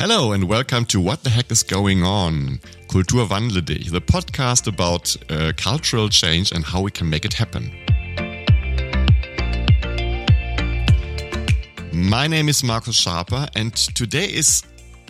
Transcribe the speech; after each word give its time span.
Hello 0.00 0.32
and 0.32 0.44
welcome 0.44 0.86
to 0.86 0.98
What 0.98 1.24
the 1.24 1.28
Heck 1.28 1.50
is 1.52 1.62
Going 1.62 2.02
On? 2.02 2.58
Kulturwandle 2.88 3.62
dich, 3.62 3.90
the 3.90 4.00
podcast 4.00 4.66
about 4.66 5.14
uh, 5.28 5.52
cultural 5.58 6.08
change 6.08 6.52
and 6.52 6.64
how 6.64 6.80
we 6.80 6.90
can 6.90 7.10
make 7.10 7.26
it 7.26 7.34
happen. 7.34 7.70
My 11.92 12.26
name 12.26 12.48
is 12.48 12.64
Markus 12.64 12.96
Sharper, 12.96 13.46
and 13.54 13.76
today 13.76 14.24
is 14.24 14.62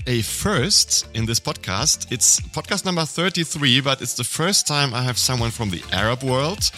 a 0.08 0.22
first 0.22 1.06
in 1.14 1.24
this 1.24 1.38
podcast. 1.38 2.10
It's 2.10 2.40
podcast 2.40 2.84
number 2.84 3.04
33, 3.04 3.82
but 3.82 4.02
it's 4.02 4.14
the 4.14 4.24
first 4.24 4.66
time 4.66 4.92
I 4.92 5.04
have 5.04 5.18
someone 5.18 5.52
from 5.52 5.70
the 5.70 5.84
Arab 5.92 6.24
world. 6.24 6.68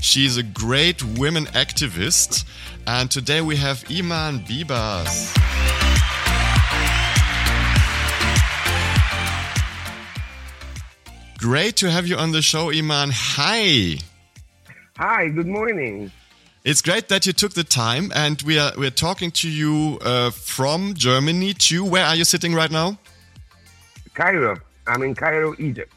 She's 0.00 0.38
a 0.38 0.42
great 0.42 1.04
women 1.18 1.44
activist, 1.48 2.46
and 2.86 3.10
today 3.10 3.42
we 3.42 3.56
have 3.56 3.84
Iman 3.90 4.38
Bibars. 4.46 5.87
Great 11.38 11.76
to 11.76 11.88
have 11.88 12.04
you 12.08 12.16
on 12.16 12.32
the 12.32 12.42
show, 12.42 12.72
Iman. 12.72 13.10
Hi. 13.12 13.94
Hi, 14.96 15.28
good 15.28 15.46
morning. 15.46 16.10
It's 16.64 16.82
great 16.82 17.08
that 17.10 17.26
you 17.26 17.32
took 17.32 17.52
the 17.54 17.62
time, 17.62 18.10
and 18.12 18.42
we 18.42 18.58
are 18.58 18.72
we're 18.76 18.90
talking 18.90 19.30
to 19.30 19.48
you 19.48 20.00
uh, 20.02 20.32
from 20.32 20.94
Germany. 20.94 21.54
To 21.54 21.84
where 21.84 22.04
are 22.04 22.16
you 22.16 22.24
sitting 22.24 22.54
right 22.54 22.72
now? 22.72 22.98
Cairo. 24.14 24.58
I'm 24.88 25.04
in 25.04 25.14
Cairo, 25.14 25.54
Egypt. 25.60 25.92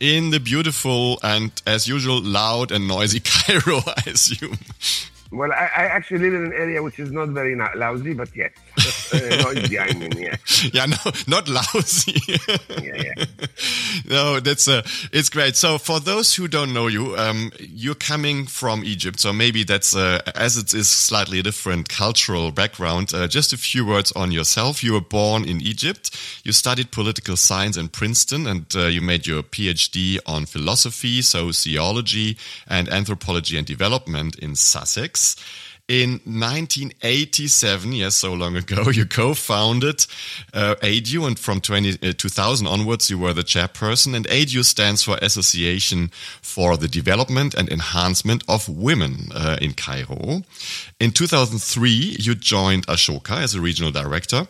In 0.00 0.30
the 0.30 0.40
beautiful 0.40 1.18
and, 1.22 1.52
as 1.66 1.86
usual, 1.86 2.22
loud 2.22 2.72
and 2.72 2.88
noisy 2.88 3.20
Cairo, 3.24 3.80
I 3.86 4.02
assume. 4.06 4.56
Well, 5.30 5.52
I, 5.52 5.68
I, 5.76 5.84
actually 5.84 6.30
live 6.30 6.34
in 6.34 6.44
an 6.46 6.52
area 6.54 6.82
which 6.82 6.98
is 6.98 7.12
not 7.12 7.28
very 7.28 7.54
lousy, 7.54 8.14
but 8.14 8.30
yes, 8.34 8.50
uh, 9.12 9.42
noisy. 9.42 9.78
I 9.78 9.92
mean, 9.92 10.12
yeah. 10.16 10.36
Yeah, 10.72 10.86
no, 10.86 10.96
not 11.26 11.48
lousy. 11.48 12.18
yeah, 12.82 13.12
yeah. 13.16 13.24
No, 14.08 14.40
that's 14.40 14.68
uh, 14.68 14.82
it's 15.12 15.28
great. 15.28 15.54
So, 15.54 15.76
for 15.76 16.00
those 16.00 16.34
who 16.34 16.48
don't 16.48 16.72
know 16.72 16.86
you, 16.86 17.14
um, 17.16 17.52
you're 17.58 17.94
coming 17.94 18.46
from 18.46 18.84
Egypt, 18.84 19.20
so 19.20 19.32
maybe 19.32 19.64
that's 19.64 19.94
uh, 19.94 20.20
as 20.34 20.56
it 20.56 20.72
is 20.72 20.88
slightly 20.88 21.42
different 21.42 21.90
cultural 21.90 22.50
background. 22.50 23.12
Uh, 23.12 23.28
just 23.28 23.52
a 23.52 23.58
few 23.58 23.84
words 23.84 24.12
on 24.12 24.32
yourself. 24.32 24.82
You 24.82 24.94
were 24.94 25.02
born 25.02 25.44
in 25.44 25.60
Egypt. 25.60 26.16
You 26.42 26.52
studied 26.52 26.90
political 26.90 27.36
science 27.36 27.76
in 27.76 27.88
Princeton, 27.88 28.46
and 28.46 28.64
uh, 28.74 28.86
you 28.86 29.02
made 29.02 29.26
your 29.26 29.42
PhD 29.42 30.18
on 30.24 30.46
philosophy, 30.46 31.20
sociology, 31.20 32.38
and 32.66 32.88
anthropology 32.88 33.58
and 33.58 33.66
development 33.66 34.36
in 34.36 34.54
Sussex. 34.56 35.17
In 35.88 36.20
1987, 36.26 37.92
yes, 37.92 38.14
so 38.14 38.34
long 38.34 38.56
ago, 38.56 38.90
you 38.92 39.06
co-founded 39.06 40.04
uh, 40.52 40.74
ADEW, 40.82 41.26
and 41.26 41.38
from 41.38 41.62
20, 41.62 42.10
uh, 42.10 42.12
2000 42.12 42.66
onwards, 42.66 43.08
you 43.08 43.18
were 43.18 43.32
the 43.32 43.42
chairperson. 43.42 44.14
And 44.14 44.26
ADEW 44.26 44.64
stands 44.64 45.02
for 45.02 45.16
Association 45.22 46.10
for 46.42 46.76
the 46.76 46.88
Development 46.88 47.54
and 47.54 47.70
Enhancement 47.70 48.44
of 48.48 48.68
Women 48.68 49.30
uh, 49.34 49.56
in 49.62 49.72
Cairo. 49.72 50.42
In 51.00 51.10
2003, 51.10 52.16
you 52.20 52.34
joined 52.34 52.86
Ashoka 52.86 53.42
as 53.42 53.54
a 53.54 53.60
regional 53.62 53.90
director. 53.90 54.46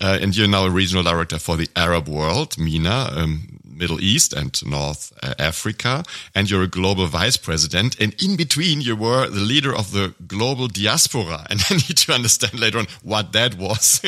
Uh, 0.00 0.18
and 0.20 0.36
you're 0.36 0.48
now 0.48 0.64
a 0.64 0.70
regional 0.70 1.04
director 1.04 1.38
for 1.38 1.56
the 1.56 1.68
Arab 1.76 2.08
world, 2.08 2.58
MENA, 2.58 3.10
um, 3.14 3.60
Middle 3.82 4.00
East 4.00 4.32
and 4.32 4.52
North 4.64 5.12
uh, 5.22 5.34
Africa, 5.40 6.04
and 6.36 6.48
you're 6.48 6.62
a 6.62 6.68
global 6.68 7.06
vice 7.08 7.36
president. 7.36 8.00
And 8.00 8.14
in 8.22 8.36
between, 8.36 8.80
you 8.80 8.94
were 8.94 9.28
the 9.28 9.46
leader 9.52 9.74
of 9.74 9.90
the 9.90 10.14
global 10.26 10.68
diaspora. 10.68 11.38
And 11.50 11.60
I 11.68 11.74
need 11.74 11.98
to 12.04 12.12
understand 12.12 12.54
later 12.58 12.78
on 12.78 12.86
what 13.02 13.32
that 13.32 13.58
was. 13.58 14.00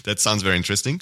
that 0.04 0.20
sounds 0.20 0.42
very 0.42 0.56
interesting. 0.56 1.00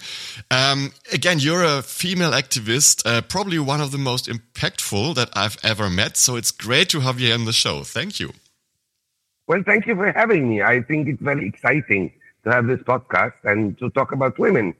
Um, 0.50 0.92
again, 1.12 1.38
you're 1.40 1.64
a 1.64 1.82
female 1.82 2.30
activist, 2.42 2.94
uh, 3.04 3.20
probably 3.22 3.58
one 3.58 3.80
of 3.80 3.90
the 3.90 3.98
most 3.98 4.24
impactful 4.28 5.14
that 5.16 5.30
I've 5.34 5.58
ever 5.62 5.90
met. 5.90 6.16
So 6.16 6.36
it's 6.36 6.52
great 6.52 6.88
to 6.90 7.00
have 7.00 7.18
you 7.20 7.34
on 7.34 7.44
the 7.44 7.52
show. 7.52 7.82
Thank 7.82 8.20
you. 8.20 8.32
Well, 9.48 9.62
thank 9.66 9.86
you 9.88 9.96
for 9.96 10.12
having 10.12 10.48
me. 10.48 10.62
I 10.62 10.80
think 10.82 11.08
it's 11.08 11.20
very 11.20 11.46
exciting 11.48 12.12
to 12.44 12.52
have 12.52 12.66
this 12.66 12.80
podcast 12.80 13.34
and 13.44 13.76
to 13.78 13.90
talk 13.90 14.12
about 14.12 14.38
women. 14.38 14.74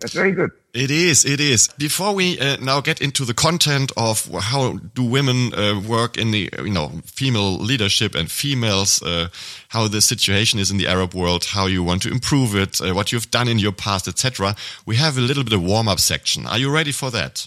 That's 0.00 0.14
very 0.14 0.32
good. 0.32 0.52
It 0.74 0.90
is. 0.90 1.26
It 1.26 1.38
is. 1.38 1.68
Before 1.76 2.14
we 2.14 2.40
uh, 2.40 2.56
now 2.56 2.80
get 2.80 3.02
into 3.02 3.26
the 3.26 3.34
content 3.34 3.92
of 3.94 4.26
how 4.40 4.78
do 4.94 5.02
women 5.04 5.52
uh, 5.52 5.78
work 5.86 6.16
in 6.16 6.30
the 6.30 6.48
you 6.64 6.70
know 6.70 6.88
female 7.04 7.58
leadership 7.58 8.14
and 8.14 8.30
females, 8.30 9.02
uh, 9.02 9.28
how 9.68 9.86
the 9.86 10.00
situation 10.00 10.58
is 10.58 10.70
in 10.70 10.78
the 10.78 10.86
Arab 10.86 11.12
world, 11.14 11.44
how 11.44 11.66
you 11.66 11.82
want 11.82 12.00
to 12.02 12.10
improve 12.10 12.56
it, 12.56 12.80
uh, 12.80 12.94
what 12.94 13.12
you've 13.12 13.30
done 13.30 13.48
in 13.48 13.58
your 13.58 13.72
past, 13.72 14.08
etc. 14.08 14.56
We 14.86 14.96
have 14.96 15.18
a 15.18 15.20
little 15.20 15.44
bit 15.44 15.52
of 15.52 15.62
warm 15.62 15.88
up 15.88 16.00
section. 16.00 16.46
Are 16.46 16.58
you 16.58 16.70
ready 16.70 16.92
for 16.92 17.10
that? 17.10 17.46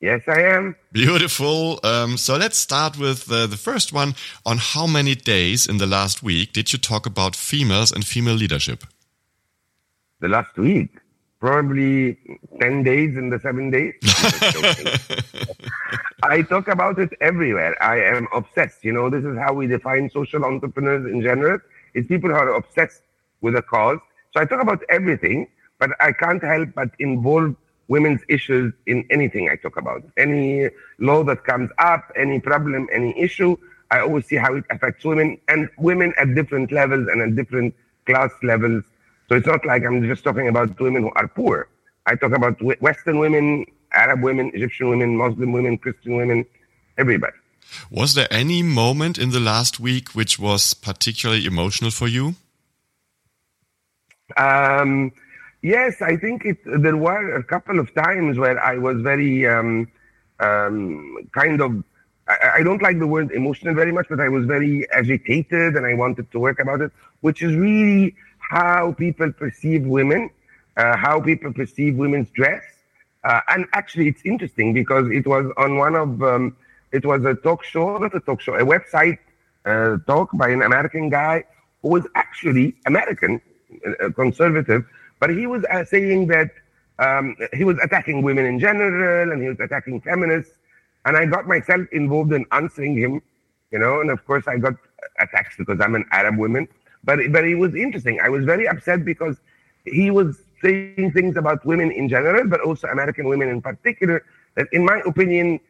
Yes, 0.00 0.22
I 0.26 0.40
am. 0.40 0.74
Beautiful. 0.90 1.78
Um, 1.84 2.16
so 2.16 2.36
let's 2.36 2.58
start 2.58 2.98
with 2.98 3.30
uh, 3.30 3.46
the 3.46 3.56
first 3.56 3.92
one. 3.92 4.16
On 4.44 4.58
how 4.58 4.88
many 4.88 5.14
days 5.14 5.64
in 5.68 5.78
the 5.78 5.86
last 5.86 6.24
week 6.24 6.52
did 6.52 6.72
you 6.72 6.78
talk 6.80 7.06
about 7.06 7.36
females 7.36 7.92
and 7.92 8.04
female 8.04 8.34
leadership? 8.34 8.82
The 10.18 10.26
last 10.26 10.58
week 10.58 11.01
probably 11.42 12.16
10 12.60 12.84
days 12.84 13.16
in 13.16 13.28
the 13.28 13.38
seven 13.40 13.68
days. 13.68 13.94
I 16.22 16.42
talk 16.42 16.68
about 16.68 17.00
it 17.00 17.10
everywhere. 17.20 17.74
I 17.82 18.00
am 18.00 18.28
obsessed. 18.32 18.84
You 18.84 18.92
know, 18.92 19.10
this 19.10 19.24
is 19.24 19.36
how 19.36 19.52
we 19.52 19.66
define 19.66 20.08
social 20.08 20.44
entrepreneurs 20.44 21.12
in 21.12 21.20
general. 21.20 21.58
It's 21.94 22.06
people 22.06 22.30
who 22.30 22.36
are 22.36 22.54
obsessed 22.54 23.02
with 23.40 23.56
a 23.56 23.62
cause. 23.62 23.98
So 24.32 24.40
I 24.40 24.44
talk 24.44 24.62
about 24.62 24.84
everything, 24.88 25.48
but 25.80 25.90
I 25.98 26.12
can't 26.12 26.40
help 26.40 26.68
but 26.76 26.90
involve 27.00 27.56
women's 27.88 28.20
issues 28.28 28.72
in 28.86 29.04
anything 29.10 29.50
I 29.50 29.56
talk 29.56 29.76
about. 29.76 30.04
Any 30.16 30.68
law 31.00 31.24
that 31.24 31.42
comes 31.42 31.70
up, 31.78 32.12
any 32.16 32.38
problem, 32.38 32.88
any 32.92 33.18
issue, 33.18 33.56
I 33.90 33.98
always 33.98 34.26
see 34.26 34.36
how 34.36 34.54
it 34.54 34.64
affects 34.70 35.04
women 35.04 35.38
and 35.48 35.68
women 35.76 36.14
at 36.18 36.36
different 36.36 36.70
levels 36.70 37.08
and 37.10 37.20
at 37.20 37.34
different 37.34 37.74
class 38.06 38.30
levels 38.44 38.84
so 39.32 39.36
it's 39.36 39.46
not 39.46 39.64
like 39.64 39.82
I'm 39.82 40.06
just 40.06 40.22
talking 40.24 40.46
about 40.46 40.78
women 40.78 41.04
who 41.04 41.10
are 41.16 41.26
poor. 41.26 41.66
I 42.04 42.16
talk 42.16 42.32
about 42.32 42.60
Western 42.82 43.18
women, 43.18 43.64
Arab 43.94 44.20
women, 44.22 44.50
Egyptian 44.52 44.90
women, 44.90 45.16
Muslim 45.16 45.52
women, 45.52 45.78
Christian 45.78 46.16
women, 46.16 46.44
everybody. 46.98 47.38
Was 47.90 48.12
there 48.12 48.28
any 48.30 48.62
moment 48.62 49.16
in 49.16 49.30
the 49.30 49.40
last 49.40 49.80
week 49.80 50.10
which 50.10 50.38
was 50.38 50.74
particularly 50.74 51.46
emotional 51.46 51.90
for 51.90 52.08
you? 52.08 52.34
Um, 54.36 55.12
yes, 55.62 56.02
I 56.02 56.18
think 56.18 56.44
it, 56.44 56.58
there 56.66 56.98
were 56.98 57.34
a 57.34 57.42
couple 57.42 57.78
of 57.78 57.94
times 57.94 58.36
where 58.36 58.62
I 58.62 58.76
was 58.76 59.00
very 59.00 59.48
um, 59.48 59.88
um, 60.40 61.26
kind 61.32 61.62
of. 61.62 61.82
I, 62.28 62.56
I 62.56 62.62
don't 62.62 62.82
like 62.82 62.98
the 62.98 63.06
word 63.06 63.30
emotional 63.30 63.74
very 63.74 63.92
much, 63.92 64.08
but 64.10 64.20
I 64.20 64.28
was 64.28 64.44
very 64.44 64.86
agitated 64.90 65.76
and 65.76 65.86
I 65.86 65.94
wanted 65.94 66.30
to 66.32 66.38
work 66.38 66.58
about 66.58 66.82
it, 66.82 66.92
which 67.22 67.40
is 67.40 67.56
really 67.56 68.14
how 68.52 68.92
people 69.04 69.32
perceive 69.32 69.82
women, 69.86 70.28
uh, 70.76 70.94
how 71.04 71.18
people 71.30 71.50
perceive 71.60 71.96
women's 71.96 72.30
dress. 72.40 72.62
Uh, 73.24 73.40
and 73.48 73.64
actually, 73.72 74.06
it's 74.08 74.22
interesting 74.32 74.74
because 74.74 75.06
it 75.10 75.26
was 75.26 75.46
on 75.56 75.78
one 75.78 75.94
of, 75.94 76.22
um, 76.22 76.54
it 76.92 77.04
was 77.06 77.24
a 77.24 77.34
talk 77.46 77.64
show, 77.64 77.96
not 77.96 78.14
a 78.14 78.20
talk 78.20 78.40
show, 78.42 78.54
a 78.54 78.66
website 78.74 79.18
uh, 79.64 79.96
talk 80.06 80.28
by 80.34 80.48
an 80.50 80.60
American 80.60 81.08
guy 81.08 81.44
who 81.80 81.88
was 81.96 82.04
actually 82.14 82.74
American, 82.84 83.40
uh, 83.86 84.10
conservative, 84.10 84.84
but 85.18 85.30
he 85.30 85.46
was 85.46 85.64
uh, 85.70 85.84
saying 85.86 86.26
that 86.26 86.50
um, 86.98 87.34
he 87.54 87.64
was 87.64 87.78
attacking 87.82 88.20
women 88.20 88.44
in 88.44 88.60
general 88.60 89.32
and 89.32 89.40
he 89.40 89.48
was 89.48 89.60
attacking 89.60 90.02
feminists. 90.02 90.52
And 91.06 91.16
I 91.16 91.24
got 91.24 91.48
myself 91.48 91.86
involved 91.90 92.32
in 92.34 92.44
answering 92.52 92.98
him, 92.98 93.22
you 93.70 93.78
know, 93.78 94.02
and 94.02 94.10
of 94.10 94.24
course 94.26 94.44
I 94.46 94.58
got 94.58 94.74
attacked 95.20 95.56
because 95.56 95.80
I'm 95.80 95.94
an 95.94 96.04
Arab 96.12 96.36
woman. 96.36 96.68
But 97.04 97.18
but 97.32 97.44
it 97.44 97.56
was 97.56 97.74
interesting. 97.74 98.20
I 98.20 98.28
was 98.28 98.44
very 98.44 98.68
upset 98.68 99.04
because 99.04 99.36
he 99.84 100.10
was 100.10 100.40
saying 100.62 101.12
things 101.12 101.36
about 101.36 101.64
women 101.66 101.90
in 101.90 102.08
general, 102.08 102.46
but 102.46 102.60
also 102.60 102.86
American 102.88 103.26
women 103.28 103.48
in 103.48 103.60
particular. 103.60 104.24
That, 104.54 104.68
in 104.72 104.84
my 104.84 105.02
opinion, 105.06 105.60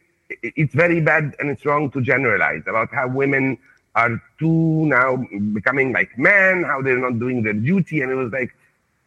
it's 0.42 0.74
very 0.74 1.00
bad 1.00 1.34
and 1.38 1.50
it's 1.50 1.64
wrong 1.64 1.90
to 1.92 2.00
generalize 2.00 2.62
about 2.66 2.92
how 2.92 3.08
women 3.08 3.58
are 3.94 4.20
too 4.38 4.86
now 4.86 5.16
becoming 5.52 5.92
like 5.92 6.16
men, 6.18 6.64
how 6.64 6.82
they're 6.82 6.98
not 6.98 7.18
doing 7.18 7.42
their 7.42 7.52
duty. 7.52 8.00
And 8.02 8.10
it 8.10 8.14
was 8.14 8.32
like, 8.32 8.54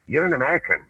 you're 0.07 0.25
an 0.25 0.33
American, 0.33 0.85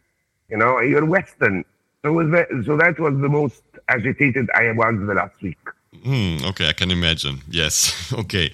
you 0.49 0.57
know, 0.57 0.79
you're 0.79 1.05
Western. 1.05 1.63
So 2.01 2.13
was 2.13 2.29
that, 2.31 2.47
so 2.65 2.77
that 2.77 2.99
was 2.99 3.19
the 3.19 3.29
most 3.29 3.63
agitated 3.87 4.49
I 4.53 4.71
was 4.71 4.95
the 4.99 5.13
last 5.13 5.41
week. 5.41 5.57
Hmm, 6.03 6.37
okay, 6.45 6.69
I 6.69 6.73
can 6.73 6.91
imagine. 6.91 7.41
Yes, 7.49 8.13
okay, 8.19 8.51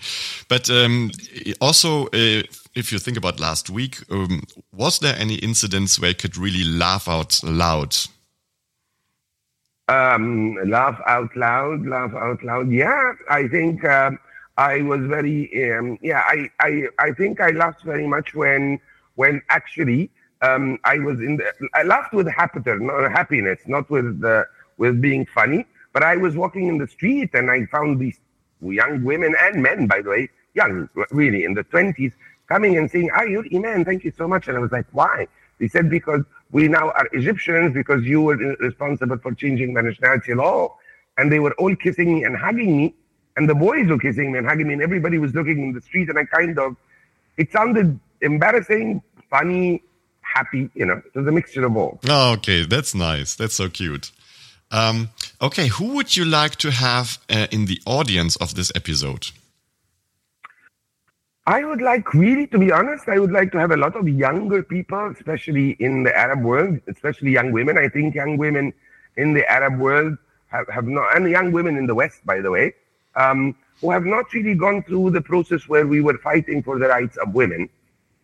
but 0.48 0.70
um, 0.70 1.12
also, 1.60 2.06
uh, 2.08 2.44
if 2.76 2.92
you 2.92 3.00
think 3.00 3.18
about 3.18 3.40
last 3.40 3.70
week, 3.70 3.98
um, 4.10 4.44
was 4.74 5.00
there 5.00 5.16
any 5.18 5.36
incidents 5.36 6.00
where 6.00 6.10
you 6.10 6.16
could 6.16 6.38
really 6.38 6.64
laugh 6.64 7.08
out 7.08 7.40
loud? 7.44 7.96
Um, 9.88 10.58
laugh 10.66 11.00
out 11.06 11.36
loud, 11.36 11.86
laugh 11.86 12.14
out 12.14 12.44
loud. 12.44 12.72
Yeah, 12.72 13.14
I 13.30 13.48
think 13.48 13.84
um, 13.84 14.20
I 14.58 14.82
was 14.82 15.02
very. 15.02 15.74
Um, 15.74 15.98
yeah, 16.02 16.24
I, 16.26 16.50
I, 16.60 16.84
I 17.00 17.12
think 17.12 17.42
I 17.42 17.50
laughed 17.50 17.84
very 17.84 18.08
much 18.08 18.34
when, 18.34 18.80
when 19.16 19.42
actually 19.50 20.10
um, 20.42 20.80
I 20.84 20.98
was 20.98 21.20
in 21.20 21.38
the, 21.38 21.52
I 21.74 21.84
laughed 21.84 22.14
with 22.14 22.28
not 22.28 23.12
happiness, 23.12 23.60
not 23.68 23.90
with 23.90 24.22
the, 24.22 24.48
with 24.78 25.02
being 25.02 25.26
funny. 25.26 25.66
But 25.94 26.04
I 26.04 26.18
was 26.18 26.36
walking 26.36 26.68
in 26.68 26.78
the 26.78 26.88
street 26.88 27.32
and 27.34 27.52
I 27.52 27.66
found 27.66 28.00
these 28.00 28.20
young 28.62 29.04
women 29.04 29.36
and 29.40 29.62
men, 29.62 29.88
by 29.88 30.02
the 30.02 30.10
way, 30.10 30.30
young, 30.54 30.90
really 31.12 31.44
in 31.44 31.54
the 31.54 31.64
twenties, 31.64 32.14
coming 32.48 32.78
and 32.78 32.90
saying, 32.90 33.10
"Ah, 33.16 33.24
you're 33.24 33.46
Iman, 33.54 33.86
thank 33.86 34.04
you 34.04 34.14
so 34.18 34.28
much." 34.28 34.48
And 34.48 34.58
I 34.58 34.60
was 34.60 34.72
like, 34.72 34.86
"Why?" 34.92 35.28
They 35.60 35.68
said, 35.68 35.90
"Because 35.90 36.24
we 36.52 36.68
now 36.68 36.90
are 36.92 37.08
Egyptians, 37.14 37.74
because 37.74 38.04
you 38.04 38.22
were 38.22 38.36
responsible 38.60 39.18
for 39.18 39.34
changing 39.34 39.74
the 39.74 39.82
nationality 39.82 40.34
law." 40.34 40.76
And 41.18 41.32
they 41.32 41.40
were 41.40 41.54
all 41.54 41.76
kissing 41.76 42.14
me 42.16 42.24
and 42.24 42.38
hugging 42.38 42.78
me, 42.78 42.96
and 43.36 43.50
the 43.50 43.56
boys 43.56 43.88
were 43.88 44.00
kissing 44.00 44.32
me 44.32 44.38
and 44.38 44.48
hugging 44.48 44.68
me, 44.68 44.74
and 44.74 44.82
everybody 44.82 45.18
was 45.18 45.34
looking 45.34 45.62
in 45.62 45.74
the 45.74 45.82
street, 45.82 46.10
and 46.10 46.18
I 46.18 46.26
kind 46.26 46.58
of, 46.58 46.76
it 47.38 47.52
sounded 47.52 48.00
embarrassing, 48.22 49.02
funny, 49.30 49.84
happy. 50.22 50.70
You 50.74 50.86
know, 50.86 51.02
it 51.06 51.16
was 51.16 51.28
a 51.28 51.32
mixture 51.32 51.66
of 51.66 51.76
all. 51.76 52.00
Oh, 52.10 52.34
okay, 52.34 52.66
that's 52.66 52.96
nice. 52.96 53.36
That's 53.36 53.56
so 53.56 53.70
cute. 53.70 54.12
Um, 54.72 55.10
okay, 55.42 55.68
who 55.68 55.96
would 55.96 56.16
you 56.16 56.26
like 56.26 56.56
to 56.58 56.72
have 56.72 57.18
uh, 57.30 57.48
in 57.52 57.66
the 57.66 57.82
audience 57.86 58.36
of 58.38 58.56
this 58.56 58.72
episode? 58.76 59.28
I 61.48 61.66
would 61.66 61.82
like, 61.82 62.14
really, 62.14 62.46
to 62.48 62.60
be 62.60 62.72
honest, 62.72 63.10
I 63.10 63.18
would 63.18 63.32
like 63.32 63.52
to 63.54 63.60
have 63.60 63.72
a 63.72 63.78
lot 63.78 63.96
of 63.96 64.08
younger 64.08 64.62
people, 64.62 65.12
especially 65.18 65.72
in 65.80 66.04
the 66.04 66.16
Arab 66.16 66.44
world, 66.44 66.80
especially 66.88 67.32
young 67.32 67.52
women. 67.52 67.78
I 67.78 67.90
think 67.90 68.14
young 68.14 68.38
women 68.38 68.74
in 69.18 69.34
the 69.34 69.50
Arab 69.52 69.80
world 69.80 70.18
have, 70.48 70.68
have 70.70 70.86
not, 70.86 71.16
and 71.16 71.28
young 71.30 71.52
women 71.52 71.78
in 71.78 71.88
the 71.88 71.96
West, 71.96 72.24
by 72.26 72.42
the 72.42 72.52
way, 72.52 72.74
um, 73.16 73.56
who 73.82 73.90
have 73.90 74.06
not 74.06 74.32
really 74.34 74.54
gone 74.54 74.84
through 74.84 75.10
the 75.10 75.22
process 75.22 75.68
where 75.68 75.88
we 75.88 76.00
were 76.00 76.20
fighting 76.20 76.62
for 76.62 76.78
the 76.78 76.88
rights 76.88 77.18
of 77.18 77.34
women. 77.34 77.68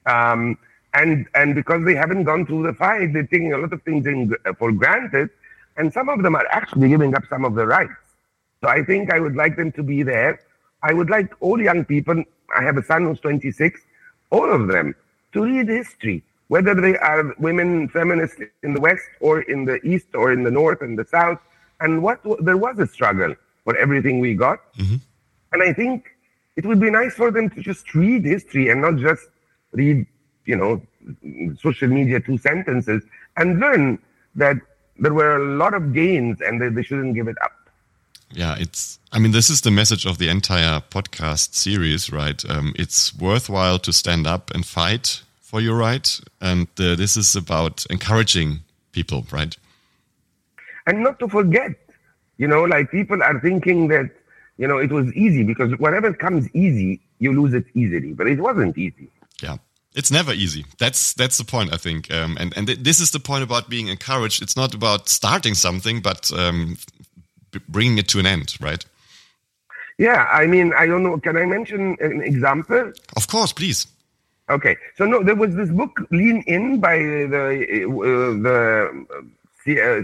Um, 0.06 0.58
and, 0.94 1.28
and 1.34 1.56
because 1.56 1.84
they 1.86 1.96
haven't 1.96 2.24
gone 2.24 2.46
through 2.46 2.64
the 2.64 2.74
fight, 2.74 3.14
they're 3.14 3.24
taking 3.24 3.52
a 3.54 3.58
lot 3.58 3.74
of 3.74 3.82
things 3.82 4.06
in, 4.06 4.34
for 4.60 4.72
granted. 4.72 5.30
And 5.78 5.94
some 5.94 6.10
of 6.10 6.24
them 6.24 6.36
are 6.36 6.48
actually 6.52 6.90
giving 6.90 7.16
up 7.16 7.24
some 7.30 7.46
of 7.46 7.56
their 7.56 7.68
rights. 7.68 7.94
So 8.62 8.68
I 8.68 8.84
think 8.84 9.14
I 9.14 9.20
would 9.20 9.36
like 9.36 9.56
them 9.56 9.72
to 9.74 9.84
be 9.84 10.04
there. 10.04 10.40
I 10.84 10.94
would 10.94 11.10
like 11.10 11.34
all 11.40 11.62
young 11.62 11.86
people, 11.86 12.24
I 12.56 12.64
have 12.64 12.78
a 12.78 12.84
son 12.84 13.04
who's 13.06 13.20
26, 13.20 13.80
all 14.32 14.52
of 14.52 14.68
them 14.68 14.96
to 15.34 15.44
read 15.44 15.68
history, 15.70 16.24
whether 16.48 16.74
they 16.74 16.98
are 16.98 17.36
women 17.38 17.90
feminists 17.90 18.42
in 18.64 18.74
the 18.74 18.82
West 18.82 19.04
or 19.20 19.42
in 19.42 19.66
the 19.66 19.80
East 19.86 20.08
or 20.14 20.32
in 20.32 20.44
the 20.44 20.52
North 20.52 20.82
and 20.82 20.98
the 20.98 21.06
South. 21.06 21.40
And 21.80 22.02
what 22.02 22.20
there 22.40 22.58
was 22.58 22.80
a 22.80 22.88
struggle 22.88 23.36
for 23.64 23.78
everything 23.78 24.20
we 24.20 24.34
got. 24.34 24.60
Mm-hmm. 24.74 24.96
And 25.52 25.64
I 25.64 25.74
think 25.74 26.10
it 26.56 26.66
would 26.66 26.80
be 26.80 26.90
nice 26.90 27.14
for 27.14 27.30
them 27.32 27.50
to 27.52 27.62
just 27.62 27.94
read 27.94 28.26
history 28.26 28.70
and 28.70 28.82
not 28.82 28.96
just 28.98 29.28
read, 29.74 30.06
you 30.46 30.56
know, 30.56 30.82
social 31.62 31.88
media 31.88 32.20
two 32.20 32.38
sentences 32.38 33.04
and 33.38 33.60
learn 33.60 34.00
that 34.36 34.58
there 35.00 35.14
were 35.14 35.36
a 35.38 35.58
lot 35.58 35.74
of 35.74 35.94
gains 35.94 36.42
and 36.42 36.62
they, 36.62 36.70
they 36.70 36.84
shouldn't 36.84 37.16
give 37.16 37.28
it 37.28 37.38
up. 37.44 37.54
Yeah, 38.32 38.56
it's, 38.60 39.00
I 39.14 39.20
mean, 39.20 39.32
this 39.32 39.50
is 39.50 39.62
the 39.62 39.72
message 39.72 40.06
of 40.06 40.18
the 40.18 40.28
entire 40.28 40.82
podcast 40.82 41.54
series, 41.54 42.12
right? 42.12 42.44
Um, 42.50 42.74
it's 42.78 43.18
worthwhile 43.18 43.80
to 43.80 43.94
stand 43.94 44.28
up 44.28 44.52
and 44.54 44.66
fight 44.66 45.22
for 45.40 45.62
your 45.62 45.78
right. 45.78 46.20
And 46.42 46.68
uh, 46.78 46.96
this 46.96 47.16
is 47.16 47.36
about 47.36 47.86
encouraging 47.90 48.60
people, 48.92 49.26
right? 49.32 49.56
And 50.86 51.04
not 51.04 51.20
to 51.20 51.30
forget, 51.30 51.72
you 52.38 52.48
know, 52.48 52.64
like 52.64 52.92
people 52.92 53.24
are 53.24 53.40
thinking 53.40 53.88
that, 53.90 54.10
you 54.58 54.68
know, 54.68 54.78
it 54.78 54.92
was 54.92 55.12
easy 55.14 55.44
because 55.44 55.78
whatever 55.80 56.14
comes 56.14 56.50
easy, 56.54 57.00
you 57.20 57.32
lose 57.40 57.54
it 57.54 57.66
easily. 57.76 58.12
But 58.14 58.28
it 58.28 58.40
wasn't 58.40 58.78
easy. 58.78 59.10
It's 59.98 60.12
never 60.12 60.32
easy. 60.32 60.64
That's 60.78 61.16
that's 61.16 61.40
the 61.40 61.44
point, 61.44 61.74
I 61.74 61.78
think. 61.78 62.14
Um, 62.14 62.38
and 62.40 62.56
and 62.56 62.68
th 62.68 62.78
this 62.84 63.00
is 63.00 63.10
the 63.10 63.20
point 63.20 63.44
about 63.44 63.68
being 63.68 63.88
encouraged. 63.88 64.44
It's 64.44 64.56
not 64.56 64.72
about 64.76 65.10
starting 65.10 65.56
something, 65.56 66.02
but 66.02 66.32
um, 66.42 66.78
bringing 67.68 67.98
it 67.98 68.08
to 68.10 68.20
an 68.20 68.28
end, 68.28 68.50
right? 68.62 68.86
Yeah, 69.98 70.22
I 70.42 70.46
mean, 70.46 70.72
I 70.82 70.86
don't 70.86 71.02
know. 71.02 71.18
Can 71.20 71.36
I 71.36 71.46
mention 71.46 71.98
an 72.00 72.22
example? 72.22 72.94
Of 73.16 73.28
course, 73.28 73.52
please. 73.52 73.88
Okay, 74.50 74.76
so 74.98 75.06
no, 75.06 75.24
there 75.24 75.40
was 75.44 75.56
this 75.56 75.72
book, 75.72 75.94
Lean 76.12 76.44
In, 76.46 76.80
by 76.80 76.98
the 77.34 77.44
uh, 78.12 78.34
the 78.48 78.58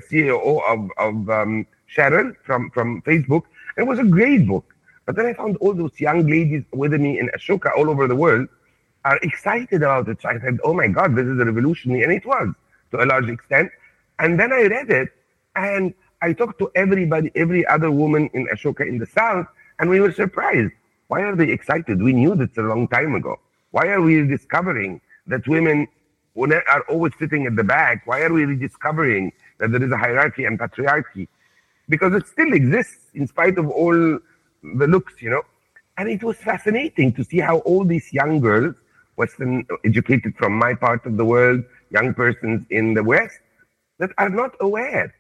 CEO 0.08 0.38
of 0.74 0.80
of 0.98 1.14
um, 1.30 1.68
Sheryl 1.96 2.36
from 2.46 2.72
from 2.72 2.88
Facebook. 3.04 3.44
It 3.78 3.86
was 3.92 4.00
a 4.00 4.08
great 4.18 4.48
book, 4.48 4.66
but 5.06 5.16
then 5.16 5.28
I 5.28 5.34
found 5.34 5.54
all 5.62 5.76
those 5.76 5.96
young 6.00 6.26
ladies 6.36 6.64
with 6.82 6.94
me 7.06 7.20
in 7.22 7.30
Ashoka 7.38 7.70
all 7.78 7.88
over 7.94 8.08
the 8.08 8.20
world 8.26 8.48
are 9.06 9.18
excited 9.22 9.84
about 9.84 10.08
it. 10.08 10.24
I 10.26 10.40
said, 10.40 10.60
oh 10.64 10.74
my 10.74 10.88
God, 10.88 11.16
this 11.16 11.26
is 11.26 11.40
a 11.40 11.46
revolutionary. 11.46 12.04
And 12.04 12.12
it 12.14 12.26
was 12.26 12.54
to 12.92 13.04
a 13.04 13.06
large 13.06 13.30
extent. 13.30 13.70
And 14.20 14.40
then 14.40 14.54
I 14.54 14.64
read 14.64 14.90
it 14.90 15.10
and 15.56 15.94
I 16.22 16.34
talked 16.34 16.58
to 16.60 16.72
everybody, 16.76 17.32
every 17.36 17.66
other 17.68 17.92
woman 17.92 18.30
in 18.34 18.48
Ashoka 18.48 18.88
in 18.88 18.98
the 18.98 19.06
South, 19.06 19.46
and 19.80 19.90
we 19.90 20.00
were 20.00 20.12
surprised. 20.14 20.72
Why 21.08 21.22
are 21.24 21.36
they 21.36 21.50
excited? 21.50 22.02
We 22.02 22.14
knew 22.14 22.34
this 22.34 22.56
a 22.58 22.62
long 22.62 22.88
time 22.88 23.14
ago. 23.16 23.40
Why 23.72 23.88
are 23.88 24.02
we 24.02 24.26
discovering 24.26 25.02
that 25.28 25.46
women 25.48 25.88
are 26.38 26.84
always 26.88 27.12
sitting 27.20 27.46
at 27.46 27.56
the 27.56 27.64
back? 27.64 28.08
Why 28.08 28.22
are 28.22 28.32
we 28.32 28.46
rediscovering 28.46 29.34
that 29.60 29.72
there 29.72 29.84
is 29.84 29.92
a 29.92 29.98
hierarchy 29.98 30.46
and 30.46 30.58
patriarchy? 30.58 31.28
Because 31.90 32.14
it 32.14 32.26
still 32.28 32.54
exists 32.54 33.08
in 33.14 33.28
spite 33.28 33.58
of 33.58 33.70
all 33.70 33.94
the 33.94 34.88
looks, 34.88 35.22
you 35.22 35.30
know. 35.30 35.44
And 35.98 36.08
it 36.10 36.24
was 36.24 36.38
fascinating 36.38 37.12
to 37.14 37.24
see 37.24 37.40
how 37.40 37.58
all 37.60 37.84
these 37.84 38.14
young 38.14 38.40
girls 38.40 38.76
Western 39.16 39.66
educated 39.86 40.36
from 40.36 40.54
my 40.54 40.74
part 40.74 41.06
of 41.06 41.18
the 41.18 41.26
world, 41.26 41.64
young 41.92 42.14
persons 42.14 42.66
in 42.70 42.94
the 42.94 43.04
West 43.04 43.40
that 44.00 44.12
are 44.18 44.30
not 44.30 44.56
aware 44.60 45.14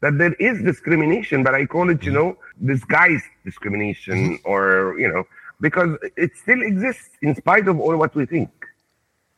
that 0.00 0.18
there 0.18 0.34
is 0.34 0.62
discrimination, 0.62 1.42
but 1.42 1.54
I 1.54 1.64
call 1.66 1.90
it, 1.90 2.02
you 2.02 2.10
know, 2.10 2.36
disguised 2.64 3.24
discrimination 3.44 4.38
or, 4.44 4.96
you 4.98 5.08
know, 5.08 5.24
because 5.60 5.96
it 6.16 6.32
still 6.36 6.60
exists 6.62 7.10
in 7.22 7.34
spite 7.34 7.68
of 7.68 7.80
all 7.80 7.96
what 7.96 8.14
we 8.14 8.26
think. 8.26 8.50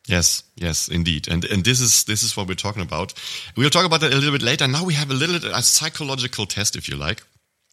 Yes, 0.06 0.44
yes, 0.56 0.88
indeed, 0.88 1.28
and 1.28 1.46
and 1.46 1.64
this 1.64 1.80
is 1.80 2.04
this 2.04 2.22
is 2.22 2.36
what 2.36 2.46
we're 2.46 2.54
talking 2.54 2.82
about. 2.82 3.14
We'll 3.56 3.70
talk 3.70 3.86
about 3.86 4.02
that 4.02 4.12
a 4.12 4.16
little 4.16 4.32
bit 4.32 4.42
later. 4.42 4.68
Now 4.68 4.84
we 4.84 4.92
have 4.92 5.10
a 5.10 5.14
little 5.14 5.36
a 5.50 5.62
psychological 5.62 6.44
test, 6.44 6.76
if 6.76 6.90
you 6.90 6.96
like, 6.96 7.22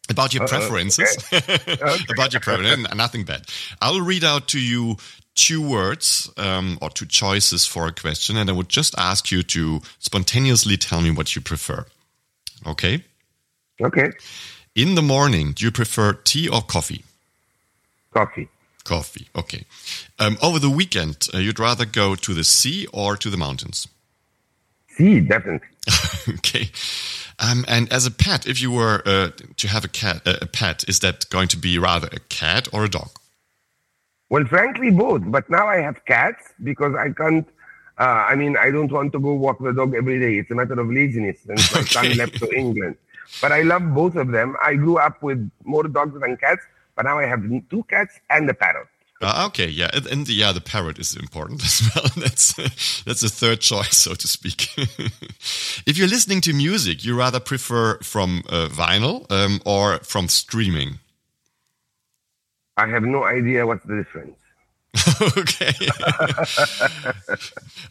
about 0.08 0.32
your 0.32 0.46
preferences. 0.48 1.14
Uh, 1.30 1.36
okay. 1.36 1.54
okay. 1.68 2.04
about 2.08 2.32
your 2.32 2.40
preferences, 2.40 2.86
nothing 2.94 3.24
bad. 3.24 3.42
I'll 3.82 4.00
read 4.00 4.24
out 4.24 4.48
to 4.48 4.58
you 4.58 4.96
two 5.34 5.66
words 5.66 6.30
um, 6.36 6.78
or 6.80 6.90
two 6.90 7.06
choices 7.06 7.66
for 7.66 7.86
a 7.86 7.92
question, 7.92 8.36
and 8.36 8.50
I 8.50 8.52
would 8.52 8.68
just 8.68 8.94
ask 8.98 9.30
you 9.30 9.42
to 9.42 9.80
spontaneously 9.98 10.76
tell 10.76 11.00
me 11.00 11.10
what 11.10 11.34
you 11.34 11.42
prefer. 11.42 11.86
Okay? 12.66 13.04
Okay. 13.80 14.10
In 14.74 14.94
the 14.94 15.02
morning, 15.02 15.52
do 15.52 15.64
you 15.64 15.70
prefer 15.70 16.12
tea 16.12 16.48
or 16.48 16.62
coffee? 16.62 17.04
Coffee. 18.12 18.48
Coffee. 18.84 19.28
Okay. 19.36 19.64
Um, 20.18 20.36
over 20.42 20.58
the 20.58 20.70
weekend, 20.70 21.28
uh, 21.32 21.38
you'd 21.38 21.58
rather 21.58 21.84
go 21.84 22.14
to 22.14 22.34
the 22.34 22.44
sea 22.44 22.86
or 22.92 23.16
to 23.16 23.30
the 23.30 23.36
mountains? 23.36 23.88
Sea, 24.88 25.20
definitely. 25.20 25.68
okay. 26.28 26.70
Um, 27.38 27.64
and 27.68 27.92
as 27.92 28.06
a 28.06 28.10
pet, 28.10 28.46
if 28.46 28.60
you 28.60 28.70
were 28.70 29.02
uh, 29.06 29.30
to 29.56 29.68
have 29.68 29.84
a 29.84 29.88
cat, 29.88 30.22
uh, 30.26 30.36
a 30.42 30.46
pet, 30.46 30.84
is 30.88 31.00
that 31.00 31.28
going 31.30 31.48
to 31.48 31.56
be 31.56 31.78
rather 31.78 32.08
a 32.12 32.20
cat 32.20 32.68
or 32.72 32.84
a 32.84 32.88
dog? 32.88 33.10
Well, 34.32 34.46
frankly, 34.46 34.90
both. 34.90 35.20
But 35.26 35.50
now 35.50 35.68
I 35.68 35.76
have 35.82 36.02
cats 36.06 36.54
because 36.64 36.94
I 36.94 37.10
can't. 37.10 37.46
Uh, 37.98 38.24
I 38.30 38.34
mean, 38.34 38.56
I 38.56 38.70
don't 38.70 38.90
want 38.90 39.12
to 39.12 39.20
go 39.20 39.34
walk 39.34 39.58
the 39.58 39.74
dog 39.74 39.94
every 39.94 40.18
day. 40.18 40.38
It's 40.38 40.50
a 40.50 40.54
matter 40.54 40.80
of 40.80 40.88
laziness 40.90 41.40
since 41.46 41.74
my 41.74 41.82
son 41.82 42.16
left 42.16 42.38
to 42.38 42.50
England. 42.50 42.96
But 43.42 43.52
I 43.52 43.60
love 43.60 43.94
both 43.94 44.16
of 44.16 44.28
them. 44.28 44.56
I 44.62 44.76
grew 44.76 44.96
up 44.96 45.22
with 45.22 45.50
more 45.64 45.86
dogs 45.86 46.18
than 46.18 46.38
cats, 46.38 46.62
but 46.96 47.04
now 47.04 47.18
I 47.18 47.26
have 47.26 47.42
two 47.68 47.82
cats 47.90 48.20
and 48.30 48.48
a 48.48 48.54
parrot. 48.54 48.88
Uh, 49.20 49.44
okay, 49.48 49.68
yeah, 49.68 49.90
and, 49.92 50.06
and, 50.06 50.28
yeah, 50.28 50.50
the 50.50 50.62
parrot 50.62 50.98
is 50.98 51.14
important 51.14 51.62
as 51.68 51.82
well. 51.94 52.10
That's 52.16 52.54
that's 53.02 53.22
a 53.22 53.28
third 53.28 53.60
choice, 53.60 53.96
so 53.98 54.14
to 54.14 54.26
speak. 54.26 54.68
if 55.86 55.98
you're 55.98 56.08
listening 56.08 56.40
to 56.40 56.54
music, 56.54 57.04
you 57.04 57.14
rather 57.16 57.38
prefer 57.38 57.98
from 57.98 58.42
uh, 58.48 58.68
vinyl 58.68 59.30
um, 59.30 59.60
or 59.66 59.98
from 59.98 60.28
streaming? 60.28 61.00
I 62.76 62.86
have 62.86 63.02
no 63.02 63.24
idea 63.24 63.66
what's 63.66 63.84
the 63.84 63.96
difference. 63.96 64.38
okay. 65.38 65.72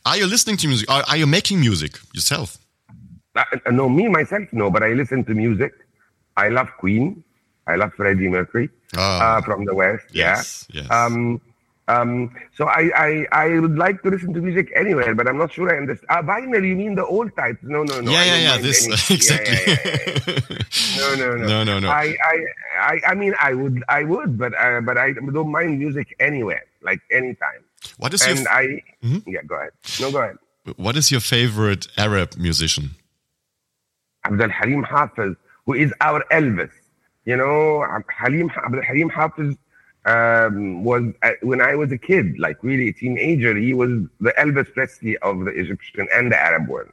are 0.06 0.18
you 0.18 0.28
listening 0.28 0.58
to 0.58 0.68
music? 0.68 0.90
Are, 0.90 1.04
are 1.08 1.18
you 1.18 1.28
making 1.28 1.60
music 1.60 2.00
yourself? 2.14 2.58
Uh, 3.36 3.44
uh, 3.66 3.72
no, 3.72 3.90
me 3.90 4.08
myself, 4.08 4.48
no, 4.52 4.70
but 4.70 4.84
I 4.84 4.94
listen 4.94 5.24
to 5.26 5.34
music. 5.34 5.74
I 6.38 6.50
love 6.50 6.68
Queen. 6.78 7.24
I 7.68 7.76
love 7.76 7.94
Freddie 7.94 8.28
Mercury 8.28 8.70
oh. 8.98 9.02
uh, 9.02 9.42
from 9.42 9.66
the 9.66 9.74
West. 9.74 10.06
Yes, 10.12 10.68
yeah. 10.72 10.82
Yes. 10.82 10.92
Um, 10.92 11.42
um, 11.92 12.34
so 12.56 12.66
I, 12.66 12.84
I, 12.96 13.28
I 13.32 13.60
would 13.60 13.78
like 13.78 14.02
to 14.04 14.10
listen 14.10 14.34
to 14.34 14.42
music 14.42 14.72
anywhere, 14.76 15.14
but 15.16 15.28
I'm 15.28 15.38
not 15.38 15.52
sure 15.52 15.74
I 15.74 15.78
understand. 15.78 16.10
Uh, 16.10 16.22
vinyl, 16.22 16.66
you 16.66 16.76
mean 16.76 16.96
the 16.96 17.06
old 17.06 17.36
types? 17.36 17.60
No, 17.64 17.84
no, 17.84 18.00
no. 18.02 18.12
Yeah, 18.12 18.24
yeah, 18.32 18.38
yeah. 18.38 18.58
This 18.58 18.88
exactly. 19.10 19.58
Yeah, 19.68 19.78
yeah, 19.88 20.56
yeah, 20.98 21.16
no, 21.16 21.16
no, 21.16 21.36
no, 21.36 21.48
no, 21.54 21.64
no, 21.64 21.80
no. 21.80 21.90
I, 21.90 22.16
I, 22.24 22.38
I, 22.80 23.00
I 23.08 23.14
mean, 23.16 23.34
I 23.40 23.54
would, 23.54 23.84
I 23.90 24.04
would, 24.04 24.38
but, 24.38 24.54
uh, 24.58 24.82
but 24.82 24.98
I 24.98 25.14
don't 25.14 25.52
mind 25.52 25.80
music 25.80 26.16
anywhere, 26.20 26.64
like 26.82 27.02
anytime. 27.12 27.64
What 27.98 28.14
is 28.14 28.22
and 28.22 28.40
your? 28.40 28.50
I, 28.50 28.66
mm-hmm. 29.04 29.30
yeah, 29.30 29.42
go 29.44 29.56
ahead. 29.56 29.72
No, 30.00 30.12
go 30.12 30.20
ahead. 30.20 30.38
what 30.78 30.96
is 30.96 31.12
your 31.12 31.22
favorite 31.22 31.88
Arab 31.98 32.38
musician? 32.38 32.92
Abdul 34.26 34.50
Halim 34.50 34.84
Hafiz, 34.84 35.36
who 35.66 35.74
is 35.74 35.94
our 36.00 36.24
Elvis. 36.32 36.72
You 37.26 37.38
know, 37.38 37.86
Halim 38.10 38.50
Abdul 38.66 38.84
Halim 38.84 39.10
Hafiz 39.10 39.56
um, 40.06 40.84
was 40.84 41.04
uh, 41.22 41.32
when 41.42 41.62
I 41.62 41.76
was 41.76 41.92
a 41.92 41.98
kid, 41.98 42.40
like 42.40 42.64
really 42.64 42.90
a 42.90 42.94
teenager. 42.94 43.56
He 43.56 43.74
was 43.74 43.90
the 44.20 44.34
Elvis 44.38 44.74
Presley 44.74 45.18
of 45.20 45.40
the 45.46 45.52
Egyptian 45.52 46.08
and 46.14 46.32
the 46.32 46.40
Arab 46.40 46.68
world. 46.68 46.92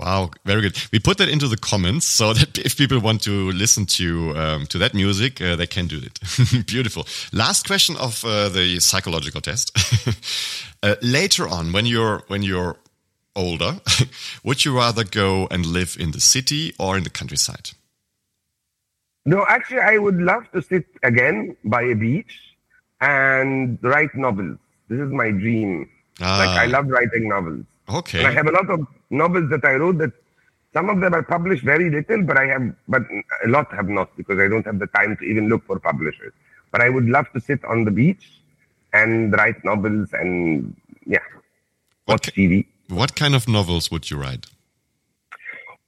Wow, 0.00 0.30
very 0.46 0.62
good. 0.62 0.78
We 0.92 0.98
put 0.98 1.18
that 1.18 1.28
into 1.28 1.46
the 1.46 1.58
comments 1.58 2.06
so 2.06 2.32
that 2.32 2.56
if 2.58 2.78
people 2.78 3.00
want 3.00 3.20
to 3.22 3.50
listen 3.52 3.84
to 3.86 4.34
um, 4.34 4.66
to 4.68 4.78
that 4.78 4.94
music, 4.94 5.42
uh, 5.42 5.56
they 5.56 5.66
can 5.66 5.88
do 5.88 5.98
it. 5.98 6.66
Beautiful. 6.66 7.06
Last 7.32 7.66
question 7.66 7.96
of 7.96 8.24
uh, 8.24 8.48
the 8.48 8.80
psychological 8.80 9.42
test. 9.42 9.76
uh, 10.82 10.94
later 11.02 11.46
on, 11.46 11.72
when 11.72 11.84
you're 11.84 12.22
when 12.28 12.42
you're 12.42 12.76
older, 13.36 13.80
would 14.42 14.64
you 14.64 14.74
rather 14.74 15.04
go 15.04 15.46
and 15.50 15.66
live 15.66 15.96
in 16.00 16.12
the 16.12 16.20
city 16.20 16.72
or 16.78 16.96
in 16.96 17.04
the 17.04 17.10
countryside? 17.10 17.72
No, 19.24 19.44
actually, 19.48 19.80
I 19.80 19.98
would 19.98 20.16
love 20.16 20.50
to 20.52 20.62
sit 20.62 20.86
again 21.02 21.56
by 21.64 21.82
a 21.82 21.94
beach 21.94 22.38
and 23.00 23.78
write 23.82 24.14
novels. 24.14 24.58
This 24.88 25.00
is 25.00 25.10
my 25.10 25.30
dream. 25.30 25.88
Ah. 26.20 26.38
Like 26.38 26.58
I 26.58 26.66
love 26.66 26.88
writing 26.88 27.28
novels. 27.28 27.64
Okay. 27.88 28.18
And 28.18 28.26
I 28.26 28.32
have 28.32 28.46
a 28.46 28.52
lot 28.52 28.70
of 28.70 28.86
novels 29.10 29.50
that 29.50 29.64
I 29.64 29.74
wrote 29.74 29.98
that 29.98 30.12
some 30.72 30.88
of 30.88 31.00
them 31.00 31.14
are 31.14 31.22
published 31.22 31.64
very 31.64 31.90
little, 31.90 32.22
but 32.22 32.36
I 32.36 32.46
have, 32.46 32.74
but 32.88 33.02
a 33.44 33.48
lot 33.48 33.72
have 33.74 33.88
not 33.88 34.16
because 34.16 34.38
I 34.38 34.48
don't 34.48 34.64
have 34.64 34.78
the 34.78 34.86
time 34.86 35.16
to 35.16 35.24
even 35.24 35.48
look 35.48 35.64
for 35.66 35.78
publishers. 35.80 36.32
But 36.70 36.80
I 36.80 36.88
would 36.88 37.06
love 37.06 37.26
to 37.32 37.40
sit 37.40 37.64
on 37.64 37.84
the 37.84 37.90
beach 37.90 38.30
and 38.92 39.32
write 39.32 39.64
novels 39.64 40.10
and 40.12 40.76
yeah, 41.06 41.18
watch 42.06 42.26
what, 42.28 42.34
TV. 42.34 42.66
What 42.88 43.16
kind 43.16 43.34
of 43.34 43.48
novels 43.48 43.90
would 43.90 44.10
you 44.10 44.16
write? 44.16 44.46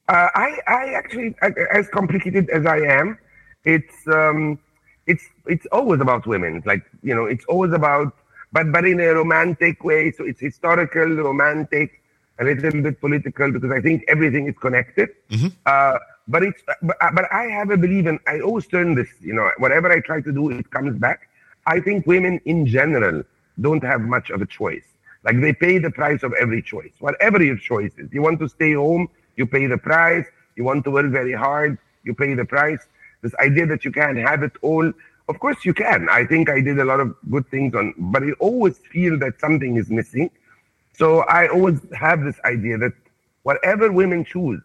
Uh, 0.07 0.27
I, 0.35 0.59
I 0.67 0.93
actually, 0.93 1.35
as 1.71 1.87
complicated 1.89 2.49
as 2.49 2.65
I 2.65 2.77
am, 2.79 3.17
it's, 3.63 4.07
um, 4.07 4.59
it's, 5.07 5.23
it's 5.45 5.65
always 5.67 6.01
about 6.01 6.27
women. 6.27 6.61
Like, 6.65 6.83
you 7.01 7.15
know, 7.15 7.25
it's 7.25 7.45
always 7.45 7.71
about 7.71 8.13
but 8.53 8.71
but 8.71 8.85
in 8.85 8.99
a 9.01 9.13
romantic 9.13 9.83
way. 9.83 10.11
So 10.11 10.23
it's 10.23 10.39
historical, 10.39 11.07
romantic, 11.29 12.01
a 12.39 12.45
little 12.45 12.81
bit 12.81 13.01
political 13.01 13.51
because 13.51 13.71
I 13.71 13.81
think 13.81 14.05
everything 14.07 14.47
is 14.47 14.55
connected. 14.57 15.09
Mm-hmm. 15.29 15.47
Uh, 15.65 15.97
but 16.27 16.43
it's 16.43 16.61
but, 16.81 16.97
but 17.13 17.25
I 17.33 17.45
have 17.45 17.71
a 17.71 17.77
belief, 17.77 18.05
and 18.05 18.19
I 18.27 18.39
always 18.39 18.67
turn 18.67 18.95
this. 18.95 19.09
You 19.19 19.33
know, 19.33 19.49
whatever 19.57 19.91
I 19.91 19.99
try 19.99 20.21
to 20.21 20.31
do, 20.31 20.51
it 20.51 20.69
comes 20.69 20.97
back. 20.99 21.27
I 21.65 21.79
think 21.79 22.05
women 22.05 22.39
in 22.45 22.65
general 22.65 23.23
don't 23.59 23.83
have 23.83 24.01
much 24.01 24.29
of 24.29 24.41
a 24.41 24.45
choice. 24.45 24.85
Like 25.23 25.41
they 25.41 25.53
pay 25.53 25.77
the 25.79 25.89
price 25.89 26.21
of 26.21 26.33
every 26.33 26.61
choice, 26.61 26.91
whatever 26.99 27.41
your 27.41 27.57
choice 27.57 27.93
is. 27.97 28.13
You 28.13 28.21
want 28.21 28.39
to 28.39 28.49
stay 28.49 28.73
home, 28.73 29.09
you 29.35 29.45
pay 29.45 29.67
the 29.67 29.77
price. 29.77 30.25
You 30.55 30.63
want 30.63 30.83
to 30.85 30.91
work 30.91 31.11
very 31.11 31.33
hard, 31.33 31.77
you 32.03 32.13
pay 32.13 32.33
the 32.33 32.45
price. 32.45 32.85
This 33.21 33.33
idea 33.35 33.65
that 33.67 33.85
you 33.85 33.91
can 33.91 34.17
have 34.17 34.43
it 34.43 34.51
all 34.61 34.93
of 35.29 35.39
course 35.39 35.63
you 35.65 35.73
can. 35.73 36.09
I 36.09 36.25
think 36.25 36.49
I 36.49 36.61
did 36.61 36.79
a 36.79 36.85
lot 36.85 36.99
of 36.99 37.15
good 37.29 37.47
things 37.49 37.73
on, 37.75 37.93
but 37.97 38.23
I 38.23 38.31
always 38.39 38.77
feel 38.77 39.17
that 39.19 39.39
something 39.39 39.77
is 39.77 39.89
missing. 39.89 40.29
So 40.93 41.21
I 41.21 41.47
always 41.47 41.79
have 41.93 42.23
this 42.23 42.39
idea 42.45 42.77
that 42.77 42.93
whatever 43.43 43.91
women 43.91 44.25
choose, 44.25 44.61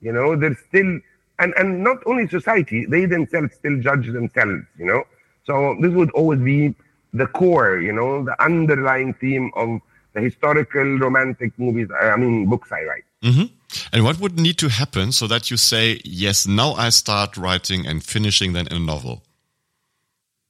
you 0.00 0.12
know, 0.12 0.36
they're 0.36 0.58
still, 0.68 1.00
and, 1.38 1.54
and 1.56 1.82
not 1.82 1.98
only 2.06 2.28
society, 2.28 2.86
they 2.86 3.04
themselves 3.06 3.54
still 3.54 3.80
judge 3.80 4.06
themselves, 4.06 4.64
you 4.78 4.86
know. 4.86 5.04
So 5.44 5.76
this 5.80 5.92
would 5.92 6.10
always 6.10 6.40
be 6.40 6.74
the 7.12 7.26
core, 7.26 7.78
you 7.78 7.92
know, 7.92 8.24
the 8.24 8.40
underlying 8.42 9.14
theme 9.14 9.50
of 9.54 9.80
the 10.14 10.20
historical 10.20 10.98
romantic 10.98 11.58
movies, 11.58 11.88
I 12.00 12.16
mean, 12.16 12.48
books 12.48 12.72
I 12.72 12.84
write. 12.84 13.04
Mm-hmm. 13.22 13.54
And 13.92 14.04
what 14.04 14.20
would 14.20 14.38
need 14.38 14.58
to 14.58 14.68
happen 14.68 15.12
so 15.12 15.26
that 15.26 15.50
you 15.50 15.56
say, 15.56 16.00
yes, 16.04 16.46
now 16.46 16.72
I 16.74 16.90
start 16.90 17.36
writing 17.36 17.86
and 17.86 18.02
finishing 18.02 18.52
then 18.52 18.68
a 18.70 18.78
novel? 18.78 19.22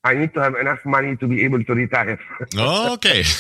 I 0.05 0.15
need 0.15 0.35
to 0.35 0.41
have 0.41 0.55
enough 0.55 0.85
money 0.85 1.17
to 1.17 1.27
be 1.27 1.45
able 1.45 1.65
to 1.65 1.75
retire. 1.75 2.19
okay. 2.57 3.25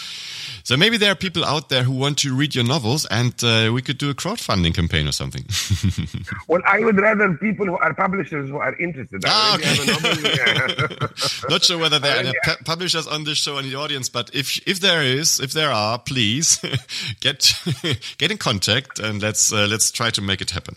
so 0.70 0.76
maybe 0.76 0.96
there 0.98 1.10
are 1.10 1.16
people 1.16 1.44
out 1.44 1.68
there 1.68 1.82
who 1.82 1.90
want 1.90 2.18
to 2.18 2.32
read 2.32 2.54
your 2.54 2.62
novels, 2.62 3.04
and 3.06 3.34
uh, 3.42 3.72
we 3.74 3.82
could 3.82 3.98
do 3.98 4.08
a 4.08 4.14
crowdfunding 4.14 4.72
campaign 4.72 5.08
or 5.08 5.10
something. 5.10 5.44
well, 6.46 6.62
I 6.64 6.78
would 6.78 6.96
rather 6.96 7.34
people 7.38 7.66
who 7.66 7.76
are 7.76 7.92
publishers 7.92 8.48
who 8.48 8.58
are 8.58 8.78
interested. 8.78 9.20
Ah, 9.26 9.56
okay. 9.56 9.66
Not 11.48 11.64
sure 11.64 11.76
whether 11.76 11.98
there 11.98 12.24
are 12.24 12.32
pu 12.44 12.64
publishers 12.64 13.08
on 13.08 13.24
this 13.24 13.38
show 13.38 13.58
in 13.58 13.68
the 13.68 13.74
audience, 13.74 14.08
but 14.08 14.30
if 14.32 14.64
if 14.64 14.78
there 14.78 15.02
is, 15.02 15.40
if 15.40 15.50
there 15.54 15.72
are, 15.72 15.98
please 15.98 16.60
get 17.20 17.52
get 18.18 18.30
in 18.30 18.38
contact 18.38 19.00
and 19.00 19.20
let's 19.20 19.52
uh, 19.52 19.66
let's 19.68 19.90
try 19.90 20.10
to 20.10 20.22
make 20.22 20.40
it 20.40 20.52
happen. 20.52 20.76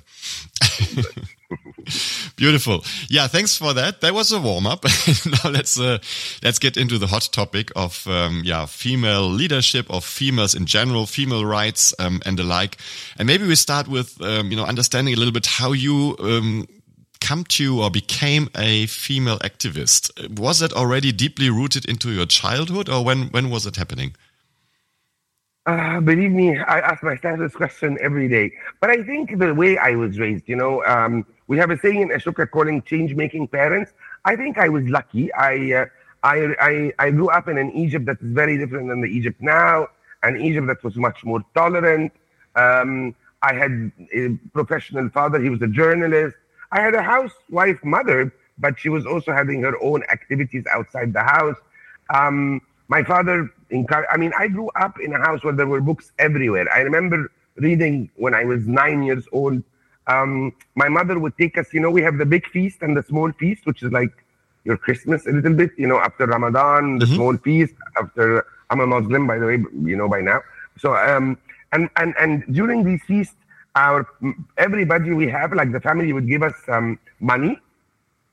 Beautiful. 2.36 2.84
Yeah, 3.10 3.28
thanks 3.28 3.58
for 3.58 3.74
that. 3.74 4.02
That 4.02 4.14
was 4.14 4.32
a 4.32 4.40
warm 4.40 4.66
up. 4.66 4.84
now 5.26 5.50
let's 5.50 5.80
uh, 5.80 6.00
let's 6.44 6.60
get 6.60 6.78
into 6.78 6.98
the 6.98 7.08
hot 7.08 7.30
topic 7.32 7.72
of 7.76 8.06
um, 8.08 8.42
yeah 8.44 8.66
female 8.66 9.28
leadership, 9.28 9.90
of 9.90 10.04
females 10.06 10.56
in 10.56 10.66
general, 10.66 11.06
female 11.06 11.46
rights 11.46 11.94
um, 12.00 12.22
and 12.26 12.38
the 12.38 12.44
like. 12.44 12.78
And 13.18 13.28
maybe 13.28 13.46
we 13.46 13.56
start 13.56 13.88
with 13.88 14.22
um, 14.22 14.52
you 14.52 14.58
know 14.58 14.66
understanding 14.66 15.14
a 15.14 15.18
little 15.18 15.34
bit 15.34 15.46
how 15.46 15.72
you 15.74 16.16
um, 16.20 16.68
come 17.20 17.44
to 17.46 17.82
or 17.82 17.90
became 17.90 18.50
a 18.56 18.86
female 18.88 19.40
activist. 19.40 20.12
Was 20.40 20.60
that 20.60 20.74
already 20.74 21.12
deeply 21.12 21.50
rooted 21.50 21.86
into 21.86 22.12
your 22.12 22.26
childhood, 22.26 22.90
or 22.90 23.04
when 23.04 23.30
when 23.30 23.50
was 23.50 23.66
it 23.66 23.76
happening? 23.76 24.16
Uh, 25.66 26.02
believe 26.02 26.32
me, 26.32 26.58
I 26.58 26.80
ask 26.80 27.02
myself 27.04 27.40
this 27.40 27.54
question 27.54 27.98
every 28.02 28.28
day. 28.28 28.52
But 28.82 28.90
I 28.90 29.02
think 29.04 29.40
the 29.40 29.54
way 29.54 29.78
I 29.78 29.92
was 29.96 30.20
raised, 30.20 30.44
you 30.48 30.58
know, 30.58 30.84
um, 30.86 31.26
we 31.48 31.58
have 31.58 31.70
a 31.70 31.78
saying 31.78 32.02
in 32.02 32.10
Ashoka 32.10 32.50
calling 32.50 32.82
change-making 32.82 33.48
parents. 33.48 33.94
I 34.26 34.36
think 34.36 34.58
I 34.58 34.68
was 34.68 34.84
lucky. 34.90 35.32
I, 35.34 35.72
uh, 35.74 35.86
I, 36.24 36.56
I, 36.60 36.94
I 37.00 37.12
grew 37.12 37.30
up 37.30 37.48
in 37.48 37.58
an 37.58 37.72
Egypt 37.72 38.06
that 38.08 38.18
is 38.22 38.34
very 38.34 38.58
different 38.58 38.90
than 38.90 39.02
the 39.02 39.08
Egypt 39.08 39.42
now, 39.42 39.88
an 40.24 40.40
Egypt 40.42 40.68
that 40.68 40.84
was 40.84 40.98
much 40.98 41.24
more 41.24 41.42
tolerant. 41.56 42.12
Um, 42.56 43.16
I 43.42 43.54
had 43.54 43.92
a 44.14 44.38
professional 44.54 45.10
father. 45.10 45.42
He 45.42 45.50
was 45.50 45.62
a 45.62 45.68
journalist. 45.68 46.36
I 46.74 46.82
had 46.82 46.94
a 46.94 47.02
housewife 47.02 47.84
mother, 47.84 48.34
but 48.58 48.80
she 48.80 48.90
was 48.90 49.06
also 49.06 49.32
having 49.32 49.62
her 49.62 49.82
own 49.82 50.04
activities 50.04 50.66
outside 50.72 51.14
the 51.14 51.24
house. 51.24 51.58
Um, 52.14 52.62
my 52.90 53.04
father 53.04 53.50
I 54.14 54.18
mean, 54.18 54.32
I 54.38 54.48
grew 54.48 54.70
up 54.76 55.00
in 55.00 55.14
a 55.14 55.20
house 55.20 55.44
where 55.44 55.54
there 55.54 55.68
were 55.68 55.82
books 55.82 56.12
everywhere. 56.20 56.72
I 56.74 56.82
remember 56.82 57.32
reading 57.56 58.10
when 58.16 58.34
I 58.34 58.44
was 58.46 58.68
nine 58.68 59.04
years 59.04 59.26
old. 59.32 59.64
Um, 60.08 60.54
my 60.76 60.90
mother 60.90 61.18
would 61.18 61.38
take 61.38 61.58
us, 61.58 61.68
you 61.74 61.80
know, 61.80 61.90
we 61.90 62.02
have 62.02 62.18
the 62.18 62.26
big 62.26 62.46
feast 62.50 62.82
and 62.82 62.96
the 62.96 63.04
small 63.04 63.32
feast, 63.34 63.66
which 63.66 63.82
is 63.84 63.92
like 63.92 64.14
your 64.64 64.78
Christmas 64.78 65.26
a 65.28 65.32
little 65.32 65.54
bit, 65.54 65.72
you 65.78 65.88
know, 65.88 66.00
after 66.00 66.26
Ramadan, 66.26 67.00
the 67.00 67.06
mm-hmm. 67.06 67.16
small 67.16 67.38
feast, 67.38 67.74
after 67.98 68.46
I'm 68.70 68.80
a 68.80 68.88
Muslim, 68.88 69.28
by 69.28 69.38
the 69.38 69.46
way, 69.46 69.58
you 69.92 69.96
know, 69.96 70.10
by 70.10 70.22
now. 70.22 70.42
So, 70.78 70.96
um, 70.96 71.38
and, 71.72 71.90
and, 71.98 72.14
and 72.20 72.44
during 72.54 72.84
these 72.84 73.02
feasts, 73.04 73.36
our, 73.76 74.08
everybody 74.58 75.12
we 75.14 75.28
have, 75.30 75.54
like 75.54 75.72
the 75.72 75.82
family 75.82 76.14
would 76.14 76.28
give 76.28 76.44
us 76.44 76.54
um, 76.68 77.00
money 77.20 77.60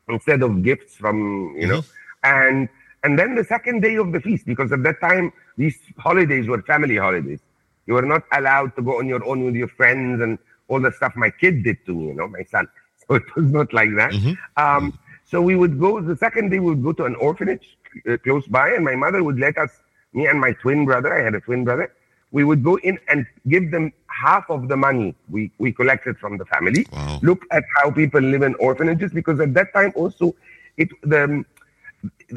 instead 0.08 0.42
of 0.42 0.62
gifts 0.62 0.96
from, 0.96 1.54
you 1.56 1.66
mm-hmm. 1.66 1.70
know, 1.70 1.82
and 2.24 2.68
and 3.02 3.18
then 3.18 3.34
the 3.34 3.44
second 3.44 3.80
day 3.80 3.96
of 3.96 4.12
the 4.12 4.20
feast, 4.20 4.46
because 4.46 4.72
at 4.72 4.82
that 4.82 5.00
time, 5.00 5.32
these 5.56 5.78
holidays 5.98 6.46
were 6.46 6.62
family 6.62 6.96
holidays. 6.96 7.40
You 7.86 7.94
were 7.94 8.02
not 8.02 8.24
allowed 8.32 8.76
to 8.76 8.82
go 8.82 8.98
on 8.98 9.08
your 9.08 9.24
own 9.24 9.44
with 9.44 9.54
your 9.54 9.68
friends 9.68 10.20
and 10.20 10.38
all 10.68 10.80
the 10.80 10.92
stuff 10.92 11.16
my 11.16 11.30
kid 11.30 11.64
did 11.64 11.84
to 11.86 11.94
me, 11.94 12.08
you 12.08 12.14
know, 12.14 12.28
my 12.28 12.44
son. 12.44 12.68
So 13.08 13.16
it 13.16 13.34
was 13.34 13.50
not 13.50 13.72
like 13.72 13.90
that. 13.96 14.12
Mm-hmm. 14.12 14.34
Um, 14.56 14.96
so 15.24 15.42
we 15.42 15.56
would 15.56 15.80
go, 15.80 16.00
the 16.00 16.16
second 16.16 16.50
day, 16.50 16.60
we 16.60 16.74
would 16.74 16.84
go 16.84 16.92
to 16.92 17.06
an 17.06 17.16
orphanage 17.16 17.76
uh, 18.08 18.18
close 18.18 18.46
by, 18.46 18.70
and 18.70 18.84
my 18.84 18.94
mother 18.94 19.24
would 19.24 19.38
let 19.38 19.58
us, 19.58 19.70
me 20.12 20.26
and 20.26 20.40
my 20.40 20.52
twin 20.52 20.84
brother, 20.84 21.12
I 21.12 21.24
had 21.24 21.34
a 21.34 21.40
twin 21.40 21.64
brother, 21.64 21.92
we 22.30 22.44
would 22.44 22.62
go 22.62 22.76
in 22.76 23.00
and 23.08 23.26
give 23.48 23.72
them 23.72 23.92
half 24.06 24.48
of 24.48 24.68
the 24.68 24.76
money 24.76 25.16
we, 25.28 25.50
we 25.58 25.72
collected 25.72 26.18
from 26.18 26.38
the 26.38 26.44
family. 26.44 26.86
Wow. 26.92 27.18
Look 27.22 27.46
at 27.50 27.64
how 27.76 27.90
people 27.90 28.20
live 28.20 28.42
in 28.42 28.54
orphanages, 28.56 29.12
because 29.12 29.40
at 29.40 29.54
that 29.54 29.72
time 29.72 29.92
also, 29.96 30.36
it 30.76 30.88
the 31.02 31.44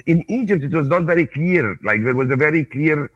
in 0.06 0.30
Egypt, 0.30 0.64
it 0.64 0.72
was 0.72 0.88
not 0.88 1.04
very 1.04 1.28
clear. 1.28 1.78
Like 1.84 2.04
there 2.04 2.16
was 2.16 2.30
a 2.32 2.36
very 2.36 2.66
clear 2.66 3.12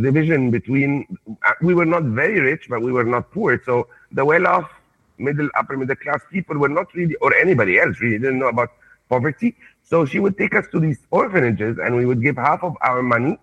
division 0.00 0.50
between. 0.50 1.18
Uh, 1.46 1.52
we 1.60 1.74
were 1.74 1.84
not 1.84 2.02
very 2.04 2.40
rich, 2.40 2.66
but 2.68 2.82
we 2.82 2.92
were 2.92 3.04
not 3.04 3.30
poor. 3.30 3.60
So 3.64 3.88
the 4.10 4.24
well-off, 4.24 4.70
middle, 5.18 5.48
upper 5.54 5.76
middle 5.76 5.96
class 5.96 6.20
people 6.30 6.56
were 6.56 6.68
not 6.68 6.92
really, 6.94 7.14
or 7.16 7.34
anybody 7.34 7.78
else 7.78 8.00
really 8.00 8.18
didn't 8.18 8.38
know 8.38 8.48
about 8.48 8.70
poverty. 9.08 9.54
So 9.82 10.06
she 10.06 10.18
would 10.18 10.38
take 10.38 10.54
us 10.54 10.66
to 10.72 10.80
these 10.80 10.98
orphanages, 11.10 11.78
and 11.78 11.96
we 11.96 12.06
would 12.06 12.22
give 12.22 12.36
half 12.36 12.62
of 12.62 12.76
our 12.80 13.02
money, 13.02 13.38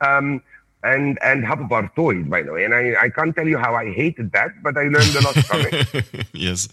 um, 0.00 0.42
and 0.82 1.18
and 1.22 1.44
half 1.44 1.60
of 1.60 1.70
our 1.72 1.88
toys, 1.94 2.26
by 2.26 2.42
the 2.42 2.52
way. 2.52 2.64
And 2.64 2.74
I 2.74 2.94
I 3.00 3.08
can't 3.10 3.34
tell 3.34 3.46
you 3.46 3.58
how 3.58 3.74
I 3.74 3.92
hated 3.92 4.32
that, 4.32 4.50
but 4.62 4.76
I 4.76 4.84
learned 4.84 5.14
a 5.14 5.22
lot 5.22 5.34
from 5.34 5.60
it. 5.70 6.26
yes. 6.32 6.68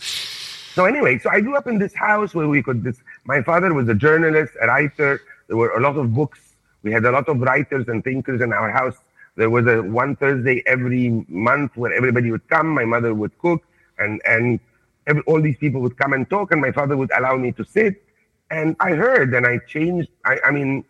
So 0.73 0.85
anyway, 0.85 1.19
so 1.19 1.29
I 1.29 1.39
grew 1.39 1.55
up 1.55 1.67
in 1.67 1.77
this 1.77 1.93
house 1.93 2.33
where 2.33 2.47
we 2.47 2.63
could. 2.63 2.83
This 2.83 2.97
my 3.25 3.43
father 3.43 3.73
was 3.73 3.87
a 3.89 3.93
journalist, 3.93 4.53
a 4.59 4.67
writer. 4.67 5.21
There 5.47 5.57
were 5.57 5.71
a 5.71 5.79
lot 5.79 5.97
of 5.97 6.13
books. 6.13 6.55
We 6.81 6.91
had 6.91 7.05
a 7.05 7.11
lot 7.11 7.29
of 7.29 7.39
writers 7.39 7.87
and 7.87 8.03
thinkers 8.03 8.41
in 8.41 8.51
our 8.51 8.71
house. 8.71 8.97
there 9.35 9.49
was 9.49 9.65
a 9.67 9.81
one 9.81 10.15
Thursday 10.15 10.63
every 10.65 11.25
month 11.27 11.71
where 11.75 11.93
everybody 11.93 12.31
would 12.31 12.47
come. 12.49 12.67
My 12.69 12.85
mother 12.85 13.13
would 13.13 13.37
cook, 13.37 13.61
and 13.99 14.19
and 14.25 14.59
every, 15.05 15.21
all 15.23 15.41
these 15.41 15.57
people 15.57 15.79
would 15.81 15.97
come 15.97 16.13
and 16.13 16.27
talk, 16.29 16.51
and 16.51 16.59
my 16.59 16.71
father 16.71 16.97
would 16.97 17.11
allow 17.17 17.35
me 17.35 17.51
to 17.53 17.63
sit. 17.63 18.03
And 18.49 18.75
I 18.79 18.91
heard, 18.93 19.33
and 19.33 19.45
I 19.45 19.59
changed. 19.75 20.09
I, 20.25 20.37
I 20.45 20.51
mean, 20.51 20.83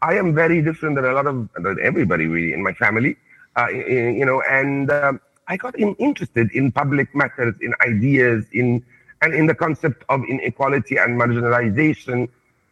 I 0.00 0.14
am 0.14 0.34
very 0.34 0.62
different 0.62 0.96
than 0.96 1.04
a 1.04 1.12
lot 1.12 1.26
of 1.26 1.48
than 1.54 1.78
everybody 1.82 2.26
really 2.26 2.52
in 2.54 2.62
my 2.62 2.72
family, 2.72 3.16
uh, 3.56 3.68
you 3.68 4.24
know. 4.24 4.42
And 4.42 4.90
um, 4.90 5.20
I 5.48 5.56
got 5.56 5.78
in, 5.78 5.94
interested 5.96 6.50
in 6.52 6.72
public 6.72 7.14
matters, 7.14 7.54
in 7.60 7.74
ideas, 7.80 8.44
in 8.52 8.84
and 9.22 9.34
in 9.34 9.46
the 9.46 9.54
concept 9.54 10.04
of 10.08 10.22
inequality 10.28 10.96
and 10.96 11.20
marginalization. 11.20 12.28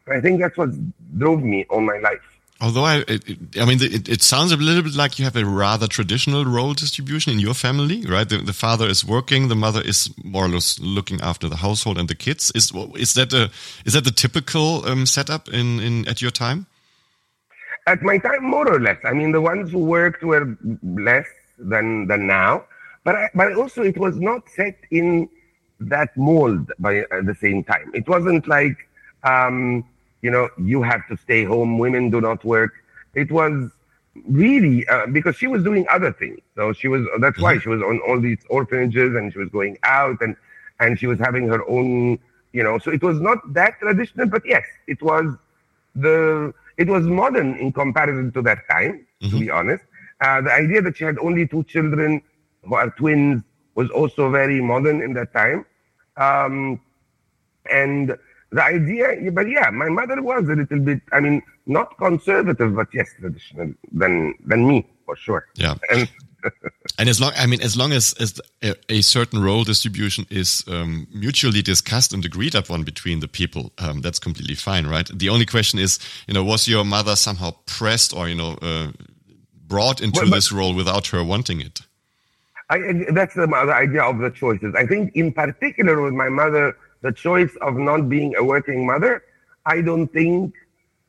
I 0.07 0.21
think 0.21 0.41
that's 0.41 0.57
what 0.57 0.71
drove 1.19 1.43
me 1.43 1.65
all 1.71 1.81
my 1.81 1.99
life. 1.99 2.21
Although 2.61 2.85
I, 2.85 3.05
it, 3.09 3.59
I 3.59 3.65
mean, 3.65 3.83
it, 3.83 4.09
it, 4.09 4.23
sounds 4.23 4.53
a 4.53 4.57
little 4.57 4.83
bit 4.83 4.95
like 4.95 5.19
you 5.19 5.25
have 5.25 5.37
a 5.37 5.45
rather 5.45 5.89
traditional 5.89 6.45
role 6.45 6.73
distribution 6.73 7.33
in 7.33 7.41
your 7.41 7.53
family, 7.53 8.07
right? 8.07 8.29
The, 8.29 8.39
the, 8.39 8.53
father 8.53 8.87
is 8.87 9.05
working, 9.05 9.49
the 9.49 9.57
mother 9.57 9.83
is 9.85 10.09
more 10.23 10.45
or 10.45 10.49
less 10.49 10.79
looking 10.79 11.21
after 11.21 11.49
the 11.49 11.57
household 11.57 11.99
and 11.99 12.09
the 12.09 12.15
kids. 12.15 12.53
Is 12.55 12.73
is 12.97 13.15
that 13.15 13.33
a 13.33 13.51
is 13.85 13.95
that 13.95 14.05
the 14.05 14.13
typical 14.13 14.87
um, 14.87 15.05
setup 15.05 15.49
in, 15.49 15.81
in 15.81 16.09
at 16.09 16.23
your 16.23 16.31
time? 16.31 16.67
At 17.87 18.03
my 18.03 18.19
time, 18.19 18.45
more 18.45 18.67
or 18.73 18.81
less. 18.81 18.99
I 19.05 19.13
mean, 19.13 19.33
the 19.33 19.43
ones 19.43 19.73
who 19.73 19.81
worked 19.81 20.23
were 20.23 20.57
less 20.83 21.27
than 21.59 22.07
than 22.07 22.27
now, 22.29 22.65
but 23.03 23.17
I, 23.17 23.31
but 23.35 23.53
also 23.57 23.83
it 23.83 23.99
was 23.99 24.17
not 24.17 24.49
set 24.49 24.79
in 24.91 25.29
that 25.89 26.17
mold 26.17 26.73
by 26.79 26.99
at 27.11 27.27
the 27.27 27.35
same 27.35 27.65
time. 27.65 27.91
It 27.95 28.09
wasn't 28.09 28.47
like. 28.49 28.77
Um, 29.23 29.85
you 30.25 30.31
know, 30.31 30.49
you 30.57 30.83
have 30.83 31.07
to 31.09 31.19
stay 31.19 31.45
home. 31.45 31.79
Women 31.79 32.09
do 32.09 32.19
not 32.19 32.43
work. 32.47 32.73
It 33.13 33.31
was 33.31 33.71
really 34.27 34.89
uh, 34.89 35.07
because 35.07 35.37
she 35.37 35.47
was 35.47 35.63
doing 35.63 35.87
other 35.91 36.13
things. 36.13 36.41
So 36.57 36.73
she 36.73 36.89
was. 36.89 37.07
That's 37.21 37.39
why 37.39 37.53
mm-hmm. 37.53 37.61
she 37.61 37.69
was 37.69 37.83
on 37.83 38.01
all 38.09 38.19
these 38.19 38.39
orphanages 38.49 39.15
and 39.15 39.31
she 39.31 39.39
was 39.39 39.51
going 39.51 39.77
out 39.83 40.17
and 40.23 40.35
and 40.81 40.99
she 40.99 41.07
was 41.07 41.19
having 41.19 41.47
her 41.49 41.63
own. 41.69 42.19
You 42.53 42.63
know, 42.63 42.79
so 42.79 42.91
it 42.91 43.03
was 43.03 43.21
not 43.21 43.39
that 43.53 43.79
traditional, 43.81 44.27
but 44.27 44.43
yes, 44.47 44.65
it 44.87 45.03
was 45.03 45.27
the 45.95 46.55
it 46.79 46.89
was 46.89 47.05
modern 47.05 47.57
in 47.57 47.71
comparison 47.73 48.33
to 48.33 48.43
that 48.43 48.61
time. 48.71 49.07
Mm-hmm. 49.21 49.31
To 49.31 49.41
be 49.41 49.51
honest, 49.51 49.85
uh, 50.23 50.41
the 50.41 50.53
idea 50.53 50.81
that 50.81 50.97
she 50.97 51.05
had 51.05 51.19
only 51.19 51.47
two 51.47 51.65
children 51.65 52.23
who 52.63 52.77
are 52.77 52.91
twins 52.91 53.43
was 53.75 53.91
also 53.91 54.31
very 54.31 54.63
modern 54.63 55.03
in 55.03 55.13
that 55.15 55.35
time. 55.35 55.67
Um, 56.17 56.81
and 57.71 58.17
the 58.53 58.63
idea, 58.63 59.31
but 59.33 59.49
yeah, 59.49 59.71
my 59.71 59.89
mother 59.89 60.23
was 60.23 60.49
a 60.49 60.55
little 60.55 60.79
bit, 60.79 61.01
I 61.13 61.21
mean, 61.21 61.43
not 61.67 61.97
conservative, 61.99 62.75
but 62.77 62.89
yes, 62.93 63.11
traditional 63.19 63.75
than 63.93 64.35
than 64.45 64.67
me 64.67 64.87
for 65.05 65.17
sure. 65.17 65.47
Yeah. 65.55 65.75
And, 65.91 66.09
and 66.99 67.09
as 67.09 67.21
long, 67.21 67.33
I 67.37 67.47
mean, 67.47 67.63
as 67.63 67.77
long 67.77 67.93
as, 67.93 68.15
as 68.21 68.41
a, 68.63 68.75
a 68.89 69.01
certain 69.01 69.43
role 69.43 69.65
distribution 69.65 70.27
is 70.31 70.63
um, 70.69 71.07
mutually 71.13 71.63
discussed 71.63 72.13
and 72.13 72.25
agreed 72.25 72.55
upon 72.55 72.83
between 72.83 73.21
the 73.21 73.29
people, 73.29 73.73
um, 73.79 74.03
that's 74.03 74.19
completely 74.19 74.55
fine, 74.55 74.87
right? 74.87 75.09
The 75.13 75.29
only 75.29 75.47
question 75.47 75.79
is, 75.79 75.99
you 76.29 76.35
know, 76.35 76.45
was 76.45 76.69
your 76.69 76.85
mother 76.85 77.17
somehow 77.17 77.55
pressed 77.67 78.15
or, 78.15 78.29
you 78.29 78.35
know, 78.35 78.59
uh, 78.61 78.93
brought 79.67 80.01
into 80.01 80.21
well, 80.21 80.31
this 80.31 80.53
role 80.53 80.75
without 80.75 81.09
her 81.09 81.25
wanting 81.25 81.61
it? 81.61 81.81
I, 82.75 82.79
that's 83.13 83.35
the, 83.35 83.47
the 83.47 83.75
idea 83.87 84.03
of 84.03 84.19
the 84.19 84.31
choices. 84.31 84.75
I 84.77 84.87
think, 84.87 85.15
in 85.15 85.33
particular, 85.33 86.03
with 86.03 86.15
my 86.25 86.29
mother, 86.29 86.77
the 87.03 87.13
choice 87.13 87.55
of 87.61 87.77
not 87.77 88.09
being 88.09 88.35
a 88.37 88.43
working 88.43 88.87
mother, 88.87 89.23
I 89.65 89.81
don't 89.81 90.09
think 90.09 90.55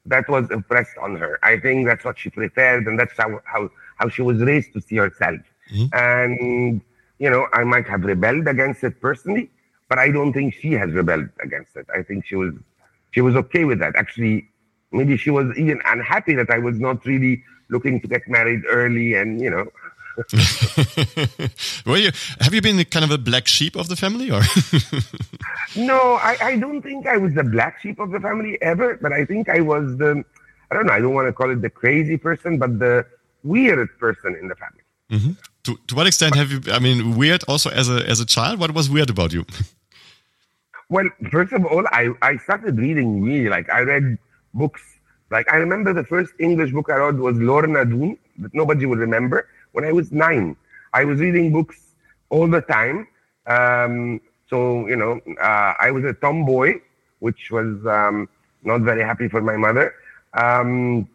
that 0.06 0.30
was 0.30 0.46
impressed 0.52 0.98
on 1.02 1.16
her. 1.16 1.40
I 1.42 1.60
think 1.60 1.88
that's 1.88 2.06
what 2.06 2.20
she 2.20 2.30
preferred, 2.30 2.88
and 2.88 3.00
that's 3.00 3.18
how 3.18 3.30
how, 3.46 3.70
how 4.00 4.08
she 4.10 4.22
was 4.22 4.38
raised 4.42 4.74
to 4.74 4.82
see 4.82 4.98
herself. 4.98 5.42
Mm-hmm. 5.74 5.88
And 5.94 6.82
you 7.18 7.30
know, 7.30 7.48
I 7.54 7.64
might 7.64 7.88
have 7.88 8.04
rebelled 8.04 8.48
against 8.48 8.84
it 8.84 9.02
personally, 9.02 9.50
but 9.90 9.98
I 9.98 10.12
don't 10.12 10.34
think 10.34 10.54
she 10.54 10.74
has 10.74 10.92
rebelled 10.92 11.30
against 11.42 11.76
it. 11.76 11.88
I 11.98 12.04
think 12.04 12.26
she 12.26 12.36
was 12.36 12.54
she 13.12 13.22
was 13.22 13.36
okay 13.44 13.64
with 13.66 13.80
that. 13.80 13.96
Actually, 13.96 14.50
maybe 14.92 15.18
she 15.18 15.32
was 15.32 15.48
even 15.58 15.80
unhappy 15.86 16.36
that 16.36 16.50
I 16.50 16.60
was 16.60 16.80
not 16.80 17.06
really 17.06 17.44
looking 17.70 18.00
to 18.02 18.08
get 18.08 18.28
married 18.28 18.62
early, 18.70 19.16
and 19.16 19.42
you 19.42 19.50
know, 19.50 19.66
Were 21.86 21.98
you? 21.98 22.12
Have 22.40 22.54
you 22.54 22.62
been 22.62 22.84
kind 22.86 23.06
of 23.06 23.12
a 23.12 23.18
black 23.18 23.48
sheep 23.48 23.76
of 23.76 23.88
the 23.88 23.96
family, 23.96 24.32
or? 24.32 24.42
no, 25.76 26.16
I, 26.16 26.38
I 26.42 26.58
don't 26.58 26.82
think 26.82 27.08
I 27.08 27.18
was 27.18 27.34
the 27.34 27.44
black 27.44 27.80
sheep 27.82 28.00
of 28.00 28.12
the 28.12 28.20
family 28.20 28.58
ever. 28.62 28.98
But 29.02 29.12
I 29.14 29.26
think 29.26 29.50
I 29.50 29.60
was 29.60 29.98
the, 29.98 30.24
I 30.72 30.76
don't 30.76 30.86
know. 30.88 30.94
I 30.94 31.00
don't 31.00 31.14
want 31.14 31.28
to 31.28 31.34
call 31.34 31.52
it 31.52 31.62
the 31.62 31.70
crazy 31.70 32.18
person, 32.18 32.58
but 32.58 32.80
the 32.80 33.06
weird 33.44 33.90
person 34.00 34.36
in 34.42 34.48
the 34.48 34.56
family. 34.56 34.84
Mm 35.10 35.20
-hmm. 35.20 35.34
To 35.66 35.72
to 35.88 35.96
what 35.96 36.08
extent 36.08 36.36
have 36.36 36.50
you? 36.54 36.60
I 36.78 36.80
mean, 36.80 36.98
weird 37.22 37.44
also 37.52 37.70
as 37.70 37.88
a 37.90 37.98
as 38.12 38.20
a 38.20 38.28
child. 38.36 38.60
What 38.60 38.72
was 38.72 38.88
weird 38.90 39.10
about 39.10 39.32
you? 39.36 39.44
well, 40.96 41.08
first 41.32 41.54
of 41.54 41.62
all, 41.72 41.86
I 42.02 42.04
I 42.32 42.38
started 42.46 42.74
reading 42.86 43.10
really 43.28 43.50
like 43.56 43.68
I 43.78 43.82
read 43.92 44.18
books. 44.54 44.84
Like 45.36 45.48
I 45.56 45.58
remember 45.66 45.94
the 45.94 46.08
first 46.14 46.32
English 46.48 46.72
book 46.76 46.88
I 46.90 46.98
read 47.04 47.18
was 47.28 47.36
Lorna 47.50 47.84
Doone 47.92 48.18
that 48.42 48.54
nobody 48.54 48.86
would 48.86 49.02
remember 49.08 49.40
when 49.76 49.84
I 49.84 49.92
was 49.92 50.12
nine. 50.12 50.56
I 50.94 51.04
was 51.04 51.20
reading 51.20 51.52
books 51.52 51.78
all 52.30 52.48
the 52.48 52.62
time. 52.62 53.08
Um, 53.46 54.22
so, 54.50 54.88
you 54.88 54.96
know, 54.96 55.20
uh, 55.42 55.74
I 55.86 55.92
was 55.92 56.06
a 56.06 56.14
tomboy, 56.14 56.80
which 57.20 57.52
was 57.52 57.86
um, 57.86 58.30
not 58.64 58.82
very 58.82 59.04
happy 59.04 59.28
for 59.28 59.42
my 59.42 59.58
mother. 59.58 59.94
Um, 60.34 61.10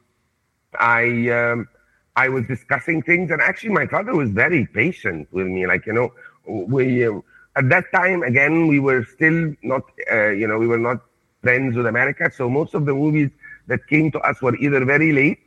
I, 0.79 1.31
um, 1.31 1.69
I 2.17 2.29
was 2.29 2.45
discussing 2.45 3.03
things, 3.03 3.31
and 3.31 3.41
actually, 3.41 3.71
my 3.71 3.87
father 3.87 4.15
was 4.15 4.31
very 4.31 4.67
patient 4.67 5.29
with 5.33 5.47
me. 5.47 5.67
Like, 5.67 5.87
you 5.87 5.95
know, 5.95 6.13
we, 6.47 7.07
uh, 7.07 7.21
at 7.57 7.69
that 7.71 7.87
time, 7.95 8.23
again, 8.23 8.67
we 8.67 8.79
were 8.79 9.05
still 9.05 9.55
not, 9.63 9.83
uh, 10.13 10.29
you 10.29 10.47
know, 10.47 10.59
we 10.59 10.67
were 10.67 10.79
not 10.79 11.01
friends 11.43 11.77
with 11.77 11.87
America. 11.87 12.31
So 12.35 12.51
most 12.51 12.75
of 12.75 12.85
the 12.85 12.93
movies 12.95 13.31
that 13.69 13.87
came 13.87 14.11
to 14.13 14.21
us 14.21 14.43
were 14.43 14.57
either 14.57 14.85
very 14.85 15.13
late 15.13 15.41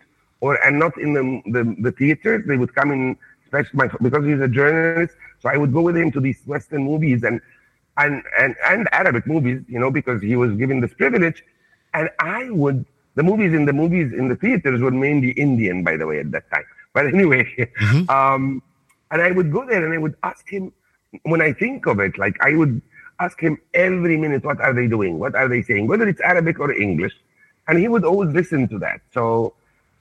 or 0.43 0.53
and 0.65 0.77
not 0.77 0.93
in 0.97 1.13
the 1.17 1.23
the, 1.55 1.63
the 1.85 1.91
theaters. 1.99 2.43
They 2.45 2.57
would 2.57 2.73
come 2.75 2.91
in, 2.91 3.17
especially 3.45 3.77
my, 3.81 3.87
because 4.01 4.25
he's 4.25 4.41
a 4.41 4.51
journalist. 4.59 5.15
So 5.41 5.49
I 5.49 5.57
would 5.61 5.73
go 5.77 5.81
with 5.87 5.95
him 5.95 6.11
to 6.15 6.19
these 6.19 6.41
Western 6.45 6.83
movies 6.91 7.23
and 7.23 7.39
and 7.97 8.23
and 8.37 8.55
and 8.71 8.89
Arabic 8.91 9.25
movies, 9.25 9.61
you 9.67 9.79
know, 9.79 9.91
because 9.99 10.21
he 10.21 10.35
was 10.35 10.51
given 10.61 10.81
this 10.81 10.93
privilege. 10.93 11.43
And 11.93 12.09
I 12.19 12.49
would 12.49 12.85
the 13.15 13.23
movies 13.23 13.53
in 13.53 13.65
the 13.65 13.73
movies 13.81 14.11
in 14.11 14.27
the 14.27 14.35
theaters 14.35 14.81
were 14.81 14.91
mainly 14.91 15.31
Indian, 15.47 15.83
by 15.89 15.95
the 15.95 16.05
way, 16.05 16.19
at 16.19 16.31
that 16.31 16.51
time. 16.51 16.65
But 16.93 17.07
anyway, 17.07 17.45
mm-hmm. 17.55 18.09
um, 18.17 18.61
and 19.11 19.21
I 19.21 19.31
would 19.31 19.49
go 19.57 19.65
there 19.65 19.85
and 19.85 19.93
I 19.93 19.97
would 19.97 20.15
ask 20.23 20.49
him 20.49 20.73
when 21.23 21.41
I 21.41 21.53
think 21.53 21.85
of 21.85 21.99
it, 21.99 22.17
like 22.17 22.35
I 22.41 22.55
would 22.55 22.81
ask 23.19 23.39
him 23.39 23.57
every 23.73 24.17
minute, 24.17 24.43
what 24.43 24.59
are 24.59 24.73
they 24.73 24.87
doing? 24.87 25.19
What 25.19 25.35
are 25.35 25.47
they 25.47 25.61
saying? 25.61 25.87
Whether 25.87 26.07
it's 26.07 26.21
Arabic 26.21 26.59
or 26.59 26.71
English. 26.73 27.13
And 27.67 27.79
he 27.79 27.87
would 27.87 28.03
always 28.03 28.31
listen 28.33 28.67
to 28.69 28.79
that. 28.79 28.99
So 29.13 29.53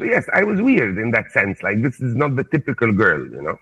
so 0.03 0.09
yes, 0.09 0.29
I 0.33 0.43
was 0.43 0.61
weird 0.61 0.99
in 0.99 1.13
that 1.13 1.31
sense. 1.31 1.63
Like 1.63 1.81
this 1.83 2.01
is 2.01 2.15
not 2.15 2.35
the 2.35 2.45
typical 2.45 2.93
girl, 2.93 3.25
you 3.25 3.43
know. 3.43 3.59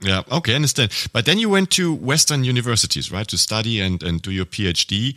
Yeah, 0.00 0.22
okay, 0.30 0.52
I 0.52 0.56
understand. 0.56 0.92
But 1.12 1.24
then 1.24 1.38
you 1.38 1.48
went 1.48 1.70
to 1.72 1.94
Western 1.94 2.44
universities, 2.44 3.10
right, 3.10 3.26
to 3.28 3.38
study 3.38 3.80
and, 3.80 4.02
and 4.02 4.20
do 4.20 4.30
your 4.30 4.44
PhD. 4.44 5.16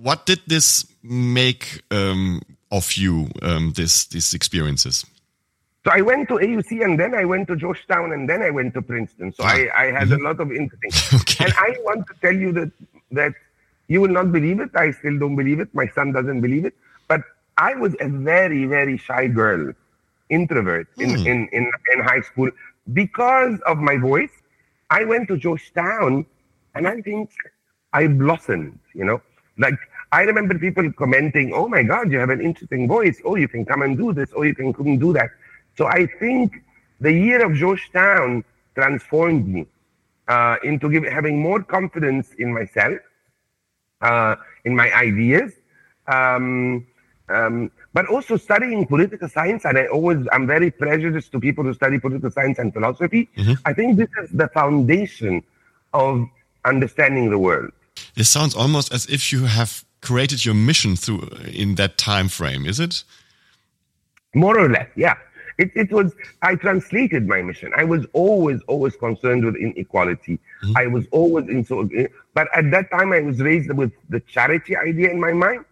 What 0.00 0.26
did 0.26 0.40
this 0.46 0.84
make 1.02 1.82
um, 1.92 2.42
of 2.72 2.94
you, 2.94 3.28
um, 3.42 3.72
this 3.76 4.06
these 4.06 4.34
experiences? 4.34 5.06
So 5.84 5.92
I 5.92 6.00
went 6.00 6.28
to 6.28 6.34
AUC 6.34 6.84
and 6.84 6.98
then 6.98 7.14
I 7.14 7.24
went 7.24 7.46
to 7.48 7.56
Georgetown 7.56 8.12
and 8.12 8.28
then 8.28 8.42
I 8.42 8.50
went 8.50 8.74
to 8.74 8.82
Princeton. 8.82 9.32
So 9.32 9.44
ah. 9.44 9.54
I, 9.54 9.58
I 9.74 9.92
had 9.92 10.08
mm 10.08 10.10
-hmm. 10.10 10.12
a 10.12 10.16
mm-hmm. 10.16 10.26
lot 10.26 10.38
of 10.40 10.48
interesting. 10.50 10.92
okay. 11.20 11.44
And 11.44 11.54
I 11.68 11.70
want 11.86 12.06
to 12.08 12.14
tell 12.20 12.36
you 12.44 12.50
that 12.58 12.70
that 13.12 13.32
you 13.86 14.00
will 14.02 14.14
not 14.20 14.32
believe 14.32 14.58
it. 14.64 14.70
I 14.74 14.92
still 14.98 15.16
don't 15.22 15.36
believe 15.36 15.60
it. 15.62 15.70
My 15.72 15.88
son 15.94 16.12
doesn't 16.12 16.40
believe 16.46 16.66
it. 16.66 16.74
But 17.06 17.22
I 17.58 17.74
was 17.74 17.94
a 18.00 18.08
very, 18.08 18.64
very 18.64 18.96
shy 18.96 19.26
girl, 19.26 19.72
introvert 20.30 20.86
in, 20.98 21.10
mm. 21.10 21.26
in, 21.26 21.48
in, 21.52 21.70
in 21.92 22.00
high 22.00 22.20
school. 22.20 22.50
Because 22.92 23.60
of 23.66 23.78
my 23.78 23.96
voice, 23.96 24.30
I 24.88 25.04
went 25.04 25.28
to 25.28 25.36
Georgetown 25.36 26.24
and 26.74 26.86
I 26.86 27.02
think 27.02 27.30
I 27.92 28.06
blossomed, 28.06 28.78
you 28.94 29.04
know? 29.04 29.20
Like, 29.58 29.78
I 30.12 30.22
remember 30.22 30.58
people 30.58 30.90
commenting, 30.92 31.52
oh 31.52 31.68
my 31.68 31.82
God, 31.82 32.10
you 32.12 32.18
have 32.18 32.30
an 32.30 32.40
interesting 32.40 32.86
voice. 32.86 33.20
Oh, 33.24 33.34
you 33.34 33.48
can 33.48 33.64
come 33.64 33.82
and 33.82 33.98
do 33.98 34.12
this. 34.12 34.30
Oh, 34.34 34.42
you 34.42 34.54
can 34.54 34.72
come 34.72 34.86
and 34.86 35.00
do 35.00 35.12
that. 35.12 35.30
So 35.76 35.86
I 35.86 36.06
think 36.06 36.62
the 37.00 37.12
year 37.12 37.44
of 37.44 37.54
Georgetown 37.54 38.44
transformed 38.74 39.48
me 39.48 39.66
uh, 40.28 40.56
into 40.62 40.88
give, 40.88 41.04
having 41.04 41.42
more 41.42 41.62
confidence 41.62 42.32
in 42.38 42.52
myself, 42.54 42.98
uh, 44.00 44.36
in 44.64 44.76
my 44.76 44.92
ideas. 44.94 45.52
Um, 46.06 46.86
um, 47.30 47.70
but 47.92 48.06
also 48.06 48.36
studying 48.36 48.86
political 48.86 49.28
science, 49.28 49.64
and 49.64 49.78
I 49.78 49.86
always 49.86 50.26
I'm 50.32 50.46
very 50.46 50.70
prejudiced 50.70 51.32
to 51.32 51.40
people 51.40 51.64
who 51.64 51.74
study 51.74 51.98
political 51.98 52.30
science 52.30 52.58
and 52.58 52.72
philosophy. 52.72 53.28
Mm-hmm. 53.36 53.52
I 53.64 53.72
think 53.72 53.96
this 53.96 54.08
is 54.22 54.30
the 54.30 54.48
foundation 54.48 55.42
of 55.92 56.26
understanding 56.64 57.30
the 57.30 57.38
world. 57.38 57.70
It 58.16 58.24
sounds 58.24 58.54
almost 58.54 58.92
as 58.92 59.06
if 59.06 59.32
you 59.32 59.44
have 59.44 59.84
created 60.00 60.44
your 60.44 60.54
mission 60.54 60.96
through 60.96 61.28
in 61.52 61.74
that 61.76 61.98
time 61.98 62.28
frame, 62.28 62.66
is 62.66 62.78
it? 62.78 63.04
More 64.34 64.58
or 64.58 64.68
less, 64.68 64.88
yeah. 64.94 65.16
it, 65.58 65.72
it 65.74 65.92
was, 65.92 66.14
I 66.42 66.54
translated 66.54 67.26
my 67.26 67.42
mission. 67.42 67.72
I 67.76 67.84
was 67.84 68.06
always, 68.12 68.60
always 68.62 68.94
concerned 68.96 69.44
with 69.44 69.56
inequality. 69.56 70.38
Mm-hmm. 70.62 70.76
I 70.76 70.86
was 70.86 71.06
always 71.10 71.48
in 71.48 71.64
so, 71.64 71.88
but 72.32 72.48
at 72.54 72.70
that 72.70 72.90
time 72.90 73.12
I 73.12 73.20
was 73.20 73.40
raised 73.40 73.70
with 73.72 73.92
the 74.08 74.20
charity 74.20 74.76
idea 74.76 75.10
in 75.10 75.20
my 75.20 75.32
mind, 75.32 75.64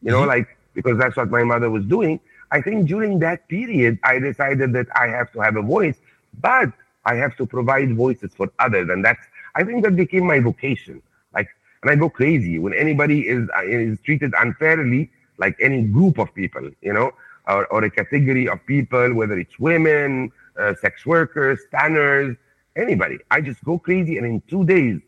you 0.00 0.12
know, 0.12 0.20
mm-hmm. 0.20 0.28
like, 0.28 0.56
because 0.74 0.98
that's 0.98 1.16
what 1.16 1.30
my 1.30 1.42
mother 1.44 1.70
was 1.70 1.84
doing. 1.84 2.20
I 2.50 2.60
think 2.60 2.86
during 2.86 3.18
that 3.20 3.48
period, 3.48 3.98
I 4.04 4.18
decided 4.18 4.72
that 4.74 4.86
I 4.94 5.08
have 5.08 5.32
to 5.32 5.40
have 5.40 5.56
a 5.56 5.62
voice, 5.62 5.96
but 6.40 6.70
I 7.04 7.14
have 7.16 7.36
to 7.36 7.46
provide 7.46 7.96
voices 7.96 8.32
for 8.34 8.50
others. 8.58 8.88
And 8.90 9.04
that's, 9.04 9.24
I 9.54 9.64
think 9.64 9.82
that 9.84 9.96
became 9.96 10.26
my 10.26 10.38
vocation. 10.38 11.02
Like, 11.34 11.48
and 11.82 11.90
I 11.90 11.96
go 11.96 12.08
crazy 12.08 12.58
when 12.58 12.74
anybody 12.74 13.28
is, 13.28 13.48
is 13.64 14.00
treated 14.02 14.32
unfairly, 14.38 15.10
like 15.38 15.56
any 15.60 15.82
group 15.82 16.18
of 16.18 16.34
people, 16.34 16.70
you 16.82 16.92
know, 16.92 17.12
or, 17.48 17.66
or 17.66 17.84
a 17.84 17.90
category 17.90 18.48
of 18.48 18.64
people, 18.66 19.14
whether 19.14 19.38
it's 19.38 19.58
women, 19.58 20.30
uh, 20.58 20.74
sex 20.80 21.04
workers, 21.06 21.58
tanners, 21.70 22.36
anybody. 22.76 23.18
I 23.30 23.40
just 23.40 23.62
go 23.64 23.78
crazy, 23.78 24.18
and 24.18 24.26
in 24.26 24.42
two 24.48 24.64
days, 24.64 25.00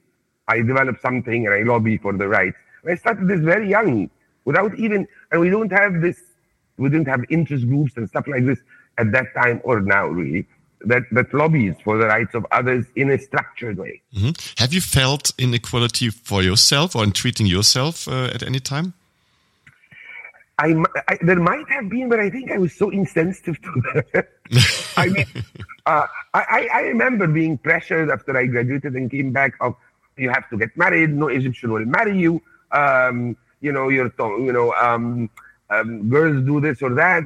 I 0.48 0.58
develop 0.58 1.00
something 1.00 1.46
and 1.46 1.54
I 1.54 1.62
lobby 1.62 1.98
for 1.98 2.12
the 2.12 2.28
rights. 2.28 2.56
I 2.88 2.96
started 2.96 3.28
this 3.28 3.40
very 3.40 3.68
young, 3.68 4.10
without 4.44 4.78
even, 4.78 5.06
and 5.30 5.40
we 5.40 5.50
don't 5.50 5.72
have 5.72 6.00
this, 6.00 6.20
we 6.76 6.88
didn't 6.88 7.08
have 7.08 7.24
interest 7.30 7.66
groups 7.66 7.92
and 7.96 8.08
stuff 8.08 8.26
like 8.26 8.44
this 8.44 8.58
at 8.98 9.12
that 9.12 9.34
time 9.34 9.60
or 9.64 9.80
now, 9.80 10.06
really. 10.06 10.46
That, 10.86 11.04
that 11.12 11.32
lobbies 11.32 11.76
for 11.82 11.96
the 11.96 12.06
rights 12.06 12.34
of 12.34 12.46
others 12.52 12.84
in 12.94 13.10
a 13.10 13.18
structured 13.18 13.78
way. 13.78 14.02
Mm-hmm. 14.14 14.62
Have 14.62 14.74
you 14.74 14.82
felt 14.82 15.32
inequality 15.38 16.10
for 16.10 16.42
yourself 16.42 16.94
or 16.94 17.04
in 17.04 17.12
treating 17.12 17.46
yourself 17.46 18.06
uh, 18.06 18.30
at 18.34 18.42
any 18.42 18.60
time? 18.60 18.92
I, 20.58 20.74
I, 21.08 21.18
there 21.22 21.40
might 21.40 21.68
have 21.70 21.88
been, 21.88 22.08
but 22.08 22.20
I 22.20 22.28
think 22.28 22.50
I 22.52 22.58
was 22.58 22.74
so 22.74 22.90
insensitive 22.90 23.60
to 23.62 23.82
that. 24.12 24.28
I 24.96 25.08
mean, 25.08 25.26
uh, 25.86 26.06
I, 26.34 26.68
I 26.72 26.80
remember 26.82 27.26
being 27.26 27.58
pressured 27.58 28.10
after 28.10 28.36
I 28.36 28.46
graduated 28.46 28.94
and 28.94 29.10
came 29.10 29.32
back 29.32 29.54
of 29.60 29.74
you 30.16 30.30
have 30.30 30.48
to 30.50 30.56
get 30.56 30.76
married. 30.76 31.10
No 31.10 31.28
Egyptian 31.28 31.72
will 31.72 31.84
marry 31.86 32.18
you. 32.18 32.40
Um, 32.70 33.36
you 33.64 33.72
know, 33.72 33.88
your 33.88 34.10
tongue, 34.10 34.44
you 34.44 34.52
know, 34.52 34.72
um, 34.74 35.30
um, 35.70 36.08
girls 36.10 36.44
do 36.44 36.60
this 36.60 36.82
or 36.82 36.94
that. 36.94 37.24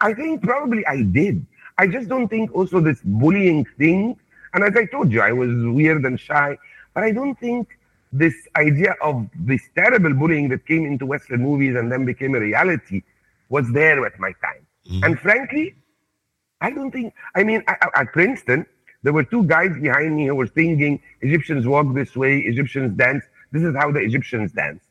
I, 0.00 0.12
think 0.14 0.42
probably 0.42 0.86
I 0.86 1.02
did. 1.02 1.44
I 1.78 1.86
just 1.86 2.08
don't 2.08 2.28
think 2.28 2.54
also 2.54 2.80
this 2.80 3.00
bullying 3.02 3.64
thing. 3.78 4.16
And 4.52 4.62
as 4.62 4.76
I 4.76 4.84
told 4.84 5.10
you, 5.10 5.22
I 5.22 5.32
was 5.32 5.50
weird 5.50 6.04
and 6.04 6.20
shy, 6.20 6.58
but 6.94 7.02
I 7.02 7.12
don't 7.12 7.38
think 7.40 7.78
this 8.12 8.34
idea 8.56 8.94
of 9.02 9.26
this 9.34 9.62
terrible 9.74 10.12
bullying 10.14 10.48
that 10.50 10.66
came 10.66 10.84
into 10.84 11.06
Western 11.06 11.42
movies 11.42 11.74
and 11.76 11.90
then 11.90 12.04
became 12.04 12.34
a 12.34 12.40
reality 12.40 13.02
was 13.48 13.70
there 13.72 14.04
at 14.04 14.18
my 14.20 14.32
time. 14.44 14.66
Mm-hmm. 14.86 15.04
And 15.04 15.18
frankly, 15.18 15.74
I 16.60 16.70
don't 16.70 16.90
think, 16.90 17.14
I 17.34 17.42
mean, 17.42 17.62
I, 17.66 17.76
I, 17.80 18.00
at 18.02 18.12
Princeton, 18.12 18.66
there 19.02 19.14
were 19.14 19.24
two 19.24 19.44
guys 19.44 19.70
behind 19.80 20.14
me 20.14 20.26
who 20.26 20.34
were 20.34 20.46
singing, 20.46 21.00
Egyptians 21.22 21.66
walk 21.66 21.94
this 21.94 22.14
way, 22.14 22.38
Egyptians 22.40 22.96
dance. 22.96 23.24
This 23.50 23.62
is 23.62 23.74
how 23.74 23.90
the 23.90 24.00
Egyptians 24.00 24.52
dance. 24.52 24.82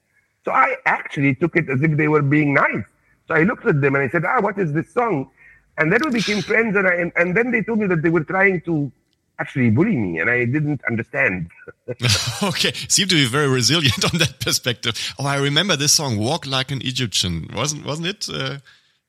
So 0.45 0.51
I 0.51 0.75
actually 0.85 1.35
took 1.35 1.55
it 1.55 1.69
as 1.69 1.81
if 1.81 1.97
they 1.97 2.07
were 2.07 2.21
being 2.21 2.53
nice. 2.53 2.85
So 3.27 3.35
I 3.35 3.43
looked 3.43 3.65
at 3.65 3.81
them 3.81 3.95
and 3.95 4.03
I 4.03 4.09
said, 4.09 4.23
ah, 4.25 4.41
what 4.41 4.57
is 4.57 4.73
this 4.73 4.91
song? 4.91 5.29
And 5.77 5.91
then 5.93 6.01
we 6.03 6.11
became 6.11 6.41
friends. 6.41 6.75
And, 6.75 6.87
I, 6.87 7.11
and, 7.15 7.35
then 7.37 7.51
they 7.51 7.61
told 7.61 7.79
me 7.79 7.87
that 7.87 8.01
they 8.01 8.09
were 8.09 8.23
trying 8.23 8.61
to 8.61 8.91
actually 9.39 9.69
bully 9.69 9.95
me 9.95 10.19
and 10.19 10.29
I 10.29 10.45
didn't 10.45 10.81
understand. 10.89 11.49
okay, 12.43 12.73
seem 12.87 13.07
to 13.07 13.15
be 13.15 13.25
very 13.25 13.47
resilient 13.47 14.03
on 14.13 14.19
that 14.19 14.39
perspective. 14.39 15.13
Oh, 15.17 15.25
I 15.25 15.37
remember 15.37 15.75
this 15.75 15.93
song 15.93 16.17
"Walk 16.17 16.45
Like 16.45 16.71
an 16.71 16.81
Egyptian," 16.81 17.47
wasn't 17.55 17.85
wasn't 17.85 18.07
it? 18.07 18.27
Uh, 18.29 18.57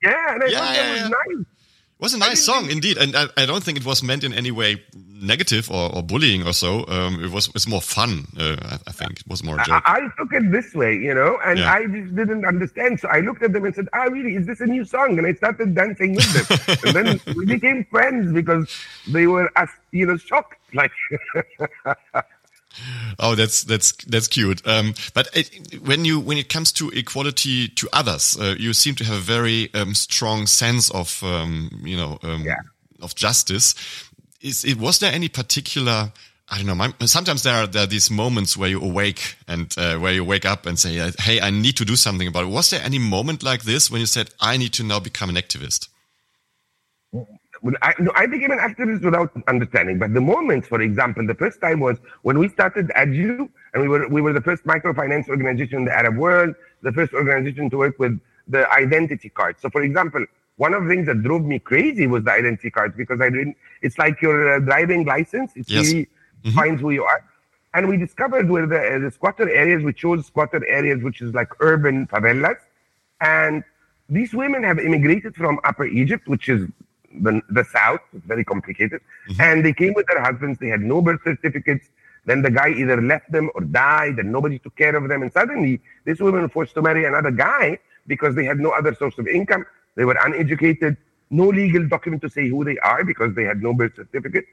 yeah, 0.03 0.35
and 0.35 0.43
I 0.45 0.47
yeah, 0.47 0.59
thought 0.59 0.75
yeah, 0.77 0.83
that 0.83 1.03
was 1.03 1.11
nice. 1.11 1.47
It 2.01 2.05
was 2.05 2.15
a 2.15 2.19
nice 2.19 2.43
song 2.43 2.71
indeed, 2.71 2.97
and 2.97 3.15
I, 3.15 3.27
I, 3.37 3.45
don't 3.45 3.63
think 3.63 3.77
it 3.77 3.85
was 3.85 4.03
meant 4.03 4.25
in 4.25 4.33
any 4.33 4.51
way 4.51 4.83
negative 5.21 5.71
or, 5.71 5.95
or 5.95 6.03
bullying 6.03 6.47
or 6.47 6.55
so. 6.55 6.87
Um, 6.89 7.23
it 7.23 7.31
was 7.31 7.51
it's 7.55 7.69
more 7.69 7.83
fun. 7.83 8.25
Uh, 8.39 8.57
I, 8.59 8.79
I, 8.87 8.93
think 8.93 9.21
it 9.21 9.29
was 9.29 9.45
more 9.45 9.61
a 9.61 9.65
joke. 9.65 9.83
I, 9.85 9.97
I, 9.97 10.09
took 10.17 10.33
it 10.33 10.51
this 10.51 10.73
way, 10.75 10.95
you 10.95 11.13
know, 11.13 11.39
and 11.45 11.59
yeah. 11.59 11.71
I 11.71 11.85
just 11.85 12.17
didn't 12.17 12.47
understand. 12.47 13.01
So 13.01 13.09
I 13.09 13.21
looked 13.21 13.43
at 13.43 13.53
them 13.53 13.67
and 13.67 13.75
said, 13.75 13.87
"Ah, 13.93 14.05
really? 14.05 14.35
Is 14.35 14.47
this 14.47 14.63
a 14.63 14.67
new 14.67 14.83
song?" 14.83 15.19
And 15.19 15.27
I 15.27 15.35
started 15.35 15.75
dancing 15.75 16.15
with 16.15 16.33
them, 16.33 16.79
and 16.87 16.97
then 16.97 17.37
we 17.37 17.45
became 17.45 17.85
friends 17.91 18.33
because 18.33 18.75
they 19.07 19.27
were, 19.27 19.53
as 19.57 19.69
you 19.91 20.07
know, 20.07 20.17
shocked. 20.17 20.57
Like, 20.73 20.93
Oh, 23.19 23.35
that's 23.35 23.63
that's 23.65 23.93
that's 24.07 24.29
cute. 24.29 24.67
Um, 24.67 24.95
but 25.15 25.29
it, 25.35 25.81
when 25.85 26.05
you 26.05 26.19
when 26.21 26.39
it 26.39 26.49
comes 26.49 26.73
to 26.73 26.89
equality 26.91 27.69
to 27.69 27.89
others, 27.93 28.37
uh, 28.41 28.55
you 28.59 28.73
seem 28.73 28.95
to 28.97 29.05
have 29.05 29.17
a 29.17 29.21
very 29.21 29.73
um, 29.75 29.95
strong 29.95 30.47
sense 30.47 30.91
of 30.91 31.23
um, 31.23 31.83
you 31.85 31.97
know 31.97 32.19
um, 32.23 32.43
yeah. 32.43 32.57
of 33.03 33.15
justice. 33.15 33.75
Is 34.41 34.65
it 34.65 34.79
was 34.79 34.99
there 34.99 35.13
any 35.13 35.29
particular? 35.29 36.13
I 36.53 36.57
don't 36.57 36.67
know. 36.67 36.75
My, 36.75 36.93
sometimes 37.07 37.45
there 37.45 37.55
are, 37.55 37.67
there 37.69 37.85
are 37.85 37.87
these 37.87 38.11
moments 38.11 38.57
where 38.57 38.69
you 38.69 38.81
awake 38.81 39.37
and 39.47 39.73
uh, 39.79 39.99
where 39.99 40.13
you 40.13 40.25
wake 40.25 40.45
up 40.45 40.67
and 40.67 40.79
say, 40.79 41.13
"Hey, 41.19 41.41
I 41.41 41.51
need 41.51 41.77
to 41.77 41.85
do 41.85 41.97
something 41.97 42.27
about 42.27 42.45
it." 42.45 42.49
Was 42.49 42.71
there 42.71 42.83
any 42.83 42.99
moment 42.99 43.43
like 43.43 43.63
this 43.63 43.91
when 43.91 44.01
you 44.01 44.07
said, 44.07 44.31
"I 44.41 44.57
need 44.57 44.73
to 44.75 44.83
now 44.83 44.99
become 44.99 45.29
an 45.29 45.37
activist"? 45.37 45.89
I, 47.83 47.95
no, 47.99 48.11
I 48.15 48.27
became 48.27 48.51
an 48.51 48.59
activist 48.59 49.03
without 49.05 49.31
understanding. 49.47 49.99
But 49.99 50.15
the 50.15 50.21
moments, 50.21 50.67
for 50.67 50.81
example, 50.81 51.27
the 51.27 51.35
first 51.35 51.61
time 51.61 51.81
was 51.81 51.99
when 52.23 52.39
we 52.39 52.49
started 52.49 52.91
ADEW, 52.97 53.49
and 53.75 53.83
we 53.83 53.89
were 53.89 54.09
we 54.09 54.21
were 54.23 54.33
the 54.33 54.41
first 54.41 54.65
microfinance 54.65 55.29
organization 55.29 55.81
in 55.81 55.85
the 55.85 55.97
Arab 55.97 56.17
world, 56.17 56.55
the 56.83 56.93
first 56.93 57.13
organization 57.13 57.69
to 57.71 57.77
work 57.77 57.99
with 57.99 58.19
the 58.49 58.71
identity 58.73 59.29
card. 59.29 59.57
So, 59.61 59.69
for 59.69 59.83
example, 59.83 60.25
one 60.57 60.75
of 60.75 60.85
the 60.85 60.89
things 60.91 61.07
that 61.07 61.23
drove 61.23 61.45
me 61.45 61.59
crazy 61.59 62.07
was 62.07 62.25
the 62.25 62.33
identity 62.33 62.71
cards 62.71 62.95
because 62.97 63.21
I 63.21 63.31
didn't. 63.31 63.57
It's 63.83 63.99
like 63.99 64.21
your 64.23 64.55
uh, 64.55 64.59
driving 64.61 65.05
license. 65.05 65.53
It 65.55 65.67
yes. 65.69 65.87
really 65.87 66.09
mm-hmm. 66.45 66.57
finds 66.57 66.81
who 66.81 66.91
you 66.91 67.05
are. 67.05 67.25
And 67.73 67.89
we 67.89 67.97
discovered 67.97 68.49
where 68.49 68.67
the, 68.67 68.79
uh, 68.79 68.99
the 68.99 69.11
squatter 69.11 69.49
areas, 69.49 69.83
we 69.83 69.93
chose 69.93 70.27
squatter 70.27 70.67
areas, 70.67 71.03
which 71.03 71.21
is 71.21 71.35
like 71.35 71.49
urban 71.61 72.07
favelas. 72.09 72.57
And 73.21 73.63
these 74.09 74.35
women 74.35 74.65
have 74.65 74.79
immigrated 74.79 75.37
from 75.37 75.61
Upper 75.63 75.87
Egypt, 75.87 76.27
which 76.27 76.49
is 76.49 76.67
the, 77.13 77.41
the 77.51 77.65
South. 77.65 78.01
It's 78.13 78.27
very 78.27 78.45
complicated. 78.45 79.01
Mm-hmm. 79.29 79.41
And 79.41 79.65
they 79.65 79.73
came 79.73 79.95
with 79.95 80.07
their 80.07 80.21
husbands. 80.21 80.59
They 80.59 80.69
had 80.69 80.81
no 80.81 81.03
birth 81.03 81.21
certificates. 81.25 81.89
Then 82.27 82.43
the 82.43 82.51
guy 82.51 82.71
either 82.71 83.01
left 83.01 83.33
them 83.33 83.51
or 83.55 83.63
died, 83.63 84.19
and 84.19 84.31
nobody 84.31 84.59
took 84.59 84.77
care 84.77 84.95
of 84.95 85.09
them. 85.09 85.23
And 85.23 85.33
suddenly, 85.33 85.81
these 86.05 86.21
women 86.21 86.43
were 86.43 86.49
forced 86.49 86.75
to 86.75 86.83
marry 86.83 87.05
another 87.07 87.31
guy 87.31 87.79
because 88.07 88.35
they 88.35 88.45
had 88.45 88.59
no 88.59 88.71
other 88.71 88.95
source 88.95 89.19
of 89.19 89.27
income. 89.27 89.65
They 89.97 90.05
were 90.05 90.19
uneducated, 90.23 90.97
no 91.31 91.49
legal 91.49 91.87
document 91.89 92.23
to 92.23 92.31
say 92.31 92.49
who 92.49 92.65
they 92.65 92.79
are 92.79 93.05
because 93.05 93.35
they 93.35 93.45
had 93.45 93.63
no 93.63 93.73
birth 93.73 93.97
certificate. 93.97 94.45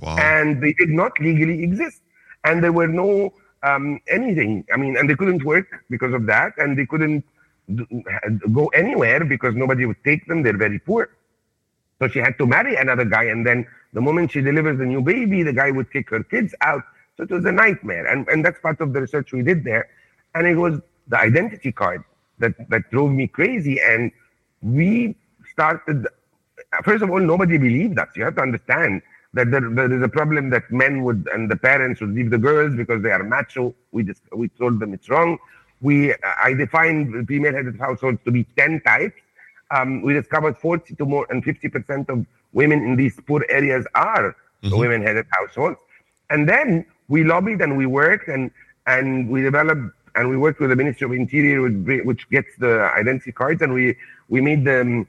Wow. 0.00 0.16
And 0.18 0.62
they 0.62 0.72
did 0.74 0.90
not 0.90 1.18
legally 1.20 1.62
exist. 1.62 2.02
And 2.44 2.62
there 2.62 2.72
were 2.72 2.86
no 2.86 3.32
um, 3.62 4.00
anything. 4.08 4.64
I 4.72 4.76
mean, 4.76 4.96
and 4.96 5.10
they 5.10 5.16
couldn't 5.16 5.44
work 5.44 5.84
because 5.90 6.14
of 6.14 6.26
that. 6.26 6.52
And 6.58 6.78
they 6.78 6.86
couldn't 6.86 7.24
go 8.52 8.66
anywhere 8.68 9.24
because 9.24 9.54
nobody 9.54 9.86
would 9.86 10.02
take 10.04 10.26
them. 10.26 10.42
They're 10.42 10.56
very 10.56 10.78
poor. 10.78 11.10
So 11.98 12.08
she 12.08 12.18
had 12.18 12.36
to 12.38 12.46
marry 12.46 12.76
another 12.76 13.04
guy. 13.04 13.24
And 13.24 13.46
then 13.46 13.66
the 13.92 14.00
moment 14.00 14.32
she 14.32 14.40
delivers 14.40 14.78
a 14.80 14.84
new 14.84 15.00
baby, 15.00 15.42
the 15.42 15.52
guy 15.52 15.70
would 15.70 15.90
kick 15.92 16.10
her 16.10 16.22
kids 16.22 16.54
out. 16.60 16.82
So 17.16 17.24
it 17.24 17.30
was 17.30 17.44
a 17.44 17.52
nightmare. 17.52 18.06
And, 18.06 18.28
and 18.28 18.44
that's 18.44 18.60
part 18.60 18.80
of 18.80 18.92
the 18.92 19.00
research 19.00 19.32
we 19.32 19.42
did 19.42 19.64
there. 19.64 19.88
And 20.34 20.46
it 20.46 20.56
was 20.56 20.80
the 21.08 21.18
identity 21.18 21.72
card 21.72 22.04
that, 22.38 22.54
that 22.68 22.90
drove 22.90 23.10
me 23.10 23.26
crazy. 23.26 23.80
And 23.80 24.12
we 24.62 25.16
started, 25.50 26.06
first 26.84 27.02
of 27.02 27.10
all, 27.10 27.20
nobody 27.20 27.56
believed 27.56 27.98
us. 27.98 28.08
You 28.14 28.24
have 28.24 28.36
to 28.36 28.42
understand 28.42 29.00
that 29.32 29.50
there, 29.50 29.62
there 29.70 29.92
is 29.92 30.02
a 30.02 30.08
problem 30.08 30.50
that 30.50 30.70
men 30.70 31.02
would, 31.04 31.28
and 31.32 31.50
the 31.50 31.56
parents 31.56 32.00
would 32.00 32.10
leave 32.10 32.30
the 32.30 32.38
girls 32.38 32.74
because 32.76 33.02
they 33.02 33.10
are 33.10 33.22
macho. 33.22 33.74
We 33.92 34.02
just, 34.02 34.22
we 34.34 34.48
told 34.48 34.80
them 34.80 34.92
it's 34.92 35.08
wrong. 35.08 35.38
We, 35.80 36.14
I 36.42 36.54
defined 36.54 37.26
female 37.28 37.52
headed 37.52 37.78
households 37.78 38.18
to 38.24 38.30
be 38.30 38.44
10 38.56 38.80
types 38.80 39.20
um, 39.70 40.02
we 40.02 40.12
discovered 40.14 40.58
40 40.58 40.94
to 40.96 41.04
more 41.04 41.26
and 41.30 41.44
50% 41.44 42.08
of 42.08 42.26
women 42.52 42.84
in 42.84 42.96
these 42.96 43.18
poor 43.26 43.44
areas 43.48 43.86
are 43.94 44.36
mm-hmm. 44.62 44.78
women-headed 44.78 45.26
households. 45.30 45.78
And 46.30 46.48
then 46.48 46.86
we 47.08 47.24
lobbied 47.24 47.60
and 47.60 47.76
we 47.76 47.86
worked 47.86 48.28
and, 48.28 48.50
and 48.86 49.28
we 49.28 49.42
developed 49.42 49.92
and 50.16 50.30
we 50.30 50.36
worked 50.36 50.60
with 50.60 50.70
the 50.70 50.76
Ministry 50.76 51.04
of 51.04 51.12
Interior, 51.12 51.68
which 52.02 52.28
gets 52.30 52.48
the 52.58 52.90
identity 52.96 53.32
cards, 53.32 53.60
and 53.60 53.72
we, 53.72 53.96
we 54.28 54.40
made 54.40 54.64
the, 54.64 55.06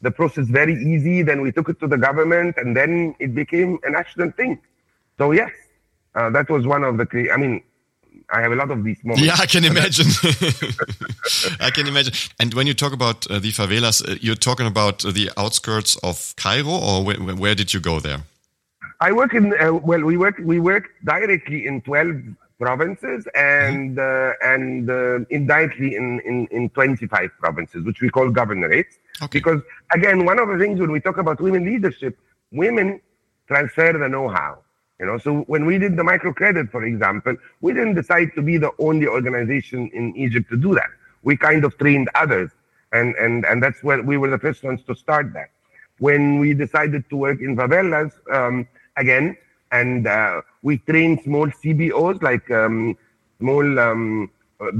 the 0.00 0.10
process 0.10 0.46
very 0.46 0.74
easy. 0.82 1.22
Then 1.22 1.42
we 1.42 1.52
took 1.52 1.68
it 1.68 1.78
to 1.80 1.86
the 1.86 1.98
government, 1.98 2.56
and 2.56 2.74
then 2.74 3.14
it 3.18 3.34
became 3.34 3.78
a 3.84 3.90
national 3.90 4.30
thing. 4.32 4.58
So 5.18 5.32
yes, 5.32 5.50
uh, 6.14 6.30
that 6.30 6.48
was 6.48 6.66
one 6.66 6.82
of 6.82 6.96
the. 6.96 7.30
I 7.30 7.36
mean, 7.36 7.62
I 8.30 8.40
have 8.40 8.52
a 8.52 8.56
lot 8.56 8.70
of 8.70 8.84
these 8.84 9.02
moments. 9.04 9.24
Yeah, 9.24 9.36
I 9.38 9.46
can 9.46 9.64
imagine. 9.64 10.06
I 11.60 11.70
can 11.70 11.86
imagine. 11.86 12.14
And 12.38 12.54
when 12.54 12.66
you 12.66 12.74
talk 12.74 12.92
about 12.92 13.26
uh, 13.30 13.38
the 13.38 13.52
favelas, 13.52 14.06
uh, 14.06 14.16
you're 14.20 14.34
talking 14.34 14.66
about 14.66 15.04
uh, 15.04 15.10
the 15.10 15.30
outskirts 15.36 15.96
of 16.02 16.34
Cairo, 16.36 16.70
or 16.70 17.04
where, 17.04 17.16
where 17.16 17.54
did 17.54 17.72
you 17.72 17.80
go 17.80 18.00
there? 18.00 18.20
I 19.00 19.12
work 19.12 19.34
in 19.34 19.54
uh, 19.60 19.72
well, 19.74 20.02
we 20.02 20.16
work 20.16 20.36
we 20.42 20.58
work 20.60 20.90
directly 21.04 21.66
in 21.66 21.80
twelve 21.82 22.16
provinces 22.58 23.26
and 23.34 23.98
uh, 23.98 24.32
and 24.42 24.90
uh, 24.90 25.20
indirectly 25.30 25.94
in, 25.94 26.20
in, 26.20 26.46
in 26.50 26.68
25 26.70 27.30
provinces, 27.38 27.84
which 27.84 28.00
we 28.00 28.10
call 28.10 28.30
governorates. 28.30 28.98
Okay. 29.22 29.38
Because 29.38 29.62
again, 29.94 30.24
one 30.24 30.38
of 30.38 30.48
the 30.48 30.58
things 30.58 30.80
when 30.80 30.90
we 30.90 31.00
talk 31.00 31.18
about 31.18 31.40
women 31.40 31.64
leadership, 31.64 32.18
women 32.50 33.00
transfer 33.46 33.92
the 33.92 34.08
know-how. 34.08 34.58
You 35.00 35.06
know, 35.06 35.18
so 35.18 35.42
when 35.42 35.64
we 35.64 35.78
did 35.78 35.96
the 35.96 36.02
microcredit, 36.02 36.70
for 36.70 36.84
example, 36.84 37.36
we 37.60 37.72
didn't 37.72 37.94
decide 37.94 38.32
to 38.34 38.42
be 38.42 38.56
the 38.56 38.72
only 38.80 39.06
organization 39.06 39.90
in 39.94 40.16
Egypt 40.16 40.50
to 40.50 40.56
do 40.56 40.74
that. 40.74 40.90
We 41.22 41.36
kind 41.36 41.64
of 41.64 41.78
trained 41.78 42.08
others, 42.16 42.50
and 42.92 43.14
and 43.16 43.44
and 43.44 43.62
that's 43.62 43.82
where 43.82 44.02
we 44.02 44.16
were 44.16 44.30
the 44.30 44.38
first 44.38 44.64
ones 44.64 44.82
to 44.88 44.94
start 44.96 45.32
that. 45.34 45.50
When 45.98 46.38
we 46.38 46.52
decided 46.52 47.08
to 47.10 47.16
work 47.16 47.40
in 47.40 47.56
favelas, 47.56 48.12
um, 48.32 48.66
again, 48.96 49.36
and 49.70 50.06
uh, 50.06 50.42
we 50.62 50.78
trained 50.78 51.20
small 51.22 51.46
CBOs 51.46 52.20
like 52.22 52.50
um, 52.50 52.96
small 53.38 53.78
um, 53.78 54.30
uh, 54.60 54.70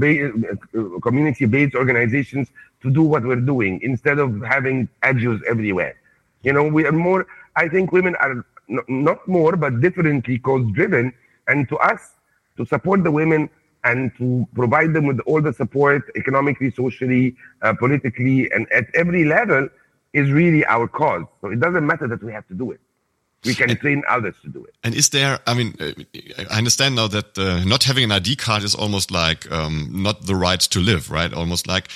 community-based 1.01 1.75
organizations 1.75 2.49
to 2.81 2.89
do 2.89 3.03
what 3.03 3.23
we're 3.23 3.35
doing 3.53 3.79
instead 3.83 4.19
of 4.19 4.41
having 4.41 4.89
edges 5.03 5.41
everywhere. 5.47 5.95
You 6.43 6.53
know, 6.53 6.67
we 6.67 6.85
are 6.85 6.91
more. 6.91 7.27
I 7.55 7.67
think 7.67 7.91
women 7.91 8.15
are 8.15 8.45
not 8.87 9.27
more, 9.27 9.55
but 9.55 9.81
differently 9.81 10.39
cause-driven, 10.39 11.13
and 11.47 11.67
to 11.69 11.77
us 11.77 12.11
to 12.57 12.65
support 12.65 13.03
the 13.03 13.11
women 13.11 13.49
and 13.83 14.11
to 14.17 14.47
provide 14.53 14.93
them 14.93 15.05
with 15.05 15.19
all 15.21 15.41
the 15.41 15.53
support, 15.53 16.11
economically, 16.15 16.69
socially, 16.71 17.35
uh, 17.61 17.73
politically, 17.73 18.51
and 18.51 18.69
at 18.71 18.85
every 18.93 19.25
level, 19.25 19.67
is 20.13 20.29
really 20.31 20.65
our 20.65 20.87
cause. 20.87 21.23
So 21.41 21.49
it 21.49 21.59
doesn't 21.59 21.85
matter 21.85 22.07
that 22.07 22.21
we 22.23 22.31
have 22.33 22.47
to 22.47 22.53
do 22.53 22.71
it 22.71 22.81
we 23.45 23.55
can 23.55 23.69
and, 23.69 23.79
train 23.79 24.03
others 24.09 24.35
to 24.41 24.49
do 24.49 24.63
it. 24.65 24.75
And 24.83 24.93
is 24.93 25.09
there? 25.09 25.39
I 25.47 25.53
mean, 25.53 25.75
uh, 25.79 25.91
I 26.49 26.57
understand 26.57 26.95
now 26.95 27.07
that 27.07 27.37
uh, 27.37 27.63
not 27.63 27.83
having 27.83 28.03
an 28.03 28.11
ID 28.11 28.35
card 28.35 28.63
is 28.63 28.75
almost 28.75 29.11
like 29.11 29.49
um, 29.51 29.89
not 29.91 30.25
the 30.25 30.35
right 30.35 30.59
to 30.59 30.79
live, 30.79 31.09
right? 31.09 31.33
Almost 31.33 31.67
like. 31.67 31.89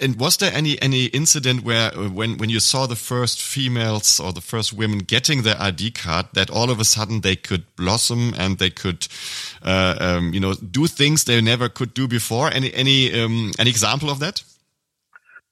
And 0.00 0.18
was 0.18 0.36
there 0.38 0.50
any 0.52 0.80
any 0.82 1.04
incident 1.06 1.62
where 1.64 1.96
uh, 1.96 2.08
when 2.08 2.36
when 2.38 2.50
you 2.50 2.58
saw 2.58 2.86
the 2.86 2.96
first 2.96 3.40
females 3.40 4.18
or 4.18 4.32
the 4.32 4.40
first 4.40 4.72
women 4.72 4.98
getting 4.98 5.42
their 5.42 5.60
ID 5.60 5.92
card 5.92 6.26
that 6.32 6.50
all 6.50 6.68
of 6.68 6.80
a 6.80 6.84
sudden 6.84 7.20
they 7.20 7.36
could 7.36 7.64
blossom 7.76 8.34
and 8.36 8.58
they 8.58 8.70
could, 8.70 9.06
uh, 9.62 9.94
um, 10.00 10.34
you 10.34 10.40
know, 10.40 10.54
do 10.54 10.88
things 10.88 11.24
they 11.24 11.40
never 11.40 11.68
could 11.68 11.94
do 11.94 12.08
before? 12.08 12.50
Any 12.50 12.74
any 12.74 13.20
um, 13.20 13.52
any 13.56 13.70
example 13.70 14.10
of 14.10 14.18
that? 14.18 14.42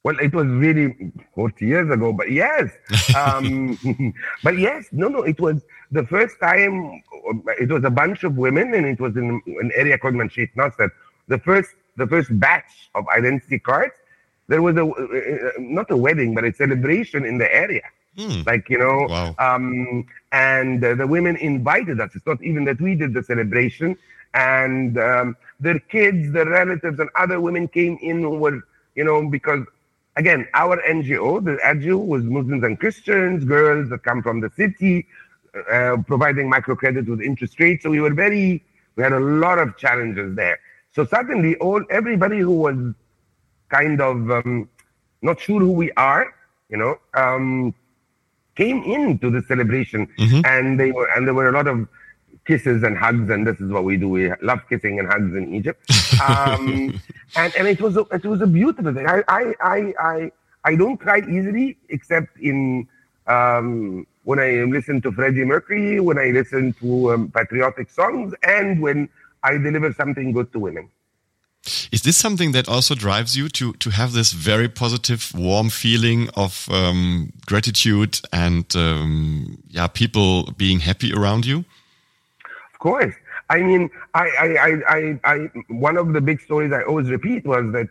Well, 0.05 0.19
it 0.19 0.35
was 0.35 0.47
really 0.47 1.13
40 1.37 1.65
years 1.65 1.91
ago, 1.91 2.13
but 2.13 2.31
yes. 2.31 2.71
Um, 3.17 3.79
but 4.43 4.59
yes, 4.59 4.87
no, 4.91 5.09
no, 5.09 5.23
it 5.23 5.39
was 5.39 5.63
the 5.93 6.05
first 6.07 6.41
time, 6.41 7.03
it 7.61 7.71
was 7.71 7.85
a 7.85 7.91
bunch 7.91 8.25
of 8.25 8.37
women 8.37 8.75
and 8.75 8.87
it 8.87 8.99
was 8.99 9.17
in 9.17 9.41
an 9.47 9.71
area 9.77 9.99
called 9.99 10.15
Manshet 10.15 10.49
Nasser. 10.57 10.93
The 11.29 11.39
first, 11.39 11.71
the 11.97 12.07
first 12.07 12.37
batch 12.41 12.91
of 12.95 13.07
identity 13.15 13.59
cards, 13.59 13.95
there 14.49 14.63
was 14.63 14.77
a, 14.77 14.85
uh, 14.85 15.51
not 15.59 15.91
a 15.91 15.97
wedding, 15.97 16.35
but 16.35 16.45
a 16.45 16.53
celebration 16.53 17.25
in 17.25 17.39
the 17.39 17.53
area. 17.55 17.83
Hmm. 18.17 18.43
Like, 18.47 18.69
you 18.69 18.79
know, 18.79 19.07
wow. 19.09 19.35
um, 19.39 20.07
and 20.33 20.85
uh, 20.85 20.95
the 20.95 21.07
women 21.07 21.37
invited 21.37 22.01
us. 22.01 22.11
It's 22.15 22.27
not 22.27 22.43
even 22.43 22.65
that 22.65 22.81
we 22.81 22.95
did 22.95 23.15
the 23.15 23.23
celebration. 23.23 23.97
And 24.35 24.99
um, 24.99 25.37
their 25.61 25.79
kids, 25.79 26.33
their 26.33 26.49
relatives, 26.49 26.99
and 26.99 27.09
other 27.17 27.41
women 27.41 27.69
came 27.69 27.99
in 28.03 28.23
who 28.23 28.37
were, 28.39 28.61
you 28.95 29.05
know, 29.05 29.27
because 29.29 29.65
again, 30.17 30.47
our 30.55 30.77
NGO, 30.83 31.43
the 31.45 31.59
NGO 31.65 32.05
was 32.05 32.23
Muslims 32.25 32.63
and 32.65 32.79
Christians, 32.79 33.45
girls 33.45 33.89
that 33.91 34.03
come 34.03 34.23
from 34.23 34.41
the 34.41 34.51
city, 34.51 35.07
uh, 35.71 35.97
providing 36.07 36.51
microcredit 36.51 37.07
with 37.09 37.21
interest 37.21 37.59
rates. 37.61 37.83
So 37.83 37.91
we 37.91 38.01
were 38.01 38.15
very, 38.15 38.63
we 38.97 39.03
had 39.03 39.13
a 39.13 39.21
lot 39.21 39.59
of 39.59 39.77
challenges 39.77 40.37
there. 40.37 40.59
So 40.95 41.07
suddenly, 41.07 41.57
all 41.57 41.83
everybody 41.91 42.39
who 42.39 42.53
was 42.53 42.95
kind 43.73 44.01
of 44.01 44.31
um, 44.31 44.69
not 45.23 45.41
sure 45.41 45.61
who 45.61 45.73
we 45.73 45.91
are, 45.93 46.25
you 46.69 46.77
know, 46.77 46.99
um, 47.15 47.75
came 48.55 48.83
into 48.85 49.31
the 49.31 49.43
celebration, 49.43 50.07
mm-hmm. 50.19 50.45
and 50.45 50.79
they 50.79 50.93
were, 50.93 51.09
and 51.15 51.27
there 51.27 51.35
were 51.35 51.49
a 51.49 51.53
lot 51.53 51.67
of 51.67 51.89
kisses 52.47 52.83
and 52.83 52.99
hugs, 52.99 53.31
and 53.31 53.47
this 53.47 53.59
is 53.61 53.71
what 53.71 53.85
we 53.85 53.97
do. 53.97 54.09
We 54.09 54.31
love 54.43 54.61
kissing 54.69 54.99
and 54.99 55.09
hugs 55.09 55.35
in 55.35 55.55
Egypt, 55.55 55.81
um, 56.29 57.01
and 57.37 57.55
and 57.57 57.69
it 57.69 57.81
was 57.81 57.97
a, 57.97 58.05
it 58.13 58.25
was 58.25 58.41
a 58.43 58.47
beautiful 58.47 58.93
thing. 58.93 59.07
I 59.09 59.23
I 59.29 59.43
I 59.61 59.79
I, 60.13 60.33
I 60.65 60.77
don't 60.77 60.99
cry 60.99 61.19
easily, 61.19 61.79
except 61.89 62.39
in 62.39 62.89
um, 63.27 64.07
when 64.25 64.39
I 64.39 64.51
listen 64.77 65.01
to 65.03 65.13
Freddie 65.13 65.45
Mercury, 65.45 66.01
when 66.01 66.19
I 66.19 66.31
listen 66.31 66.75
to 66.81 67.13
um, 67.13 67.31
patriotic 67.31 67.91
songs, 67.91 68.35
and 68.43 68.81
when 68.81 69.09
I 69.43 69.57
deliver 69.57 69.93
something 69.93 70.33
good 70.33 70.53
to 70.53 70.59
women. 70.59 70.91
Is 71.93 72.03
this 72.03 72.17
something 72.17 72.53
that 72.53 72.69
also 72.69 72.95
drives 72.95 73.37
you 73.37 73.49
to 73.51 73.73
to 73.75 73.91
have 73.91 74.13
this 74.13 74.33
very 74.33 74.69
positive, 74.69 75.33
warm 75.35 75.71
feeling 75.71 76.29
of 76.35 76.69
um, 76.71 77.33
gratitude 77.47 78.21
and 78.33 78.67
um, 78.75 79.63
yeah, 79.69 79.87
people 79.87 80.53
being 80.57 80.81
happy 80.81 81.13
around 81.13 81.47
you? 81.47 81.65
Of 82.73 82.79
course. 82.81 83.15
I 83.49 83.61
mean, 83.61 83.91
I, 84.15 84.27
I, 84.41 84.69
I, 84.89 85.21
I, 85.25 85.51
one 85.69 85.99
of 85.99 86.15
the 86.15 86.21
big 86.21 86.41
stories 86.41 86.73
I 86.73 86.83
always 86.83 87.11
repeat 87.11 87.45
was 87.45 87.71
that 87.73 87.89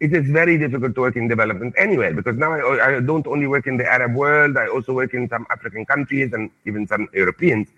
it 0.00 0.12
is 0.12 0.26
very 0.30 0.58
difficult 0.58 0.94
to 0.94 1.02
work 1.02 1.16
in 1.16 1.28
development 1.28 1.74
anywhere 1.76 2.12
because 2.14 2.36
now 2.36 2.52
I, 2.52 2.96
I 2.96 3.00
don't 3.00 3.26
only 3.26 3.46
work 3.46 3.66
in 3.66 3.76
the 3.76 3.86
Arab 3.86 4.14
world, 4.14 4.56
I 4.56 4.66
also 4.66 4.92
work 4.94 5.14
in 5.14 5.28
some 5.28 5.46
African 5.50 5.84
countries 5.86 6.32
and 6.32 6.50
even 6.64 6.88
some 6.88 7.08
Europeans. 7.12 7.68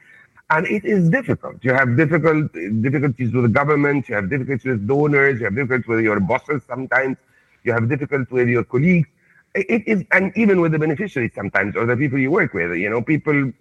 And 0.50 0.66
it 0.66 0.84
is 0.84 1.08
difficult. 1.08 1.56
You 1.62 1.72
have 1.72 1.96
difficult 1.96 2.52
difficulties 2.82 3.32
with 3.32 3.44
the 3.44 3.48
government, 3.48 4.08
you 4.08 4.14
have 4.14 4.28
difficulties 4.28 4.64
with 4.64 4.86
donors, 4.86 5.40
you 5.40 5.46
have 5.46 5.54
difficulties 5.54 5.88
with 5.88 6.00
your 6.00 6.20
bosses 6.20 6.62
sometimes, 6.66 7.16
you 7.62 7.72
have 7.72 7.88
difficulties 7.88 8.30
with 8.30 8.48
your 8.48 8.64
colleagues. 8.64 9.08
It 9.54 9.84
is, 9.86 10.04
and 10.10 10.36
even 10.36 10.60
with 10.60 10.72
the 10.72 10.78
beneficiaries 10.78 11.32
sometimes, 11.34 11.76
or 11.76 11.86
the 11.86 11.96
people 11.96 12.18
you 12.18 12.30
work 12.30 12.52
with, 12.52 12.76
you 12.76 12.90
know, 12.90 13.00
people, 13.00 13.52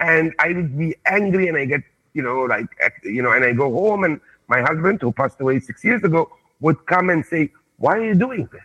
and 0.00 0.34
I 0.38 0.48
would 0.48 0.76
be 0.76 0.96
angry 1.06 1.48
and 1.48 1.56
I 1.56 1.66
get 1.66 1.82
you 2.14 2.22
know, 2.22 2.42
like, 2.42 2.66
you 3.02 3.20
know, 3.22 3.32
and 3.32 3.44
I 3.44 3.52
go 3.52 3.70
home 3.70 4.04
and 4.04 4.20
my 4.48 4.62
husband, 4.62 5.02
who 5.02 5.12
passed 5.12 5.40
away 5.40 5.60
six 5.60 5.84
years 5.84 6.02
ago, 6.02 6.30
would 6.60 6.86
come 6.86 7.10
and 7.10 7.26
say, 7.26 7.52
why 7.76 7.98
are 7.98 8.04
you 8.04 8.14
doing 8.14 8.48
this? 8.52 8.62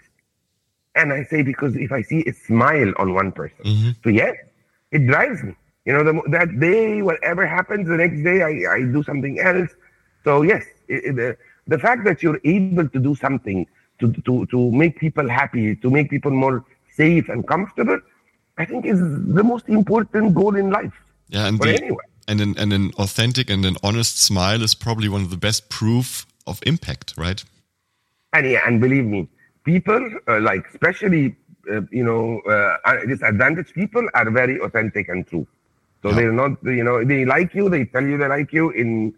And 0.96 1.12
I 1.12 1.24
say, 1.24 1.42
because 1.42 1.76
if 1.76 1.92
I 1.92 2.02
see 2.02 2.24
a 2.26 2.34
smile 2.34 2.94
on 2.98 3.14
one 3.14 3.32
person, 3.32 3.58
mm-hmm. 3.66 3.90
so 4.04 4.10
yes, 4.10 4.36
it 4.92 5.06
drives 5.08 5.44
me. 5.44 5.56
You 5.90 5.96
know, 5.96 6.04
the, 6.04 6.22
that 6.30 6.60
day, 6.60 7.02
whatever 7.02 7.48
happens, 7.48 7.88
the 7.88 7.98
next 7.98 8.22
day 8.22 8.44
I, 8.44 8.76
I 8.76 8.80
do 8.82 9.02
something 9.02 9.40
else. 9.40 9.72
So 10.24 10.44
yes, 10.44 10.64
it, 10.88 11.16
the, 11.16 11.36
the 11.66 11.80
fact 11.80 12.04
that 12.04 12.22
you're 12.22 12.40
able 12.44 12.88
to 12.88 13.00
do 13.00 13.16
something 13.16 13.66
to, 14.00 14.14
to, 14.28 14.46
to 14.54 14.72
make 14.72 15.00
people 15.00 15.28
happy, 15.28 15.76
to 15.78 15.90
make 15.90 16.12
people 16.12 16.30
more 16.30 16.64
safe 16.94 17.28
and 17.28 17.48
comfortable, 17.48 18.00
I 18.60 18.66
think 18.66 18.86
is 18.86 19.00
the 19.00 19.44
most 19.44 19.68
important 19.68 20.36
goal 20.36 20.56
in 20.56 20.70
life. 20.70 20.94
Yeah, 21.30 21.48
and 21.48 21.60
the, 21.60 21.74
anyone 21.82 22.06
and 22.28 22.40
an, 22.40 22.56
and 22.60 22.72
an 22.72 22.92
authentic 23.00 23.50
and 23.50 23.66
an 23.66 23.76
honest 23.82 24.22
smile 24.22 24.62
is 24.62 24.76
probably 24.76 25.10
one 25.10 25.24
of 25.24 25.32
the 25.32 25.38
best 25.38 25.70
proof 25.70 26.28
of 26.46 26.60
impact, 26.68 27.16
right? 27.18 27.44
And 28.34 28.48
yeah, 28.48 28.62
and 28.68 28.80
believe 28.80 29.06
me, 29.06 29.28
people 29.64 30.08
uh, 30.28 30.40
like 30.40 30.68
especially 30.70 31.36
uh, 31.72 31.82
you 31.92 32.04
know 32.04 32.42
uh, 32.42 33.06
disadvantaged 33.08 33.74
people 33.74 34.08
are 34.14 34.30
very 34.30 34.60
authentic 34.60 35.10
and 35.10 35.26
true. 35.26 35.48
So 36.02 36.10
yeah. 36.10 36.16
they're 36.16 36.32
not 36.32 36.52
you 36.64 36.84
know 36.84 37.04
they 37.04 37.26
like 37.26 37.54
you, 37.54 37.70
they 37.70 37.86
tell 37.86 38.04
you 38.04 38.18
they 38.18 38.28
like 38.28 38.54
you 38.54 38.70
in 38.72 39.14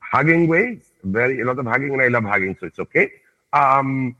hugging 0.00 0.46
ways, 0.48 0.90
very 1.02 1.40
a 1.40 1.44
lot 1.44 1.58
of 1.58 1.66
hugging, 1.66 1.92
and 1.92 2.02
I 2.02 2.08
love 2.08 2.24
hugging, 2.24 2.56
so 2.58 2.66
it's 2.66 2.78
okay. 2.78 3.10
Um, 3.52 4.16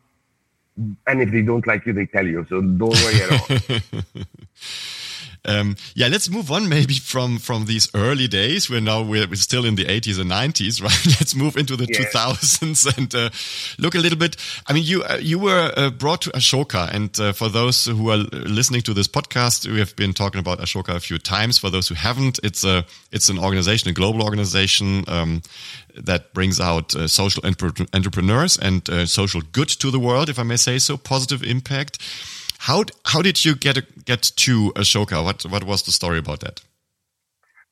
and 1.06 1.22
if 1.22 1.30
they 1.30 1.42
don't 1.42 1.66
like 1.66 1.86
you, 1.86 1.92
they 1.92 2.06
tell 2.06 2.26
you. 2.26 2.44
So 2.48 2.60
don't 2.60 2.94
worry 3.04 3.22
at 3.22 3.30
all. 3.32 4.22
Um, 5.46 5.76
yeah, 5.94 6.08
let's 6.08 6.30
move 6.30 6.50
on 6.50 6.68
maybe 6.68 6.94
from 6.94 7.38
from 7.38 7.66
these 7.66 7.88
early 7.94 8.28
days. 8.28 8.70
We're 8.70 8.80
now 8.80 9.02
we're, 9.02 9.26
we're 9.26 9.36
still 9.36 9.64
in 9.64 9.74
the 9.74 9.84
80s 9.84 10.20
and 10.20 10.30
90s, 10.30 10.82
right? 10.82 11.06
let's 11.06 11.34
move 11.34 11.56
into 11.56 11.76
the 11.76 11.86
yeah. 11.88 12.00
2000s 12.00 12.96
and 12.98 13.14
uh, 13.14 13.30
look 13.78 13.94
a 13.94 13.98
little 13.98 14.18
bit. 14.18 14.36
I 14.66 14.72
mean, 14.72 14.84
you 14.84 15.02
uh, 15.02 15.18
you 15.20 15.38
were 15.38 15.72
uh, 15.76 15.90
brought 15.90 16.22
to 16.22 16.30
Ashoka, 16.30 16.92
and 16.92 17.18
uh, 17.20 17.32
for 17.32 17.48
those 17.48 17.86
who 17.86 18.10
are 18.10 18.18
listening 18.32 18.82
to 18.82 18.94
this 18.94 19.08
podcast, 19.08 19.70
we 19.70 19.78
have 19.78 19.94
been 19.96 20.12
talking 20.12 20.40
about 20.40 20.60
Ashoka 20.60 20.94
a 20.94 21.00
few 21.00 21.18
times. 21.18 21.58
For 21.58 21.70
those 21.70 21.88
who 21.88 21.94
haven't, 21.94 22.40
it's 22.42 22.64
a 22.64 22.84
it's 23.12 23.28
an 23.28 23.38
organization, 23.38 23.90
a 23.90 23.92
global 23.92 24.22
organization. 24.22 25.04
Um, 25.08 25.42
that 25.96 26.32
brings 26.34 26.60
out 26.60 26.94
uh, 26.94 27.06
social 27.06 27.42
entrepreneurs 27.46 28.56
and 28.56 28.88
uh, 28.90 29.06
social 29.06 29.40
good 29.52 29.68
to 29.68 29.90
the 29.90 29.98
world, 29.98 30.28
if 30.28 30.38
I 30.38 30.42
may 30.42 30.56
say 30.56 30.78
so, 30.78 30.96
positive 30.96 31.42
impact. 31.42 31.98
How 32.68 32.82
how 33.04 33.20
did 33.20 33.44
you 33.44 33.54
get 33.54 33.76
get 34.06 34.22
to 34.44 34.72
Ashoka? 34.72 35.22
What 35.22 35.44
what 35.52 35.64
was 35.64 35.82
the 35.82 35.92
story 35.92 36.18
about 36.18 36.40
that? 36.40 36.62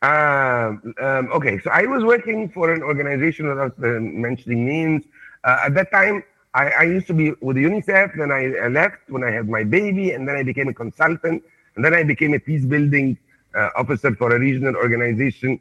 Um, 0.03 0.95
um, 1.01 1.31
okay, 1.33 1.59
so 1.61 1.71
I 1.71 1.85
was 1.87 2.05
working 2.05 2.51
for 2.51 2.71
an 2.75 2.83
organization 2.83 3.49
without 3.49 3.73
uh, 3.79 3.87
mentioning 4.27 4.67
names. 4.67 5.03
Uh, 5.45 5.67
at 5.67 5.75
that 5.77 5.91
time, 5.93 6.23
I, 6.53 6.65
I, 6.81 6.83
used 6.83 7.07
to 7.07 7.15
be 7.15 7.31
with 7.41 7.57
UNICEF. 7.57 8.19
Then 8.19 8.31
I, 8.33 8.43
I, 8.65 8.69
left 8.69 8.99
when 9.09 9.23
I 9.25 9.31
had 9.31 9.49
my 9.49 9.65
baby, 9.65 10.11
and 10.11 10.29
then 10.29 10.37
I 10.37 10.43
became 10.43 10.69
a 10.69 10.75
consultant, 10.75 11.43
and 11.75 11.85
then 11.85 11.95
I 11.95 12.03
became 12.03 12.35
a 12.35 12.41
peace 12.41 12.65
building 12.65 13.17
uh, 13.55 13.71
officer 13.77 14.15
for 14.17 14.35
a 14.37 14.39
regional 14.39 14.77
organization 14.77 15.59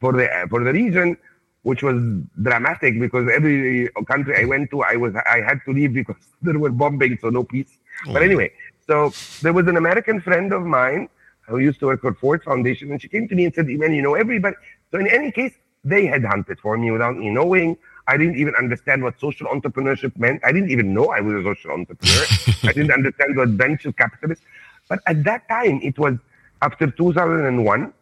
for 0.00 0.12
the 0.12 0.26
for 0.50 0.62
the 0.62 0.72
region, 0.72 1.16
which 1.62 1.82
was 1.82 1.96
dramatic 2.42 3.00
because 3.00 3.26
every 3.32 3.88
country 4.06 4.36
I 4.36 4.44
went 4.44 4.70
to, 4.72 4.82
I 4.82 4.96
was 4.96 5.14
I 5.14 5.40
had 5.40 5.60
to 5.64 5.72
leave 5.72 5.94
because 5.94 6.20
there 6.42 6.58
were 6.58 6.72
bombing, 6.72 7.16
so 7.22 7.30
no 7.30 7.44
peace. 7.44 7.72
Oh. 8.06 8.12
But 8.12 8.22
anyway, 8.22 8.52
so 8.86 9.12
there 9.42 9.52
was 9.52 9.66
an 9.66 9.76
American 9.76 10.20
friend 10.20 10.52
of 10.52 10.62
mine 10.62 11.08
who 11.48 11.58
used 11.58 11.78
to 11.80 11.86
work 11.86 12.00
for 12.00 12.14
Ford 12.14 12.42
Foundation, 12.42 12.90
and 12.90 13.00
she 13.00 13.08
came 13.08 13.28
to 13.28 13.34
me 13.34 13.44
and 13.46 13.54
said, 13.54 13.66
"Man, 13.68 13.92
you 13.92 14.02
know 14.02 14.14
everybody." 14.14 14.56
So 14.90 14.98
in 14.98 15.08
any 15.08 15.30
case, 15.30 15.54
they 15.84 16.06
had 16.06 16.24
hunted 16.24 16.58
for 16.60 16.76
me 16.76 16.90
without 16.90 17.16
me 17.16 17.30
knowing. 17.30 17.76
I 18.08 18.16
didn't 18.16 18.36
even 18.36 18.54
understand 18.54 19.02
what 19.02 19.18
social 19.20 19.46
entrepreneurship 19.48 20.16
meant. 20.16 20.40
I 20.44 20.52
didn't 20.52 20.70
even 20.70 20.94
know 20.94 21.06
I 21.06 21.20
was 21.20 21.34
a 21.34 21.42
social 21.42 21.72
entrepreneur. 21.72 22.24
I 22.64 22.72
didn't 22.72 22.92
understand 23.00 23.36
what 23.36 23.48
venture 23.50 23.92
capitalist. 23.92 24.42
But 24.88 25.00
at 25.06 25.24
that 25.24 25.48
time, 25.48 25.80
it 25.82 25.98
was 25.98 26.16
after 26.62 26.90
2001, 26.90 27.92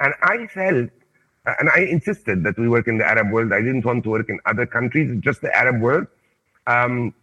and 0.00 0.14
I 0.22 0.46
felt, 0.48 0.90
and 1.46 1.70
I 1.74 1.80
insisted 1.80 2.42
that 2.42 2.58
we 2.58 2.68
work 2.68 2.88
in 2.88 2.98
the 2.98 3.04
Arab 3.04 3.30
world. 3.30 3.52
I 3.52 3.60
didn't 3.60 3.84
want 3.84 4.02
to 4.04 4.10
work 4.10 4.28
in 4.28 4.40
other 4.46 4.66
countries, 4.66 5.16
just 5.20 5.40
the 5.42 5.56
Arab 5.56 5.80
world. 5.80 6.06
Um, 6.66 7.14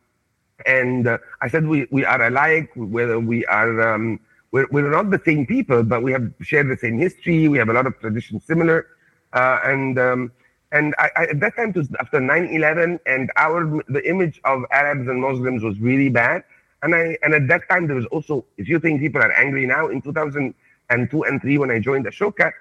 and 0.66 1.08
uh, 1.08 1.18
I 1.42 1.48
said 1.48 1.66
we, 1.68 1.88
we 1.92 2.06
are 2.06 2.22
alike, 2.28 2.72
whether 2.76 3.20
we 3.20 3.46
are, 3.46 3.94
um, 3.94 4.20
we're, 4.52 4.68
we're 4.72 4.90
not 4.90 5.10
the 5.12 5.22
same 5.24 5.46
people, 5.46 5.84
but 5.84 6.04
we 6.04 6.12
have 6.12 6.32
shared 6.42 6.70
the 6.70 6.78
same 6.78 6.98
history. 6.98 7.48
We 7.48 7.58
have 7.58 7.70
a 7.70 7.74
lot 7.74 7.86
of 7.88 8.00
traditions 8.00 8.44
similar. 8.46 8.88
Uh, 9.34 9.60
and 9.64 10.00
um, 10.00 10.32
and 10.72 10.94
I, 11.00 11.10
I, 11.16 11.24
at 11.26 11.40
that 11.40 11.56
time, 11.56 11.72
was 11.74 11.88
after 12.00 12.20
9/11, 12.20 13.00
and 13.06 13.32
our 13.38 13.66
the 13.88 14.08
image 14.08 14.40
of 14.46 14.64
Arabs 14.72 15.08
and 15.08 15.22
Muslims 15.22 15.64
was 15.64 15.80
really 15.80 16.10
bad. 16.10 16.44
And 16.82 16.96
I 16.96 17.18
and 17.24 17.34
at 17.34 17.48
that 17.48 17.68
time 17.70 17.88
there 17.88 17.96
was 17.96 18.06
also, 18.08 18.46
if 18.58 18.68
you 18.68 18.80
think 18.80 19.02
people 19.02 19.22
are 19.22 19.32
angry 19.34 19.66
now, 19.66 19.88
in 19.88 20.02
2002 20.02 21.24
and 21.24 21.42
three 21.42 21.58
when 21.58 21.72
I 21.72 21.80
joined 21.80 22.06
Ashoka, 22.06 22.52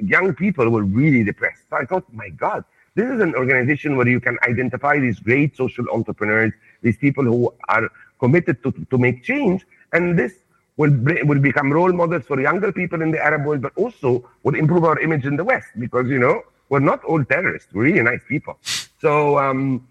young 0.00 0.34
people 0.34 0.68
were 0.70 0.84
really 0.84 1.24
depressed. 1.24 1.62
So 1.70 1.76
I 1.76 1.84
thought, 1.84 2.04
my 2.12 2.28
God, 2.30 2.64
this 2.96 3.08
is 3.10 3.20
an 3.20 3.34
organization 3.34 3.96
where 3.96 4.08
you 4.08 4.20
can 4.20 4.38
identify 4.48 4.98
these 4.98 5.20
great 5.20 5.54
social 5.54 5.86
entrepreneurs, 5.92 6.52
these 6.82 6.96
people 6.96 7.24
who 7.24 7.52
are 7.68 7.88
committed 8.18 8.62
to, 8.64 8.72
to 8.90 8.98
make 8.98 9.22
change, 9.22 9.66
and 9.92 10.18
this 10.18 10.32
will 10.78 10.92
will 11.30 11.38
become 11.38 11.72
role 11.72 11.92
models 11.92 12.24
for 12.24 12.40
younger 12.40 12.72
people 12.72 13.02
in 13.02 13.10
the 13.10 13.22
Arab 13.22 13.44
world, 13.44 13.60
but 13.60 13.72
also 13.76 14.28
will 14.44 14.54
improve 14.54 14.84
our 14.84 14.98
image 14.98 15.26
in 15.26 15.36
the 15.36 15.44
West 15.44 15.68
because 15.78 16.08
you 16.08 16.18
know 16.18 16.42
we're 16.70 16.86
not 16.92 17.04
all 17.04 17.22
terrorists. 17.24 17.68
We're 17.72 17.84
really 17.84 18.02
nice 18.02 18.24
people. 18.26 18.58
So 18.98 19.38
um, 19.38 19.86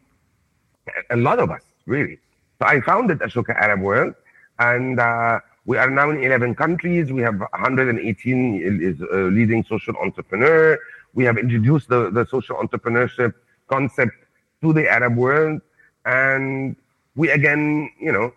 a 1.12 1.16
lot 1.16 1.40
of 1.40 1.52
us 1.52 1.62
really. 1.86 2.18
So 2.60 2.66
I 2.66 2.82
founded 2.82 3.20
Ashoka 3.20 3.56
Arab 3.56 3.82
World, 3.82 4.16
and 4.58 5.00
uh, 5.00 5.40
we 5.66 5.78
are 5.78 5.90
now 5.90 6.10
in 6.10 6.24
11 6.24 6.56
countries. 6.56 7.12
We 7.12 7.22
have 7.22 7.40
118 7.40 8.98
uh, 9.12 9.18
leading 9.38 9.64
social 9.64 9.96
entrepreneur. 9.98 10.80
We 11.16 11.24
have 11.24 11.38
introduced 11.38 11.90
the, 11.90 12.12
the 12.12 12.26
social 12.28 12.58
entrepreneurship 12.58 13.34
concept 13.68 14.14
to 14.62 14.74
the 14.74 14.88
Arab 14.88 15.16
world, 15.16 15.62
and 16.06 16.76
we 17.16 17.30
again, 17.32 17.92
you 18.00 18.12
know, 18.12 18.34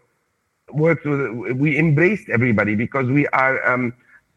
worked 0.73 1.05
with, 1.05 1.57
we 1.57 1.79
embraced 1.79 2.29
everybody 2.29 2.75
because 2.75 3.07
we 3.07 3.27
are, 3.29 3.67
um, 3.69 3.93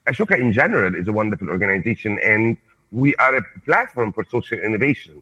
Ashoka 0.08 0.38
in 0.40 0.52
general 0.52 0.96
is 0.96 1.08
a 1.08 1.14
wonderful 1.14 1.50
organization 1.50 2.20
and 2.24 2.58
we 2.92 3.16
are 3.16 3.36
a 3.38 3.44
platform 3.66 4.12
for 4.12 4.26
social 4.26 4.60
innovation. 4.60 5.22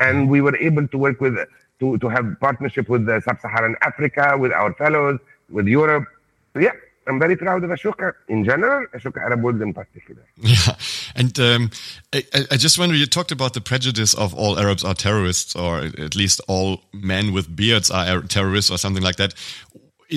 And 0.00 0.28
we 0.28 0.40
were 0.40 0.56
able 0.56 0.88
to 0.88 0.98
work 0.98 1.20
with, 1.20 1.36
to, 1.80 1.98
to 1.98 2.08
have 2.08 2.36
partnership 2.40 2.88
with 2.88 3.06
sub-Saharan 3.06 3.76
Africa, 3.82 4.36
with 4.38 4.52
our 4.52 4.72
fellows, 4.74 5.20
with 5.50 5.66
Europe. 5.66 6.04
So 6.52 6.60
yeah, 6.60 6.72
I'm 7.06 7.18
very 7.18 7.36
proud 7.36 7.62
of 7.62 7.70
Ashoka 7.70 8.14
in 8.28 8.44
general, 8.44 8.86
Ashoka 8.94 9.18
Arab 9.18 9.42
World 9.42 9.62
in 9.62 9.74
particular. 9.74 10.24
Yeah, 10.36 10.76
and 11.14 11.38
um, 11.38 11.70
I, 12.12 12.24
I, 12.50 12.56
just 12.56 12.78
wonder, 12.78 12.94
you 12.94 13.06
talked 13.06 13.32
about 13.32 13.54
the 13.54 13.60
prejudice 13.60 14.14
of 14.14 14.34
all 14.34 14.58
Arabs 14.58 14.84
are 14.84 14.94
terrorists, 14.94 15.54
or 15.54 15.78
at 15.78 16.14
least 16.14 16.40
all 16.48 16.82
men 16.92 17.32
with 17.32 17.54
beards 17.54 17.90
are 17.90 18.22
terrorists, 18.22 18.70
or 18.70 18.78
something 18.78 19.02
like 19.02 19.16
that 19.16 19.34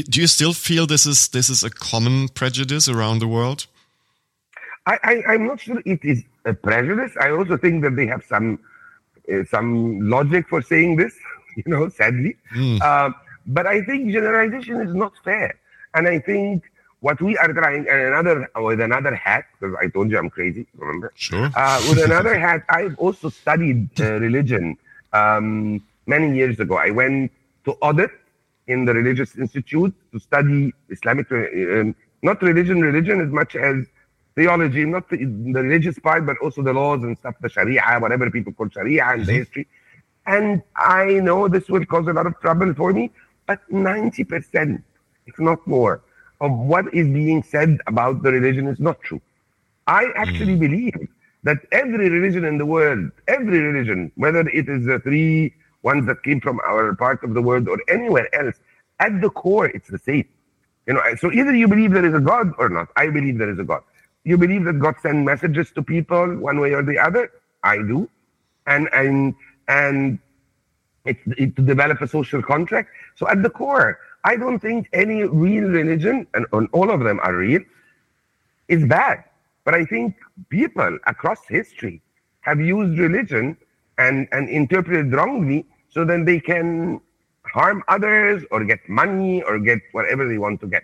do 0.03 0.21
you 0.21 0.27
still 0.27 0.53
feel 0.53 0.85
this 0.85 1.05
is 1.05 1.29
this 1.29 1.49
is 1.49 1.63
a 1.63 1.69
common 1.69 2.27
prejudice 2.29 2.89
around 2.89 3.19
the 3.19 3.27
world? 3.27 3.67
I, 4.85 5.21
I 5.27 5.33
am 5.35 5.47
not 5.47 5.59
sure 5.59 5.81
it 5.85 5.99
is 6.03 6.23
a 6.45 6.53
prejudice. 6.53 7.11
I 7.19 7.31
also 7.31 7.57
think 7.57 7.83
that 7.83 7.97
they 7.97 8.07
have 8.07 8.23
some 8.23 8.59
uh, 9.31 9.43
some 9.49 10.09
logic 10.09 10.47
for 10.49 10.61
saying 10.61 10.97
this. 10.97 11.13
You 11.65 11.71
know, 11.71 11.89
sadly, 11.89 12.37
mm. 12.55 12.79
uh, 12.83 13.09
but 13.47 13.65
I 13.65 13.81
think 13.81 14.11
generalization 14.11 14.79
is 14.79 14.93
not 14.93 15.13
fair, 15.23 15.55
and 15.95 16.07
I 16.07 16.19
think 16.19 16.69
what 16.99 17.21
we 17.21 17.37
are 17.37 17.51
trying 17.53 17.87
and 17.87 18.01
another 18.01 18.49
with 18.55 18.81
another 18.81 19.13
hat 19.15 19.45
because 19.59 19.75
I 19.79 19.87
told 19.87 20.09
you 20.09 20.17
I'm 20.17 20.29
crazy. 20.29 20.67
Remember? 20.75 21.11
Sure. 21.15 21.51
Uh, 21.55 21.81
with 21.89 22.03
another 22.03 22.37
hat, 22.45 22.63
I've 22.69 22.97
also 22.97 23.29
studied 23.29 23.89
uh, 23.99 24.19
religion 24.19 24.77
um, 25.13 25.83
many 26.05 26.35
years 26.35 26.59
ago. 26.59 26.77
I 26.77 26.89
went 26.89 27.31
to 27.65 27.73
audit 27.81 28.11
in 28.67 28.85
the 28.85 28.93
religious 28.93 29.37
institute 29.37 29.93
to 30.11 30.19
study 30.19 30.73
Islamic, 30.89 31.31
um, 31.31 31.95
not 32.21 32.41
religion, 32.41 32.81
religion 32.81 33.21
as 33.21 33.29
much 33.29 33.55
as 33.55 33.85
theology, 34.35 34.85
not 34.85 35.09
the, 35.09 35.17
the, 35.17 35.61
religious 35.61 35.97
part, 35.99 36.25
but 36.25 36.37
also 36.39 36.61
the 36.61 36.73
laws 36.73 37.03
and 37.03 37.17
stuff, 37.17 37.35
the 37.41 37.49
Sharia, 37.49 37.97
whatever 37.99 38.29
people 38.29 38.53
call 38.53 38.69
Sharia 38.69 39.03
and 39.05 39.21
mm-hmm. 39.21 39.27
the 39.27 39.33
history. 39.33 39.67
And 40.25 40.61
I 40.75 41.05
know 41.27 41.47
this 41.47 41.69
will 41.69 41.85
cause 41.85 42.07
a 42.07 42.13
lot 42.13 42.27
of 42.27 42.39
trouble 42.41 42.73
for 42.73 42.91
me, 42.91 43.11
but 43.45 43.59
90%, 43.71 44.83
if 45.25 45.39
not 45.39 45.65
more, 45.65 46.01
of 46.41 46.51
what 46.51 46.93
is 46.93 47.07
being 47.07 47.43
said 47.43 47.79
about 47.87 48.23
the 48.23 48.31
religion 48.31 48.67
is 48.67 48.79
not 48.79 49.01
true. 49.01 49.21
I 49.87 50.07
actually 50.15 50.55
mm. 50.55 50.59
believe 50.59 51.07
that 51.43 51.57
every 51.71 52.09
religion 52.09 52.45
in 52.45 52.57
the 52.57 52.65
world, 52.65 53.11
every 53.27 53.59
religion, 53.59 54.11
whether 54.15 54.41
it 54.49 54.67
is 54.67 54.85
the 54.85 54.99
three 54.99 55.53
ones 55.83 56.05
that 56.07 56.23
came 56.23 56.41
from 56.41 56.59
our 56.61 56.95
part 56.95 57.23
of 57.23 57.33
the 57.33 57.41
world 57.41 57.67
or 57.67 57.79
anywhere 57.87 58.33
else, 58.35 58.55
at 58.99 59.21
the 59.21 59.29
core, 59.29 59.67
it's 59.67 59.89
the 59.89 59.99
same. 59.99 60.27
You 60.87 60.93
know, 60.93 61.01
so 61.19 61.31
either 61.31 61.53
you 61.55 61.67
believe 61.67 61.91
there 61.91 62.05
is 62.05 62.13
a 62.13 62.19
God 62.19 62.53
or 62.57 62.69
not. 62.69 62.89
I 62.95 63.09
believe 63.09 63.37
there 63.37 63.49
is 63.49 63.59
a 63.59 63.63
God. 63.63 63.83
You 64.23 64.37
believe 64.37 64.63
that 64.65 64.79
God 64.79 64.95
sends 65.01 65.25
messages 65.25 65.71
to 65.71 65.81
people 65.81 66.37
one 66.37 66.59
way 66.59 66.73
or 66.73 66.83
the 66.83 66.97
other. 66.97 67.31
I 67.63 67.77
do, 67.77 68.09
and 68.65 68.89
and 68.93 69.35
and 69.67 70.19
it's 71.05 71.19
it, 71.37 71.55
to 71.55 71.61
develop 71.61 72.01
a 72.01 72.07
social 72.07 72.41
contract. 72.41 72.89
So 73.15 73.27
at 73.27 73.43
the 73.43 73.49
core, 73.49 73.99
I 74.27 74.35
don't 74.35 74.59
think 74.59 74.89
any 74.91 75.23
real 75.23 75.69
religion, 75.69 76.27
and, 76.33 76.45
and 76.51 76.67
all 76.73 76.91
of 76.91 76.99
them 77.07 77.17
are 77.21 77.33
real, 77.33 77.61
is 78.67 78.85
bad. 78.85 79.23
But 79.63 79.73
I 79.73 79.85
think 79.85 80.15
people 80.49 80.99
across 81.07 81.39
history 81.47 82.01
have 82.41 82.59
used 82.59 82.99
religion 82.99 83.55
and, 83.97 84.27
and 84.33 84.49
interpreted 84.49 85.13
wrongly 85.13 85.65
so 85.87 86.03
then 86.03 86.25
they 86.25 86.41
can 86.41 86.99
harm 87.45 87.83
others 87.87 88.43
or 88.51 88.65
get 88.65 88.81
money 88.89 89.43
or 89.43 89.59
get 89.59 89.79
whatever 89.93 90.27
they 90.27 90.37
want 90.37 90.59
to 90.59 90.67
get. 90.67 90.83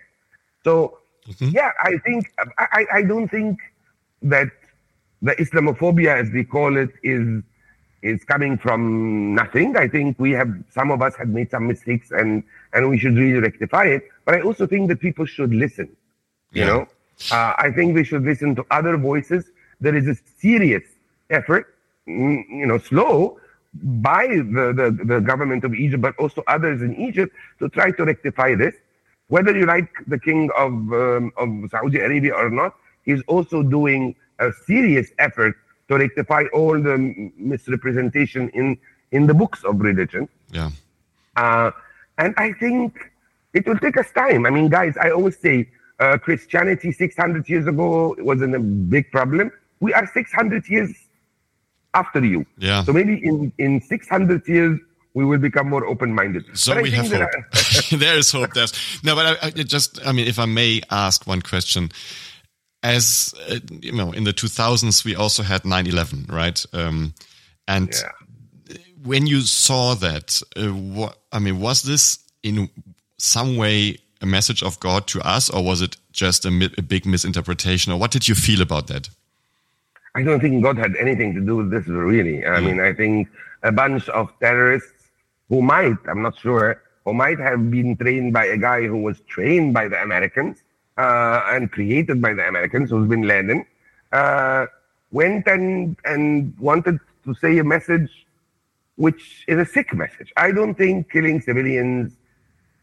So, 0.64 0.98
mm-hmm. 1.28 1.48
yeah, 1.48 1.72
I 1.82 1.98
think, 1.98 2.32
I, 2.58 2.86
I 2.94 3.02
don't 3.02 3.28
think 3.28 3.58
that 4.22 4.48
the 5.20 5.32
Islamophobia, 5.32 6.16
as 6.16 6.30
they 6.30 6.44
call 6.44 6.78
it, 6.78 6.92
is 7.02 7.42
is 8.10 8.22
coming 8.24 8.58
from 8.58 9.34
nothing. 9.34 9.76
I 9.76 9.88
think 9.88 10.18
we 10.18 10.30
have 10.32 10.50
some 10.70 10.90
of 10.90 11.02
us 11.02 11.14
have 11.16 11.30
made 11.38 11.50
some 11.50 11.66
mistakes 11.66 12.10
and 12.10 12.44
and 12.72 12.88
we 12.90 12.98
should 12.98 13.16
really 13.16 13.40
rectify 13.48 13.84
it. 13.96 14.02
But 14.24 14.32
I 14.36 14.40
also 14.42 14.66
think 14.66 14.88
that 14.90 15.00
people 15.00 15.26
should 15.26 15.52
listen. 15.52 15.88
You 16.52 16.62
yeah. 16.62 16.66
know, 16.66 16.80
uh, 17.32 17.54
I 17.66 17.68
think 17.76 17.94
we 17.94 18.04
should 18.04 18.24
listen 18.32 18.54
to 18.56 18.64
other 18.70 18.96
voices. 18.96 19.50
There 19.80 19.96
is 19.96 20.06
a 20.06 20.16
serious 20.40 20.84
effort 21.30 21.74
Mm, 22.08 22.44
you 22.50 22.66
know, 22.66 22.78
slow 22.78 23.40
by 23.72 24.26
the, 24.28 24.72
the, 24.76 25.04
the 25.04 25.20
government 25.20 25.64
of 25.64 25.74
Egypt, 25.74 26.02
but 26.02 26.14
also 26.18 26.42
others 26.46 26.82
in 26.82 26.94
Egypt 26.96 27.34
to 27.58 27.68
try 27.70 27.90
to 27.92 28.04
rectify 28.04 28.54
this. 28.54 28.74
Whether 29.28 29.56
you 29.56 29.64
like 29.64 29.88
the 30.06 30.18
king 30.18 30.50
of, 30.56 30.72
um, 30.92 31.32
of 31.38 31.70
Saudi 31.70 31.98
Arabia 31.98 32.34
or 32.34 32.50
not, 32.50 32.74
he's 33.04 33.22
also 33.26 33.62
doing 33.62 34.14
a 34.38 34.52
serious 34.66 35.10
effort 35.18 35.56
to 35.94 36.04
rectify 36.04 36.44
all 36.52 36.80
the 36.80 37.30
misrepresentation 37.36 38.48
in, 38.50 38.78
in 39.12 39.26
the 39.26 39.34
books 39.34 39.64
of 39.64 39.80
religion. 39.80 40.28
Yeah. 40.50 40.70
Uh, 41.36 41.70
and 42.18 42.34
I 42.36 42.52
think 42.52 43.12
it 43.52 43.66
will 43.66 43.78
take 43.78 43.96
us 43.96 44.10
time. 44.12 44.46
I 44.46 44.50
mean, 44.50 44.68
guys, 44.68 44.96
I 44.96 45.10
always 45.10 45.38
say 45.38 45.68
uh, 45.98 46.18
Christianity 46.18 46.92
600 46.92 47.48
years 47.48 47.66
ago 47.66 48.14
wasn't 48.18 48.54
a 48.54 48.60
big 48.60 49.10
problem. 49.10 49.50
We 49.80 49.92
are 49.94 50.06
600 50.06 50.68
years 50.68 50.92
after 51.94 52.24
you. 52.24 52.46
Yeah. 52.58 52.84
So 52.84 52.92
maybe 52.92 53.24
in, 53.24 53.52
in 53.58 53.80
600 53.80 54.46
years, 54.48 54.78
we 55.14 55.24
will 55.24 55.38
become 55.38 55.68
more 55.68 55.86
open-minded. 55.86 56.44
So 56.54 56.80
we 56.80 56.90
have 56.90 57.10
hope. 57.10 57.30
There 57.90 58.18
is 58.18 58.32
hope. 58.32 58.52
There's 58.52 58.72
no, 59.04 59.14
but 59.14 59.38
I, 59.42 59.46
I, 59.46 59.50
just, 59.50 60.04
I 60.04 60.10
mean, 60.10 60.26
if 60.26 60.40
I 60.40 60.46
may 60.46 60.82
ask 60.90 61.26
one 61.26 61.40
question, 61.40 61.92
as 62.84 63.34
uh, 63.50 63.58
you 63.80 63.92
know, 63.92 64.12
in 64.12 64.24
the 64.24 64.32
2000s, 64.32 65.04
we 65.04 65.16
also 65.16 65.42
had 65.42 65.62
9/11, 65.62 66.30
right? 66.30 66.64
Um, 66.72 67.14
and 67.66 67.90
yeah. 67.90 68.76
when 69.02 69.26
you 69.26 69.40
saw 69.40 69.94
that, 69.94 70.40
uh, 70.56 70.68
what 70.68 71.18
I 71.32 71.38
mean, 71.40 71.58
was 71.58 71.82
this 71.82 72.18
in 72.42 72.68
some 73.18 73.56
way 73.56 73.98
a 74.20 74.26
message 74.26 74.62
of 74.62 74.78
God 74.80 75.06
to 75.08 75.20
us, 75.22 75.50
or 75.50 75.64
was 75.64 75.80
it 75.80 75.96
just 76.12 76.44
a, 76.44 76.70
a 76.78 76.82
big 76.82 77.06
misinterpretation, 77.06 77.92
or 77.92 77.98
what 77.98 78.10
did 78.10 78.28
you 78.28 78.34
feel 78.34 78.60
about 78.60 78.86
that? 78.88 79.08
I 80.14 80.22
don't 80.22 80.40
think 80.40 80.62
God 80.62 80.78
had 80.78 80.94
anything 80.96 81.34
to 81.34 81.40
do 81.40 81.56
with 81.56 81.70
this, 81.70 81.88
really. 81.88 82.46
I 82.46 82.60
mean, 82.60 82.78
I 82.78 82.92
think 82.92 83.28
a 83.64 83.72
bunch 83.72 84.08
of 84.10 84.30
terrorists 84.38 85.10
who 85.48 85.60
might, 85.60 85.96
I'm 86.06 86.22
not 86.22 86.38
sure, 86.38 86.80
who 87.04 87.14
might 87.14 87.40
have 87.40 87.70
been 87.70 87.96
trained 87.96 88.32
by 88.32 88.44
a 88.44 88.56
guy 88.56 88.86
who 88.86 88.98
was 88.98 89.20
trained 89.26 89.74
by 89.74 89.88
the 89.88 90.00
Americans 90.00 90.62
and 90.96 91.70
created 91.70 92.20
by 92.22 92.34
the 92.34 92.46
Americans, 92.46 92.90
who's 92.90 93.08
bin 93.08 93.22
Laden, 93.22 93.66
uh, 94.12 94.66
went 95.10 95.46
and, 95.46 95.96
and 96.04 96.56
wanted 96.58 96.98
to 97.24 97.34
say 97.34 97.58
a 97.58 97.64
message 97.64 98.26
which 98.96 99.44
is 99.48 99.58
a 99.58 99.64
sick 99.64 99.92
message. 99.94 100.32
I 100.36 100.52
don't 100.52 100.74
think 100.74 101.10
killing 101.10 101.40
civilians 101.40 102.12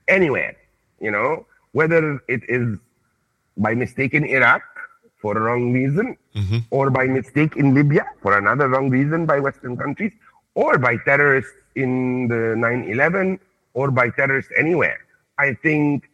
anywhere, 0.08 0.56
you 1.00 1.12
know, 1.12 1.46
whether 1.72 2.22
it 2.28 2.42
is 2.50 2.78
by 3.58 3.74
mistake 3.76 4.14
in 4.14 4.26
Iraq 4.26 4.64
for 5.22 5.38
a 5.38 5.42
wrong 5.42 5.72
reason, 5.72 6.18
mm-hmm. 6.36 6.58
or 6.72 6.90
by 6.90 7.06
mistake 7.06 7.56
in 7.56 7.74
Libya 7.74 8.06
for 8.22 8.38
another 8.38 8.68
wrong 8.68 8.90
reason 8.90 9.26
by 9.26 9.40
Western 9.40 9.78
countries, 9.78 10.12
or 10.56 10.78
by 10.78 10.98
terrorists 10.98 11.54
in 11.76 12.28
the 12.28 12.56
9 12.58 12.90
11, 12.90 13.40
or 13.74 13.92
by 13.92 14.10
terrorists 14.10 14.52
anywhere. 14.58 15.00
I 15.38 15.54
think 15.54 16.10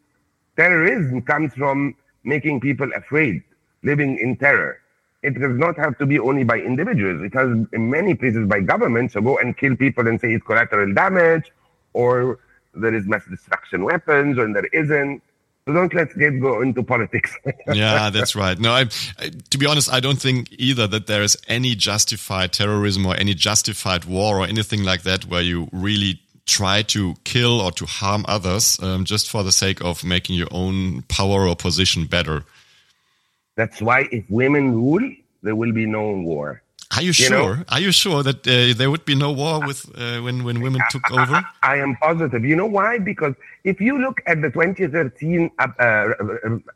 terrorism 0.58 1.22
comes 1.22 1.54
from 1.54 1.96
making 2.24 2.60
people 2.60 2.90
afraid, 2.96 3.44
living 3.84 4.18
in 4.18 4.36
terror. 4.38 4.80
It 5.24 5.40
does 5.40 5.58
not 5.58 5.78
have 5.78 5.98
to 5.98 6.06
be 6.06 6.20
only 6.20 6.44
by 6.44 6.58
individuals. 6.58 7.24
It 7.24 7.34
has 7.34 7.50
in 7.74 7.90
many 7.90 8.14
places 8.14 8.48
by 8.48 8.60
governments 8.62 9.14
to 9.14 9.22
go 9.22 9.38
and 9.38 9.58
kill 9.58 9.76
people 9.76 10.08
and 10.08 10.20
say 10.20 10.34
it's 10.34 10.46
collateral 10.46 10.94
damage, 10.94 11.52
or 11.94 12.40
there 12.74 12.94
is 12.94 13.08
mass 13.08 13.24
destruction 13.30 13.84
weapons, 13.84 14.38
or 14.38 14.52
there 14.52 14.66
isn't. 14.66 15.22
So 15.66 15.74
don't 15.74 15.94
let's 15.94 16.14
get 16.14 16.40
go 16.40 16.62
into 16.62 16.82
politics. 16.82 17.36
yeah, 17.74 18.10
that's 18.10 18.36
right. 18.36 18.58
No, 18.58 18.72
I, 18.72 18.86
I, 19.20 19.32
to 19.50 19.58
be 19.58 19.66
honest, 19.66 19.92
I 19.92 20.00
don't 20.00 20.22
think 20.22 20.50
either 20.52 20.88
that 20.88 21.08
there 21.08 21.24
is 21.24 21.36
any 21.48 21.76
justified 21.76 22.54
terrorism 22.54 23.06
or 23.06 23.16
any 23.16 23.34
justified 23.34 24.06
war 24.06 24.40
or 24.40 24.46
anything 24.46 24.84
like 24.84 25.02
that 25.02 25.26
where 25.26 25.42
you 25.42 25.68
really 25.74 26.22
try 26.48 26.82
to 26.82 27.16
kill 27.24 27.62
or 27.62 27.72
to 27.74 27.86
harm 27.86 28.26
others 28.28 28.80
um, 28.82 29.06
just 29.06 29.30
for 29.30 29.44
the 29.44 29.52
sake 29.52 29.82
of 29.84 30.04
making 30.04 30.36
your 30.36 30.48
own 30.52 31.04
power 31.04 31.48
or 31.48 31.56
position 31.56 32.06
better. 32.06 32.44
That's 33.56 33.82
why 33.82 34.08
if 34.12 34.30
women 34.30 34.74
rule, 34.74 35.12
there 35.44 35.56
will 35.56 35.74
be 35.74 35.86
no 35.86 36.12
war. 36.12 36.62
Are 36.96 37.02
you, 37.02 37.08
you 37.08 37.14
sure? 37.14 37.58
Know? 37.58 37.64
Are 37.70 37.80
you 37.80 37.92
sure 37.92 38.24
that 38.24 38.48
uh, 38.48 38.74
there 38.78 38.90
would 38.90 39.04
be 39.04 39.16
no 39.16 39.32
war 39.32 39.60
with 39.66 39.86
uh, 39.96 40.22
when 40.22 40.44
when 40.44 40.62
women 40.62 40.82
took 40.90 41.12
over? 41.20 41.36
I, 41.36 41.44
I, 41.62 41.74
I, 41.74 41.78
am 41.78 41.96
positive. 41.98 42.46
You 42.46 42.56
know 42.56 42.66
why? 42.66 42.98
Because 42.98 43.34
if 43.66 43.82
you 43.82 44.00
look 44.00 44.22
at 44.26 44.42
the 44.42 44.50
2013 44.50 45.52
uh, 45.60 45.68
uh, 45.80 46.14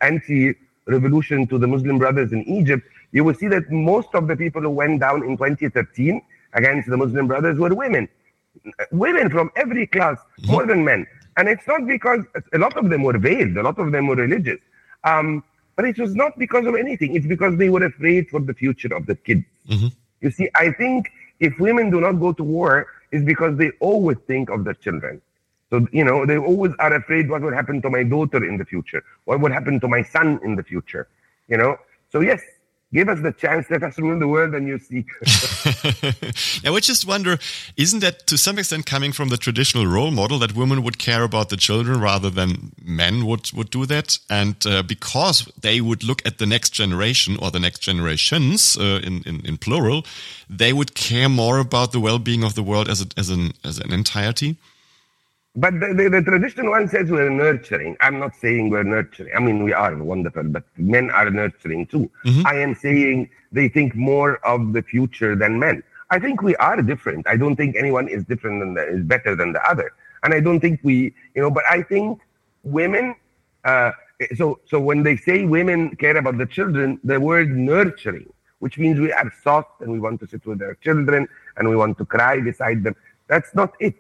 anti-revolution 0.02 1.48
to 1.48 1.58
the 1.58 1.68
Muslim 1.68 1.98
Brothers 1.98 2.34
in 2.34 2.44
Egypt, 2.44 2.86
you 3.14 3.24
will 3.24 3.34
see 3.34 3.48
that 3.48 3.72
most 3.72 4.10
of 4.14 4.28
the 4.28 4.36
people 4.36 4.62
who 4.62 4.70
went 4.70 5.00
down 5.00 5.24
in 5.24 5.38
2013 5.38 6.22
against 6.54 6.90
the 6.90 6.98
Muslim 6.98 7.28
Brothers 7.28 7.58
were 7.58 7.74
women, 7.74 8.10
women 8.92 9.30
from 9.30 9.52
every 9.56 9.88
class, 9.88 10.18
mm-hmm. 10.18 10.52
more 10.52 10.66
than 10.66 10.84
men. 10.84 11.08
And 11.38 11.48
it's 11.48 11.66
not 11.68 11.88
because 11.88 12.24
a 12.54 12.58
lot 12.58 12.76
of 12.78 12.90
them 12.90 13.04
were 13.04 13.18
veiled, 13.18 13.58
a 13.58 13.64
lot 13.64 13.80
of 13.80 13.92
them 13.92 14.08
were 14.08 14.16
religious. 14.16 14.60
Um, 15.04 15.44
but 15.76 15.86
it 15.86 15.98
was 15.98 16.14
not 16.16 16.38
because 16.38 16.66
of 16.66 16.76
anything. 16.76 17.16
It's 17.16 17.26
because 17.26 17.58
they 17.58 17.70
were 17.70 17.86
afraid 17.86 18.30
for 18.30 18.40
the 18.40 18.54
future 18.54 18.94
of 18.94 19.06
the 19.06 19.16
kids. 19.16 19.46
Mm-hmm. 19.68 19.88
You 20.20 20.32
see, 20.32 20.50
I 20.56 20.72
think 20.72 21.12
if 21.40 21.58
women 21.60 21.90
do 21.90 22.00
not 22.02 22.14
go 22.14 22.34
to 22.34 22.44
war, 22.44 22.88
it's 23.12 23.26
because 23.26 23.58
they 23.58 23.72
always 23.80 24.18
think 24.28 24.50
of 24.50 24.64
their 24.64 24.76
children. 24.76 25.22
So, 25.70 25.88
you 25.92 26.04
know, 26.04 26.26
they 26.26 26.38
always 26.38 26.74
are 26.80 26.94
afraid 26.94 27.30
what 27.30 27.42
will 27.42 27.54
happen 27.54 27.82
to 27.82 27.90
my 27.90 28.04
daughter 28.04 28.46
in 28.46 28.58
the 28.58 28.66
future, 28.66 29.04
what 29.24 29.40
will 29.40 29.52
happen 29.52 29.80
to 29.80 29.88
my 29.88 30.04
son 30.04 30.40
in 30.44 30.56
the 30.56 30.64
future, 30.64 31.08
you 31.48 31.58
know? 31.58 31.78
So, 32.12 32.20
yes, 32.20 32.42
give 32.94 33.10
us 33.10 33.22
the 33.22 33.32
chance, 33.32 33.70
let 33.70 33.84
us 33.84 33.98
rule 33.98 34.20
the 34.20 34.28
world 34.28 34.54
and 34.54 34.68
you 34.68 34.78
see. 34.80 35.06
now, 36.64 36.76
I 36.76 36.80
just 36.80 37.08
wonder, 37.08 37.38
isn't 37.78 38.00
that 38.00 38.28
to 38.28 38.38
some 38.38 38.60
extent 38.60 38.86
coming 38.86 39.12
from 39.12 39.30
the 39.30 39.38
traditional 39.38 39.88
role 39.88 40.12
model 40.12 40.40
that 40.40 40.56
women 40.56 40.84
would 40.84 40.98
care 40.98 41.24
about 41.24 41.50
the 41.50 41.58
children 41.58 42.00
rather 42.02 42.30
than 42.30 42.74
men 42.84 43.26
would, 43.26 43.52
would 43.54 43.70
do 43.70 43.86
that? 43.86 44.20
And 44.30 44.56
uh, 44.66 44.84
because 44.84 45.50
they 45.60 45.80
would 45.82 46.04
look 46.04 46.26
at 46.26 46.38
the 46.38 46.46
next 46.46 46.72
generation 46.72 47.38
or 47.42 47.52
the 47.52 47.60
next 47.60 47.80
generations 47.80 48.78
uh, 48.78 49.00
in, 49.04 49.24
in, 49.24 49.46
in, 49.46 49.58
plural, 49.58 50.06
they 50.50 50.74
would 50.74 50.94
care 50.96 51.30
more 51.30 51.60
about 51.60 51.92
the 51.92 52.00
well-being 52.00 52.44
of 52.44 52.56
the 52.56 52.64
world 52.64 52.90
as, 52.90 53.02
a, 53.02 53.08
as, 53.18 53.30
an, 53.30 53.54
as 53.64 53.78
an 53.78 53.94
entirety? 53.94 54.58
But 55.56 55.82
the, 55.82 55.94
the, 55.94 56.10
the, 56.10 56.22
traditional 56.22 56.72
one 56.72 56.88
says 56.88 57.12
we're 57.12 57.30
nurturing. 57.30 57.98
I'm 58.00 58.20
not 58.20 58.36
saying 58.38 58.70
we're 58.70 58.84
nurturing. 58.84 59.36
I 59.36 59.40
mean, 59.40 59.64
we 59.64 59.74
are 59.74 59.94
wonderful, 59.98 60.44
but 60.44 60.64
men 60.78 61.12
are 61.12 61.30
nurturing 61.30 61.88
too. 61.88 62.10
Mm-hmm. 62.26 62.48
I 62.48 62.56
am 62.56 62.74
saying 62.74 63.30
they 63.52 63.68
think 63.68 63.94
more 63.94 64.38
of 64.46 64.72
the 64.72 64.82
future 64.82 65.36
than 65.36 65.60
men. 65.60 65.84
I 66.10 66.20
think 66.20 66.42
we 66.42 66.56
are 66.56 66.82
different. 66.82 67.28
I 67.28 67.36
don't 67.36 67.58
think 67.58 67.76
anyone 67.76 68.08
is 68.08 68.24
different 68.24 68.62
than 68.62 68.76
the, 68.76 68.88
is 68.88 69.04
better 69.04 69.36
than 69.36 69.52
the 69.52 69.62
other. 69.70 69.92
And 70.24 70.34
I 70.34 70.40
don't 70.40 70.62
think 70.62 70.80
we, 70.84 71.14
you 71.36 71.42
know, 71.42 71.52
but 71.52 71.64
I 71.70 71.82
think 71.84 72.22
women, 72.64 73.16
uh, 73.66 73.92
so, 74.36 74.60
so 74.66 74.80
when 74.80 75.04
they 75.04 75.18
say 75.18 75.44
women 75.44 75.98
care 75.98 76.16
about 76.16 76.38
the 76.38 76.46
children, 76.46 76.98
the 77.04 77.20
word 77.20 77.50
nurturing, 77.50 78.32
which 78.60 78.78
means 78.78 79.02
we 79.02 79.12
are 79.12 79.34
soft 79.44 79.82
and 79.82 79.92
we 79.92 80.00
want 80.00 80.22
to 80.22 80.28
sit 80.28 80.46
with 80.46 80.62
our 80.62 80.76
children 80.76 81.28
and 81.58 81.68
we 81.68 81.76
want 81.76 81.98
to 81.98 82.06
cry 82.06 82.40
beside 82.40 82.86
them. 82.86 82.96
That's 83.28 83.54
not 83.54 83.74
it 83.82 83.96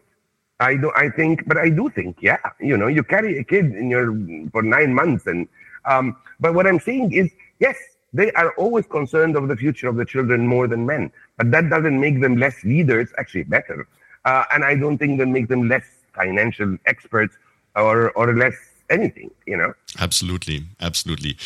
I 0.62 0.76
do. 0.76 0.92
I 0.96 1.10
think, 1.10 1.48
but 1.48 1.58
I 1.58 1.70
do 1.70 1.90
think, 1.90 2.18
yeah. 2.22 2.38
You 2.60 2.78
know, 2.78 2.88
you 2.88 3.04
carry 3.04 3.38
a 3.40 3.44
kid 3.44 3.66
in 3.76 3.90
your 3.90 4.16
for 4.52 4.62
nine 4.62 4.94
months, 4.94 5.26
and 5.26 5.48
um, 5.86 6.16
but 6.40 6.54
what 6.54 6.68
I'm 6.68 6.80
saying 6.80 7.14
is, 7.14 7.32
yes, 7.60 7.78
they 8.14 8.32
are 8.34 8.52
always 8.54 8.86
concerned 8.86 9.36
of 9.36 9.48
the 9.48 9.56
future 9.56 9.88
of 9.90 9.96
the 9.96 10.06
children 10.06 10.48
more 10.48 10.68
than 10.68 10.86
men, 10.86 11.12
but 11.38 11.50
that 11.52 11.70
doesn't 11.70 12.00
make 12.00 12.22
them 12.22 12.38
less 12.38 12.64
leaders. 12.64 13.10
Actually, 13.18 13.44
better, 13.44 13.88
uh, 14.26 14.44
and 14.54 14.64
I 14.64 14.76
don't 14.76 14.98
think 15.00 15.18
that 15.20 15.28
make 15.28 15.48
them 15.48 15.68
less 15.68 15.86
financial 16.14 16.78
experts 16.86 17.36
or 17.76 18.12
or 18.12 18.34
less 18.36 18.56
anything, 18.92 19.32
you 19.46 19.58
know. 19.58 19.74
Absolutely, 20.00 20.64
absolutely. 20.80 21.38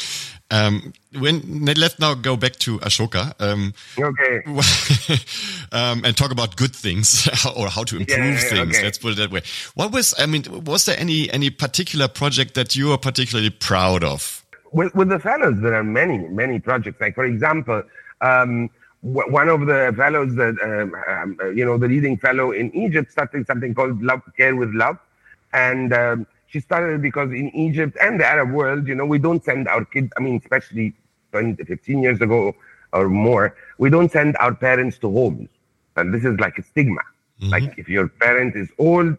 Um, 0.51 0.93
when 1.17 1.65
let's 1.65 1.99
now 1.99 2.13
go 2.13 2.35
back 2.35 2.53
to 2.57 2.79
Ashoka. 2.79 3.33
Um, 3.39 3.73
okay. 3.97 4.43
um, 5.71 6.03
and 6.03 6.15
talk 6.15 6.31
about 6.31 6.55
good 6.55 6.75
things 6.75 7.27
or 7.57 7.67
how 7.69 7.83
to 7.83 7.97
improve 7.97 8.17
yeah, 8.17 8.37
things. 8.37 8.75
Okay. 8.75 8.83
Let's 8.83 8.97
put 8.97 9.13
it 9.13 9.17
that 9.17 9.31
way. 9.31 9.41
What 9.75 9.91
was? 9.91 10.13
I 10.19 10.25
mean, 10.25 10.43
was 10.65 10.85
there 10.85 10.99
any 10.99 11.31
any 11.31 11.49
particular 11.49 12.07
project 12.07 12.55
that 12.55 12.75
you 12.75 12.91
are 12.91 12.97
particularly 12.97 13.49
proud 13.49 14.03
of? 14.03 14.43
With, 14.71 14.93
with 14.93 15.09
the 15.09 15.19
fellows, 15.19 15.61
there 15.61 15.73
are 15.73 15.83
many 15.83 16.17
many 16.17 16.59
projects. 16.59 16.99
Like 16.99 17.15
for 17.15 17.25
example. 17.25 17.83
Um, 18.21 18.69
one 19.01 19.49
of 19.49 19.67
the 19.67 19.93
fellows 19.95 20.33
that 20.33 20.57
um, 20.63 20.95
um, 21.07 21.55
you 21.55 21.63
know 21.63 21.77
the 21.77 21.87
leading 21.87 22.17
fellow 22.17 22.51
in 22.51 22.75
Egypt 22.75 23.11
started 23.11 23.45
something 23.45 23.75
called 23.75 24.01
Love 24.01 24.21
Care 24.35 24.55
with 24.55 24.73
Love, 24.73 24.97
and 25.53 25.93
um, 25.93 26.25
she 26.55 26.61
started 26.61 27.01
because 27.01 27.31
in 27.31 27.53
Egypt 27.53 27.97
and 28.01 28.17
the 28.17 28.25
Arab 28.25 28.51
world, 28.51 28.87
you 28.87 28.95
know, 28.95 29.05
we 29.05 29.19
don't 29.19 29.43
send 29.43 29.67
our 29.67 29.83
kids, 29.83 30.09
I 30.17 30.21
mean, 30.21 30.37
especially 30.37 30.93
20, 31.33 31.61
15 31.65 32.01
years 32.01 32.21
ago 32.21 32.55
or 32.93 33.09
more, 33.09 33.57
we 33.77 33.89
don't 33.89 34.09
send 34.09 34.37
our 34.37 34.53
parents 34.55 34.97
to 34.99 35.11
homes. 35.11 35.49
And 35.97 36.13
this 36.13 36.23
is 36.23 36.39
like 36.39 36.57
a 36.57 36.63
stigma. 36.63 37.01
Mm-hmm. 37.41 37.49
Like 37.49 37.77
if 37.77 37.89
your 37.89 38.07
parent 38.07 38.55
is 38.55 38.69
old, 38.79 39.17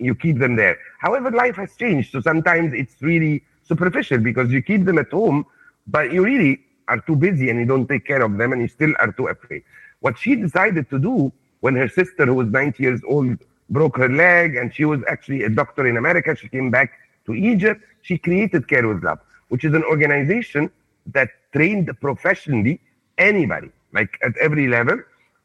you 0.00 0.16
keep 0.16 0.38
them 0.38 0.56
there. 0.56 0.76
However, 0.98 1.30
life 1.30 1.54
has 1.54 1.76
changed. 1.76 2.10
So 2.10 2.20
sometimes 2.20 2.72
it's 2.72 3.00
really 3.00 3.44
superficial 3.62 4.18
because 4.18 4.50
you 4.50 4.60
keep 4.60 4.84
them 4.84 4.98
at 4.98 5.12
home, 5.12 5.46
but 5.86 6.12
you 6.12 6.24
really 6.24 6.64
are 6.88 6.98
too 6.98 7.14
busy 7.14 7.48
and 7.50 7.60
you 7.60 7.66
don't 7.66 7.86
take 7.86 8.04
care 8.04 8.22
of 8.22 8.38
them 8.38 8.52
and 8.52 8.60
you 8.60 8.66
still 8.66 8.92
are 8.98 9.12
too 9.12 9.28
afraid. 9.28 9.62
What 10.00 10.18
she 10.18 10.34
decided 10.34 10.90
to 10.90 10.98
do 10.98 11.32
when 11.60 11.76
her 11.76 11.88
sister, 11.88 12.26
who 12.26 12.34
was 12.34 12.48
90 12.48 12.82
years 12.82 13.00
old, 13.06 13.38
broke 13.72 13.96
her 13.96 14.08
leg, 14.08 14.56
and 14.56 14.74
she 14.74 14.84
was 14.84 15.00
actually 15.08 15.42
a 15.42 15.48
doctor 15.48 15.86
in 15.86 15.96
America. 15.96 16.36
She 16.36 16.48
came 16.48 16.70
back 16.70 16.92
to 17.26 17.34
Egypt. 17.34 17.80
She 18.02 18.18
created 18.18 18.68
Care 18.68 18.86
with 18.86 19.02
Love, 19.02 19.20
which 19.48 19.64
is 19.64 19.74
an 19.74 19.84
organization 19.84 20.70
that 21.06 21.30
trained 21.52 21.90
professionally 22.00 22.80
anybody, 23.18 23.70
like 23.92 24.18
at 24.22 24.36
every 24.38 24.68
level, 24.68 24.98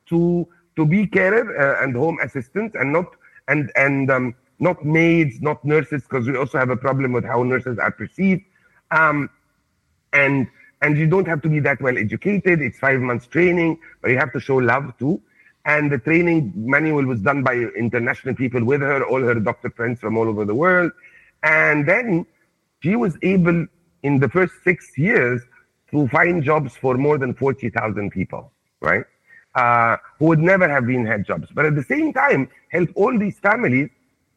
to 0.09 0.47
to 0.75 0.86
be 0.86 1.07
carer 1.07 1.45
uh, 1.63 1.84
and 1.84 1.95
home 1.95 2.17
assistants, 2.23 2.75
and 2.80 2.93
not 2.93 3.15
and 3.47 3.71
and 3.75 4.11
um, 4.11 4.36
not 4.59 4.84
maids, 4.86 5.41
not 5.41 5.63
nurses, 5.63 6.03
because 6.03 6.28
we 6.28 6.36
also 6.36 6.57
have 6.57 6.69
a 6.69 6.78
problem 6.78 7.13
with 7.13 7.25
how 7.25 7.43
nurses 7.43 7.78
are 7.80 7.91
perceived. 7.91 8.43
Um, 8.91 9.30
and 10.13 10.47
and 10.82 10.97
you 10.97 11.07
don't 11.07 11.28
have 11.28 11.41
to 11.41 11.49
be 11.49 11.59
that 11.61 11.82
well 11.82 11.97
educated. 11.97 12.61
It's 12.61 12.80
five 12.80 12.99
months 12.99 13.28
training, 13.28 13.80
but 14.01 14.11
you 14.11 14.17
have 14.17 14.34
to 14.34 14.39
show 14.39 14.57
love 14.57 14.93
too. 14.97 15.21
And 15.68 15.91
the 15.91 15.99
training 15.99 16.53
manual 16.55 17.05
was 17.05 17.20
done 17.20 17.43
by 17.43 17.55
international 17.55 18.34
people 18.34 18.63
with 18.63 18.80
her, 18.80 19.03
all 19.05 19.22
her 19.22 19.36
doctor 19.36 19.70
friends 19.70 19.99
from 19.99 20.18
all 20.18 20.30
over 20.30 20.45
the 20.45 20.55
world. 20.55 20.93
And 21.43 21.86
then 21.86 22.26
she 22.82 22.95
was 22.95 23.18
able, 23.22 23.68
in 24.01 24.20
the 24.20 24.30
first 24.30 24.53
six 24.63 24.97
years, 24.97 25.41
to 25.91 26.07
find 26.07 26.41
jobs 26.41 26.78
for 26.78 26.95
more 26.95 27.18
than 27.18 27.34
40,000 27.34 28.11
people, 28.11 28.49
right? 28.80 29.03
Uh, 29.55 29.97
who 30.20 30.28
would 30.28 30.39
never 30.39 30.70
have 30.70 30.88
been 30.88 31.05
had 31.05 31.26
jobs. 31.26 31.49
But 31.53 31.65
at 31.65 31.76
the 31.76 31.84
same 31.84 32.13
time, 32.13 32.49
help 32.70 32.89
all 32.95 33.20
these 33.20 33.38
families 33.39 33.89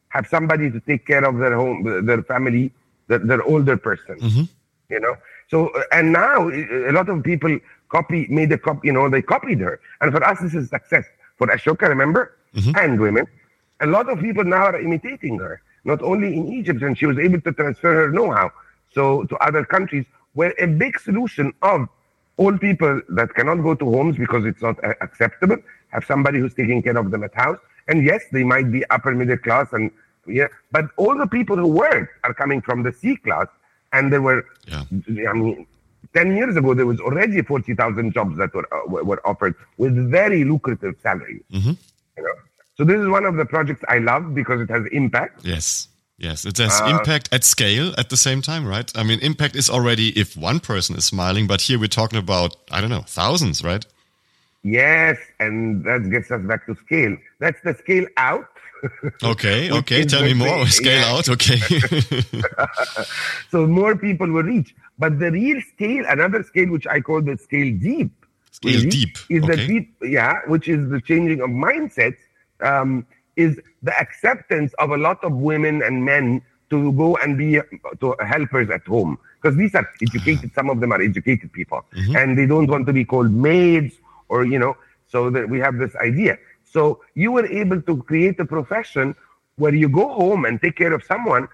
have 0.09 0.27
somebody 0.27 0.69
to 0.69 0.81
take 0.81 1.07
care 1.07 1.23
of 1.23 1.37
their 1.37 1.55
home, 1.55 2.05
their 2.05 2.23
family, 2.23 2.73
their, 3.07 3.19
their 3.19 3.43
older 3.43 3.77
person, 3.77 4.19
mm-hmm. 4.19 4.43
you 4.89 4.99
know? 4.99 5.15
So, 5.49 5.71
and 5.93 6.11
now 6.11 6.49
a 6.49 6.91
lot 6.91 7.07
of 7.07 7.23
people 7.23 7.57
copy, 7.87 8.27
made 8.29 8.51
a 8.51 8.57
copy, 8.57 8.87
you 8.87 8.93
know, 8.93 9.09
they 9.09 9.21
copied 9.21 9.61
her. 9.61 9.79
And 10.01 10.11
for 10.11 10.21
us, 10.23 10.39
this 10.41 10.55
is 10.55 10.69
success. 10.69 11.05
For 11.41 11.47
Ashoka, 11.47 11.89
remember? 11.89 12.37
Mm-hmm. 12.55 12.77
And 12.77 13.01
women. 13.01 13.25
A 13.79 13.87
lot 13.87 14.07
of 14.09 14.19
people 14.19 14.43
now 14.43 14.65
are 14.65 14.79
imitating 14.79 15.39
her, 15.39 15.59
not 15.85 15.99
only 16.03 16.37
in 16.37 16.53
Egypt, 16.53 16.83
and 16.83 16.95
she 16.95 17.07
was 17.07 17.17
able 17.17 17.41
to 17.41 17.51
transfer 17.51 17.95
her 17.95 18.11
know-how 18.11 18.51
so 18.93 19.23
to 19.23 19.35
other 19.37 19.65
countries 19.65 20.05
where 20.33 20.53
a 20.59 20.67
big 20.67 20.99
solution 20.99 21.51
of 21.63 21.89
all 22.37 22.55
people 22.59 23.01
that 23.09 23.33
cannot 23.33 23.55
go 23.55 23.73
to 23.73 23.85
homes 23.85 24.17
because 24.17 24.45
it's 24.45 24.61
not 24.61 24.75
acceptable 25.01 25.57
have 25.89 26.05
somebody 26.05 26.37
who's 26.37 26.53
taking 26.53 26.83
care 26.83 26.95
of 26.95 27.09
them 27.09 27.23
at 27.23 27.33
house. 27.33 27.57
And 27.87 28.05
yes, 28.05 28.21
they 28.31 28.43
might 28.43 28.71
be 28.71 28.85
upper 28.91 29.11
middle 29.15 29.37
class 29.37 29.67
and 29.73 29.89
yeah, 30.27 30.49
but 30.71 30.85
all 30.97 31.17
the 31.17 31.25
people 31.25 31.55
who 31.55 31.65
work 31.67 32.11
are 32.23 32.35
coming 32.35 32.61
from 32.61 32.83
the 32.83 32.93
C 32.93 33.15
class, 33.15 33.47
and 33.93 34.13
there 34.13 34.21
were, 34.21 34.45
yeah. 34.67 34.83
I 35.27 35.33
mean, 35.33 35.65
10 36.13 36.35
years 36.35 36.55
ago, 36.55 36.73
there 36.73 36.85
was 36.85 36.99
already 36.99 37.41
40,000 37.41 38.13
jobs 38.13 38.37
that 38.37 38.53
were, 38.53 38.67
uh, 38.73 39.03
were 39.03 39.25
offered 39.25 39.55
with 39.77 39.95
very 40.09 40.43
lucrative 40.43 40.95
salaries. 41.01 41.43
Mm-hmm. 41.51 41.71
You 42.17 42.23
know? 42.23 42.33
So 42.75 42.83
this 42.83 42.99
is 42.99 43.07
one 43.07 43.25
of 43.25 43.35
the 43.35 43.45
projects 43.45 43.81
I 43.87 43.99
love 43.99 44.33
because 44.33 44.61
it 44.61 44.69
has 44.69 44.83
impact. 44.91 45.45
Yes. 45.45 45.87
Yes, 46.17 46.45
it 46.45 46.55
has 46.57 46.79
uh, 46.79 46.85
impact 46.85 47.29
at 47.31 47.43
scale 47.43 47.95
at 47.97 48.09
the 48.09 48.17
same 48.17 48.43
time, 48.43 48.67
right? 48.67 48.91
I 48.95 49.01
mean, 49.01 49.19
impact 49.21 49.55
is 49.55 49.71
already 49.71 50.09
if 50.09 50.37
one 50.37 50.59
person 50.59 50.95
is 50.95 51.05
smiling, 51.05 51.47
but 51.47 51.61
here 51.61 51.79
we're 51.79 51.87
talking 51.87 52.19
about, 52.19 52.57
I 52.69 52.79
don't 52.79 52.91
know, 52.91 53.01
thousands, 53.07 53.63
right? 53.63 53.83
Yes, 54.63 55.17
and 55.39 55.83
that 55.83 56.11
gets 56.11 56.29
us 56.29 56.43
back 56.43 56.67
to 56.67 56.75
scale. 56.75 57.17
That's 57.39 57.59
the 57.63 57.73
scale 57.73 58.05
out. 58.17 58.45
okay, 59.23 59.71
okay, 59.71 60.03
tell 60.03 60.21
me 60.21 60.33
more. 60.33 60.65
Scale 60.81 61.01
yeah. 61.01 61.13
out, 61.13 61.29
okay. 61.29 61.57
so 63.51 63.67
more 63.67 63.95
people 63.95 64.27
will 64.27 64.43
reach. 64.43 64.75
But 65.01 65.17
the 65.17 65.31
real 65.31 65.59
scale, 65.73 66.03
another 66.07 66.43
scale 66.43 66.69
which 66.69 66.85
I 66.85 67.01
call 67.01 67.23
the 67.23 67.35
scale 67.35 67.75
deep. 67.89 68.11
Scale 68.51 68.83
deep. 68.97 69.17
Is 69.29 69.43
okay. 69.43 69.55
the 69.55 69.67
deep, 69.67 69.95
yeah, 70.03 70.33
which 70.45 70.67
is 70.67 70.89
the 70.91 71.01
changing 71.01 71.41
of 71.41 71.49
mindsets, 71.49 72.21
um, 72.61 73.07
is 73.35 73.59
the 73.81 73.97
acceptance 73.97 74.71
of 74.77 74.91
a 74.91 74.97
lot 74.97 75.23
of 75.23 75.31
women 75.33 75.81
and 75.81 76.05
men 76.05 76.43
to 76.69 76.93
go 76.93 77.15
and 77.17 77.35
be 77.35 77.59
to 77.99 78.15
helpers 78.33 78.69
at 78.69 78.85
home. 78.85 79.17
Because 79.41 79.57
these 79.57 79.73
are 79.73 79.89
educated, 80.03 80.53
some 80.53 80.69
of 80.69 80.79
them 80.81 80.91
are 80.91 81.01
educated 81.01 81.51
people, 81.51 81.83
mm-hmm. 81.95 82.15
and 82.15 82.37
they 82.37 82.45
don't 82.45 82.67
want 82.67 82.85
to 82.85 82.93
be 82.93 83.03
called 83.03 83.31
maids 83.31 83.95
or, 84.29 84.45
you 84.45 84.59
know, 84.59 84.77
so 85.07 85.31
that 85.31 85.49
we 85.49 85.57
have 85.57 85.79
this 85.79 85.95
idea. 85.95 86.37
So 86.63 87.01
you 87.15 87.31
were 87.31 87.47
able 87.47 87.81
to 87.81 88.03
create 88.03 88.39
a 88.39 88.45
profession 88.45 89.15
where 89.55 89.73
you 89.73 89.89
go 89.89 90.07
home 90.13 90.45
and 90.45 90.61
take 90.61 90.75
care 90.75 90.93
of 90.93 91.03
someone 91.03 91.47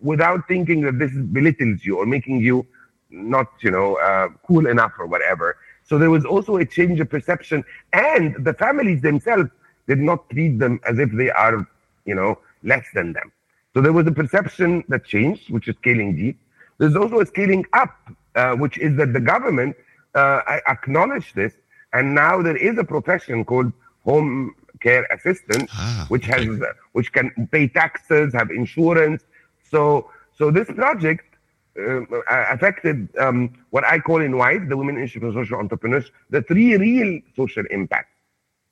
without 0.00 0.46
thinking 0.46 0.82
that 0.82 1.00
this 1.00 1.10
belittles 1.38 1.84
you 1.84 1.98
or 1.98 2.06
making 2.06 2.40
you 2.40 2.64
not, 3.12 3.48
you 3.60 3.70
know, 3.70 3.96
uh, 3.96 4.28
cool 4.46 4.66
enough 4.66 4.92
or 4.98 5.06
whatever. 5.06 5.56
So 5.84 5.98
there 5.98 6.10
was 6.10 6.24
also 6.24 6.56
a 6.56 6.64
change 6.64 7.00
of 7.00 7.10
perception, 7.10 7.64
and 7.92 8.34
the 8.44 8.54
families 8.54 9.02
themselves 9.02 9.50
did 9.86 9.98
not 9.98 10.28
treat 10.30 10.58
them 10.58 10.80
as 10.88 10.98
if 10.98 11.12
they 11.12 11.30
are, 11.30 11.66
you 12.04 12.14
know, 12.14 12.38
less 12.62 12.86
than 12.94 13.12
them. 13.12 13.30
So 13.74 13.80
there 13.80 13.92
was 13.92 14.06
a 14.06 14.12
perception 14.12 14.84
that 14.88 15.04
changed, 15.04 15.50
which 15.50 15.68
is 15.68 15.76
scaling 15.76 16.16
deep. 16.16 16.38
There's 16.78 16.96
also 16.96 17.20
a 17.20 17.26
scaling 17.26 17.66
up, 17.72 17.94
uh, 18.34 18.54
which 18.54 18.78
is 18.78 18.96
that 18.96 19.12
the 19.12 19.20
government 19.20 19.76
uh, 20.14 20.40
acknowledged 20.66 21.34
this 21.34 21.52
and 21.92 22.14
now 22.14 22.42
there 22.42 22.56
is 22.56 22.78
a 22.78 22.84
profession 22.84 23.44
called 23.44 23.72
home 24.04 24.54
care 24.80 25.04
assistant, 25.12 25.70
ah, 25.74 26.06
which 26.08 26.24
has 26.26 26.46
okay. 26.46 26.66
which 26.92 27.12
can 27.12 27.48
pay 27.52 27.68
taxes, 27.68 28.32
have 28.32 28.50
insurance. 28.50 29.22
So 29.70 30.10
so 30.36 30.50
this 30.50 30.68
project 30.68 31.24
uh, 31.24 31.31
affected 31.76 33.08
um, 33.18 33.52
what 33.70 33.84
I 33.84 33.98
call 33.98 34.20
in 34.20 34.36
white 34.36 34.68
the 34.68 34.76
Women 34.76 34.98
Institute 34.98 35.32
for 35.32 35.44
Social 35.44 35.58
Entrepreneurs, 35.58 36.10
the 36.30 36.42
three 36.42 36.76
real 36.76 37.20
social 37.36 37.64
impacts. 37.70 38.08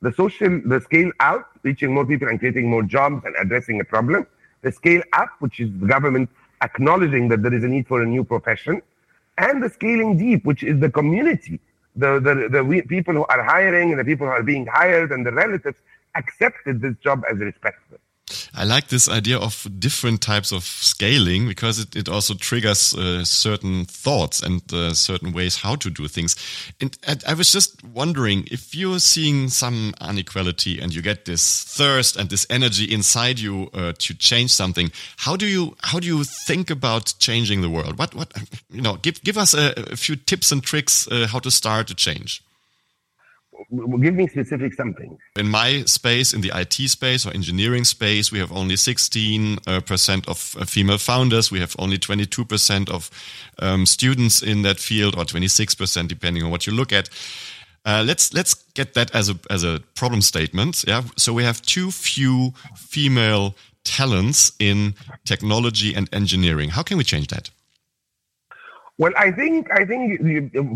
The 0.02 0.12
social, 0.12 0.60
the 0.64 0.80
scale 0.80 1.10
out, 1.20 1.46
reaching 1.62 1.92
more 1.92 2.06
people 2.06 2.28
and 2.28 2.38
creating 2.38 2.68
more 2.70 2.82
jobs 2.82 3.22
and 3.24 3.34
addressing 3.38 3.80
a 3.80 3.84
problem. 3.84 4.26
The 4.62 4.72
scale 4.72 5.02
up, 5.12 5.28
which 5.40 5.60
is 5.60 5.70
the 5.78 5.86
government 5.86 6.30
acknowledging 6.62 7.28
that 7.28 7.42
there 7.42 7.52
is 7.52 7.64
a 7.64 7.68
need 7.68 7.86
for 7.86 8.02
a 8.02 8.06
new 8.06 8.24
profession. 8.24 8.82
And 9.38 9.62
the 9.62 9.70
scaling 9.70 10.16
deep, 10.18 10.44
which 10.44 10.62
is 10.62 10.80
the 10.80 10.90
community 10.90 11.60
the, 11.96 12.20
the, 12.20 12.48
the 12.48 12.82
people 12.82 13.14
who 13.14 13.24
are 13.26 13.42
hiring 13.42 13.90
and 13.90 14.00
the 14.00 14.04
people 14.04 14.26
who 14.26 14.32
are 14.32 14.42
being 14.42 14.66
hired 14.66 15.12
and 15.12 15.26
the 15.26 15.32
relatives 15.32 15.78
accepted 16.14 16.80
this 16.80 16.96
job 17.02 17.22
as 17.30 17.38
respectful. 17.38 17.98
I 18.54 18.64
like 18.64 18.88
this 18.88 19.08
idea 19.08 19.38
of 19.38 19.66
different 19.78 20.20
types 20.20 20.52
of 20.52 20.64
scaling 20.64 21.46
because 21.46 21.78
it, 21.78 21.94
it 21.94 22.08
also 22.08 22.34
triggers 22.34 22.94
uh, 22.94 23.24
certain 23.24 23.84
thoughts 23.84 24.42
and 24.42 24.62
uh, 24.72 24.92
certain 24.94 25.32
ways 25.32 25.56
how 25.56 25.76
to 25.76 25.90
do 25.90 26.08
things. 26.08 26.36
And, 26.80 26.96
and, 27.06 27.22
I 27.26 27.34
was 27.34 27.52
just 27.52 27.84
wondering 27.84 28.48
if 28.50 28.74
you're 28.74 28.98
seeing 28.98 29.48
some 29.48 29.94
inequality 30.00 30.80
and 30.80 30.94
you 30.94 31.02
get 31.02 31.24
this 31.26 31.64
thirst 31.64 32.16
and 32.16 32.28
this 32.28 32.46
energy 32.50 32.92
inside 32.92 33.38
you 33.38 33.70
uh, 33.72 33.92
to 33.98 34.14
change 34.14 34.52
something. 34.52 34.90
How 35.18 35.36
do 35.36 35.46
you 35.46 35.76
how 35.82 36.00
do 36.00 36.06
you 36.06 36.24
think 36.24 36.70
about 36.70 37.14
changing 37.18 37.62
the 37.62 37.70
world? 37.70 37.98
What 37.98 38.14
what 38.14 38.32
you 38.70 38.82
know? 38.82 38.96
Give 38.96 39.22
give 39.22 39.38
us 39.38 39.54
a, 39.54 39.92
a 39.92 39.96
few 39.96 40.16
tips 40.16 40.50
and 40.50 40.62
tricks 40.62 41.06
uh, 41.08 41.26
how 41.28 41.38
to 41.40 41.50
start 41.50 41.86
to 41.88 41.94
change 41.94 42.42
give 44.00 44.14
me 44.14 44.26
specific 44.28 44.74
something. 44.74 45.16
In 45.36 45.48
my 45.48 45.82
space, 45.84 46.32
in 46.32 46.40
the 46.40 46.52
IT 46.54 46.74
space 46.88 47.26
or 47.26 47.32
engineering 47.32 47.84
space, 47.84 48.32
we 48.32 48.38
have 48.38 48.52
only 48.52 48.76
16 48.76 49.58
uh, 49.66 49.80
percent 49.80 50.28
of 50.28 50.56
uh, 50.58 50.64
female 50.64 50.98
founders. 50.98 51.50
We 51.50 51.60
have 51.60 51.74
only 51.78 51.98
22% 51.98 52.90
of 52.90 53.10
um, 53.58 53.86
students 53.86 54.42
in 54.42 54.62
that 54.62 54.78
field 54.78 55.16
or 55.16 55.24
26% 55.24 56.08
depending 56.08 56.42
on 56.42 56.50
what 56.50 56.66
you 56.66 56.72
look 56.72 56.92
at. 56.92 57.08
Uh, 57.84 58.04
let's 58.06 58.34
let's 58.34 58.54
get 58.74 58.92
that 58.94 59.14
as 59.14 59.30
a 59.30 59.38
as 59.48 59.64
a 59.64 59.80
problem 59.94 60.20
statement. 60.20 60.84
Yeah. 60.86 61.02
So 61.16 61.32
we 61.32 61.44
have 61.44 61.62
too 61.62 61.90
few 61.90 62.52
female 62.76 63.54
talents 63.84 64.52
in 64.58 64.94
technology 65.24 65.94
and 65.94 66.08
engineering. 66.12 66.70
How 66.70 66.82
can 66.82 66.98
we 66.98 67.04
change 67.04 67.28
that? 67.28 67.50
Well, 68.98 69.12
I 69.16 69.30
think 69.30 69.70
I 69.72 69.86
think 69.86 70.20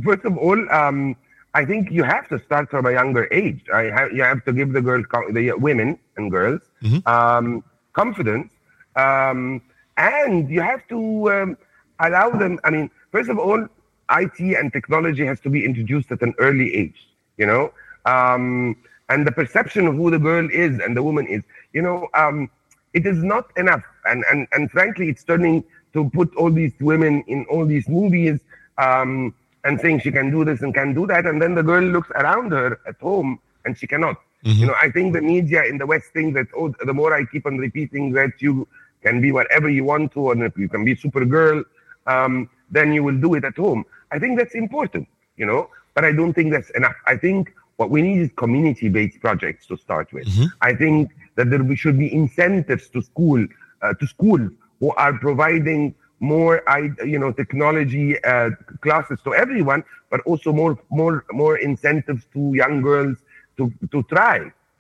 first 0.03 0.25
of 0.25 0.39
all, 0.39 0.59
um, 0.73 1.15
I 1.55 1.65
think 1.65 1.91
you 1.91 2.03
have 2.03 2.29
to 2.29 2.39
start 2.41 2.69
from 2.69 2.87
a 2.87 2.93
younger 2.93 3.29
age. 3.33 3.65
I 3.73 3.85
have, 3.85 4.13
you 4.13 4.23
have 4.25 4.45
to 4.45 4.53
give 4.53 4.73
the 4.73 4.81
girl, 4.81 5.03
the 5.31 5.53
women 5.53 5.99
and 6.17 6.31
girls, 6.31 6.61
mm-hmm. 6.83 7.09
um, 7.09 7.63
confidence, 7.93 8.53
um, 8.97 9.63
and 9.97 10.51
you 10.51 10.61
have 10.61 10.87
to 10.89 11.33
um, 11.33 11.57
allow 12.01 12.31
them. 12.31 12.59
I 12.65 12.71
mean, 12.71 12.91
first 13.13 13.31
of 13.31 13.39
all, 13.39 13.69
IT 14.11 14.41
and 14.41 14.73
technology 14.73 15.25
has 15.25 15.39
to 15.41 15.49
be 15.49 15.65
introduced 15.65 16.11
at 16.11 16.23
an 16.23 16.35
early 16.39 16.75
age. 16.75 17.09
You 17.37 17.47
know, 17.47 17.73
um, 18.05 18.77
and 19.09 19.27
the 19.27 19.33
perception 19.33 19.87
of 19.87 19.95
who 19.95 20.11
the 20.11 20.19
girl 20.19 20.49
is 20.51 20.81
and 20.81 20.97
the 20.97 21.03
woman 21.03 21.27
is. 21.29 21.43
You 21.73 21.83
know, 21.83 22.09
um, 22.15 22.51
it 22.95 23.07
is 23.07 23.23
not 23.23 23.57
enough, 23.57 23.83
and 24.07 24.25
and 24.31 24.49
and 24.53 24.71
frankly, 24.73 25.09
it's 25.09 25.23
turning 25.23 25.65
to 25.93 26.11
put 26.11 26.35
all 26.35 26.51
these 26.51 26.73
women 26.81 27.23
in 27.29 27.45
all 27.47 27.65
these 27.65 27.89
movies. 27.89 28.41
Um, 28.77 29.35
and 29.65 29.81
saying 29.81 30.01
she 30.01 30.13
can 30.13 30.31
do 30.31 30.45
this 30.45 30.63
and 30.63 30.75
can 30.75 30.95
do 30.95 31.07
that, 31.07 31.27
and 31.27 31.41
then 31.41 31.55
the 31.55 31.63
girl 31.63 31.83
looks 31.83 32.11
around 32.11 32.53
her 32.53 32.79
at 32.87 33.01
home 33.01 33.39
and 33.65 33.77
she 33.77 33.87
cannot. 33.87 34.17
Mm-hmm. 34.45 34.61
You 34.61 34.67
know, 34.67 34.75
I 34.81 34.91
think 34.91 35.15
the 35.15 35.23
media 35.23 35.65
in 35.65 35.79
the 35.79 35.87
West 35.87 36.13
think 36.13 36.35
that 36.35 36.49
oh, 36.57 36.75
the 36.85 36.93
more 36.93 37.15
I 37.15 37.25
keep 37.25 37.47
on 37.47 37.57
repeating 37.59 38.13
that 38.13 38.33
you 38.41 38.69
can 39.03 39.21
be 39.21 39.33
whatever 39.33 39.69
you 39.69 39.85
want 39.85 40.13
to, 40.13 40.31
and 40.31 40.43
if 40.43 40.57
you 40.57 40.69
can 40.69 40.85
be 40.85 40.95
Supergirl, 40.95 41.65
um, 42.07 42.51
then 42.71 42.93
you 42.93 43.03
will 43.03 43.19
do 43.19 43.35
it 43.35 43.45
at 43.45 43.57
home. 43.57 43.85
I 44.11 44.19
think 44.19 44.39
that's 44.39 44.55
important, 44.55 45.09
you 45.37 45.47
know, 45.47 45.71
but 45.95 46.05
I 46.05 46.13
don't 46.13 46.35
think 46.35 46.53
that's 46.53 46.71
enough. 46.71 46.95
I 47.07 47.17
think 47.17 47.55
what 47.77 47.91
we 47.91 48.03
need 48.03 48.19
is 48.19 48.31
community-based 48.37 49.21
projects 49.21 49.67
to 49.67 49.77
start 49.77 50.13
with. 50.13 50.27
Mm-hmm. 50.27 50.47
I 50.61 50.75
think 50.75 51.11
that 51.37 51.51
there 51.51 51.77
should 51.77 51.99
be 51.99 52.13
incentives 52.13 52.89
to 52.91 53.03
school, 53.03 53.47
uh, 53.83 53.95
to 53.95 54.07
schools 54.07 54.51
who 54.81 54.93
are 54.93 55.15
providing 55.19 55.95
more 56.25 56.63
you 57.05 57.19
know 57.19 57.33
technology 57.33 58.23
uh, 58.25 58.51
classes 58.81 59.19
to 59.25 59.35
everyone 59.35 59.85
but 60.11 60.21
also 60.31 60.53
more 60.53 60.79
more 60.91 61.25
more 61.33 61.57
incentives 61.59 62.25
to 62.33 62.41
young 62.55 62.83
girls 62.83 63.17
to 63.57 63.73
to 63.93 64.03
try 64.05 64.39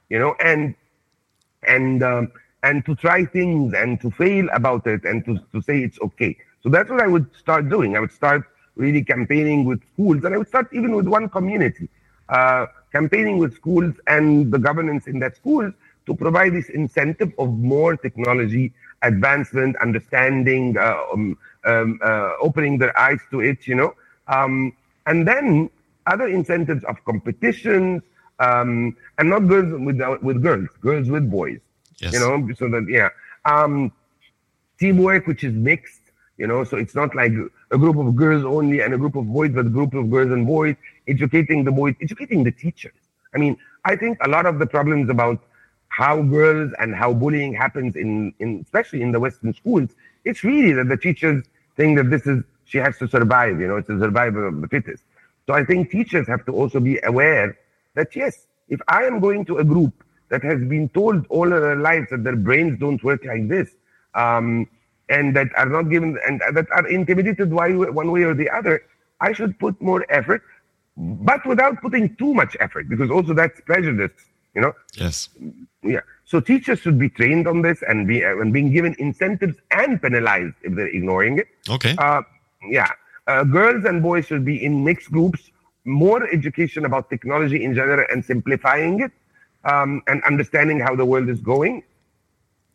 you 0.08 0.18
know 0.18 0.34
and 0.40 0.74
and 1.66 2.02
um, 2.02 2.30
and 2.62 2.84
to 2.86 2.94
try 2.96 3.24
things 3.24 3.74
and 3.74 4.00
to 4.00 4.10
fail 4.10 4.48
about 4.54 4.86
it 4.86 5.04
and 5.04 5.24
to, 5.26 5.38
to 5.52 5.60
say 5.62 5.82
it's 5.82 6.00
okay. 6.00 6.36
So 6.62 6.70
that's 6.70 6.90
what 6.90 7.02
i 7.02 7.06
would 7.06 7.26
start 7.36 7.68
doing. 7.68 7.96
I 7.96 8.00
would 8.00 8.12
start 8.12 8.44
really 8.76 9.04
campaigning 9.04 9.64
with 9.64 9.80
schools 9.92 10.24
and 10.24 10.34
i 10.34 10.38
would 10.38 10.48
start 10.48 10.68
even 10.72 10.94
with 10.96 11.06
one 11.06 11.28
community 11.28 11.88
uh, 12.28 12.66
campaigning 12.92 13.38
with 13.38 13.54
schools 13.54 13.94
and 14.06 14.50
the 14.52 14.58
governance 14.58 15.06
in 15.06 15.18
that 15.20 15.36
school 15.36 15.72
to 16.06 16.14
provide 16.14 16.54
this 16.54 16.68
incentive 16.68 17.32
of 17.38 17.52
more 17.52 17.96
technology 17.96 18.72
advancement, 19.02 19.76
understanding, 19.76 20.76
uh, 20.76 20.96
um, 21.12 21.38
um, 21.64 21.98
uh, 22.02 22.32
opening 22.40 22.78
their 22.78 22.96
eyes 22.98 23.20
to 23.30 23.40
it, 23.40 23.66
you 23.66 23.74
know. 23.74 23.94
Um, 24.28 24.72
and 25.06 25.26
then 25.28 25.70
other 26.06 26.26
incentives 26.28 26.84
of 26.84 27.02
competitions, 27.04 28.02
um, 28.38 28.96
and 29.18 29.30
not 29.30 29.46
girls 29.46 29.80
with 29.80 30.00
uh, 30.00 30.18
with 30.22 30.42
girls, 30.42 30.68
girls 30.80 31.08
with 31.08 31.30
boys, 31.30 31.60
yes. 31.98 32.12
you 32.12 32.20
know. 32.20 32.48
So 32.54 32.68
that 32.68 32.86
yeah, 32.88 33.10
um, 33.44 33.92
teamwork 34.78 35.26
which 35.26 35.44
is 35.44 35.54
mixed, 35.54 36.02
you 36.36 36.46
know. 36.46 36.64
So 36.64 36.76
it's 36.76 36.94
not 36.94 37.14
like 37.14 37.32
a 37.70 37.78
group 37.78 37.96
of 37.96 38.16
girls 38.16 38.44
only 38.44 38.80
and 38.80 38.92
a 38.92 38.98
group 38.98 39.16
of 39.16 39.32
boys 39.32 39.52
but 39.52 39.66
a 39.66 39.70
group 39.70 39.94
of 39.94 40.10
girls 40.10 40.32
and 40.32 40.46
boys, 40.46 40.76
educating 41.06 41.64
the 41.64 41.72
boys, 41.72 41.94
educating 42.02 42.44
the 42.44 42.52
teachers. 42.52 42.94
I 43.34 43.38
mean, 43.38 43.56
I 43.84 43.96
think 43.96 44.18
a 44.22 44.28
lot 44.28 44.46
of 44.46 44.58
the 44.58 44.66
problems 44.66 45.10
about 45.10 45.40
how 45.96 46.22
girls 46.22 46.72
and 46.80 46.94
how 46.94 47.12
bullying 47.12 47.54
happens 47.54 47.94
in, 47.94 48.34
in 48.40 48.60
especially 48.62 49.00
in 49.00 49.12
the 49.12 49.20
Western 49.20 49.52
schools, 49.54 49.90
it's 50.24 50.42
really 50.42 50.72
that 50.72 50.88
the 50.88 50.96
teachers 50.96 51.44
think 51.76 51.96
that 51.98 52.10
this 52.10 52.26
is 52.26 52.42
she 52.64 52.78
has 52.78 52.98
to 52.98 53.06
survive, 53.06 53.60
you 53.60 53.68
know, 53.68 53.76
it's 53.76 53.90
a 53.90 53.98
survival 54.00 54.48
of 54.48 54.60
the 54.60 54.68
fittest. 54.68 55.04
So 55.46 55.54
I 55.54 55.64
think 55.64 55.90
teachers 55.90 56.26
have 56.26 56.44
to 56.46 56.52
also 56.52 56.80
be 56.80 56.98
aware 57.04 57.56
that 57.94 58.16
yes, 58.16 58.46
if 58.68 58.80
I 58.88 59.04
am 59.04 59.20
going 59.20 59.44
to 59.44 59.58
a 59.58 59.64
group 59.64 59.92
that 60.30 60.42
has 60.42 60.60
been 60.64 60.88
told 60.88 61.26
all 61.28 61.48
their 61.48 61.76
lives 61.76 62.08
that 62.10 62.24
their 62.24 62.36
brains 62.36 62.80
don't 62.80 63.02
work 63.04 63.24
like 63.24 63.46
this, 63.48 63.70
um, 64.14 64.66
and 65.08 65.36
that 65.36 65.48
are 65.56 65.66
not 65.66 65.90
given 65.90 66.18
and 66.26 66.40
that 66.54 66.66
are 66.72 66.86
intimidated 66.88 67.52
one 67.52 68.10
way 68.10 68.22
or 68.22 68.34
the 68.34 68.50
other, 68.50 68.82
I 69.20 69.32
should 69.32 69.58
put 69.58 69.80
more 69.80 70.04
effort, 70.08 70.42
but 70.96 71.46
without 71.46 71.80
putting 71.82 72.16
too 72.16 72.32
much 72.34 72.56
effort, 72.58 72.88
because 72.88 73.10
also 73.10 73.34
that's 73.34 73.60
prejudice, 73.60 74.12
you 74.54 74.60
know. 74.60 74.72
Yes. 74.94 75.28
Yeah. 75.82 76.00
So 76.24 76.40
teachers 76.40 76.80
should 76.80 76.98
be 76.98 77.08
trained 77.08 77.46
on 77.46 77.62
this 77.62 77.82
and 77.86 78.06
be 78.06 78.22
and 78.22 78.52
being 78.52 78.72
given 78.72 78.96
incentives 78.98 79.56
and 79.70 80.00
penalized 80.00 80.54
if 80.62 80.74
they're 80.74 80.88
ignoring 80.88 81.38
it. 81.38 81.48
Okay. 81.68 81.94
Uh, 81.98 82.22
yeah. 82.68 82.90
Uh, 83.26 83.44
girls 83.44 83.84
and 83.84 84.02
boys 84.02 84.26
should 84.26 84.44
be 84.44 84.62
in 84.62 84.84
mixed 84.84 85.10
groups. 85.10 85.50
More 85.84 86.26
education 86.32 86.84
about 86.86 87.10
technology 87.10 87.62
in 87.62 87.74
general 87.74 88.06
and 88.10 88.24
simplifying 88.24 89.00
it, 89.00 89.12
um, 89.64 90.02
and 90.06 90.22
understanding 90.24 90.80
how 90.80 90.96
the 90.96 91.04
world 91.04 91.28
is 91.28 91.40
going. 91.40 91.82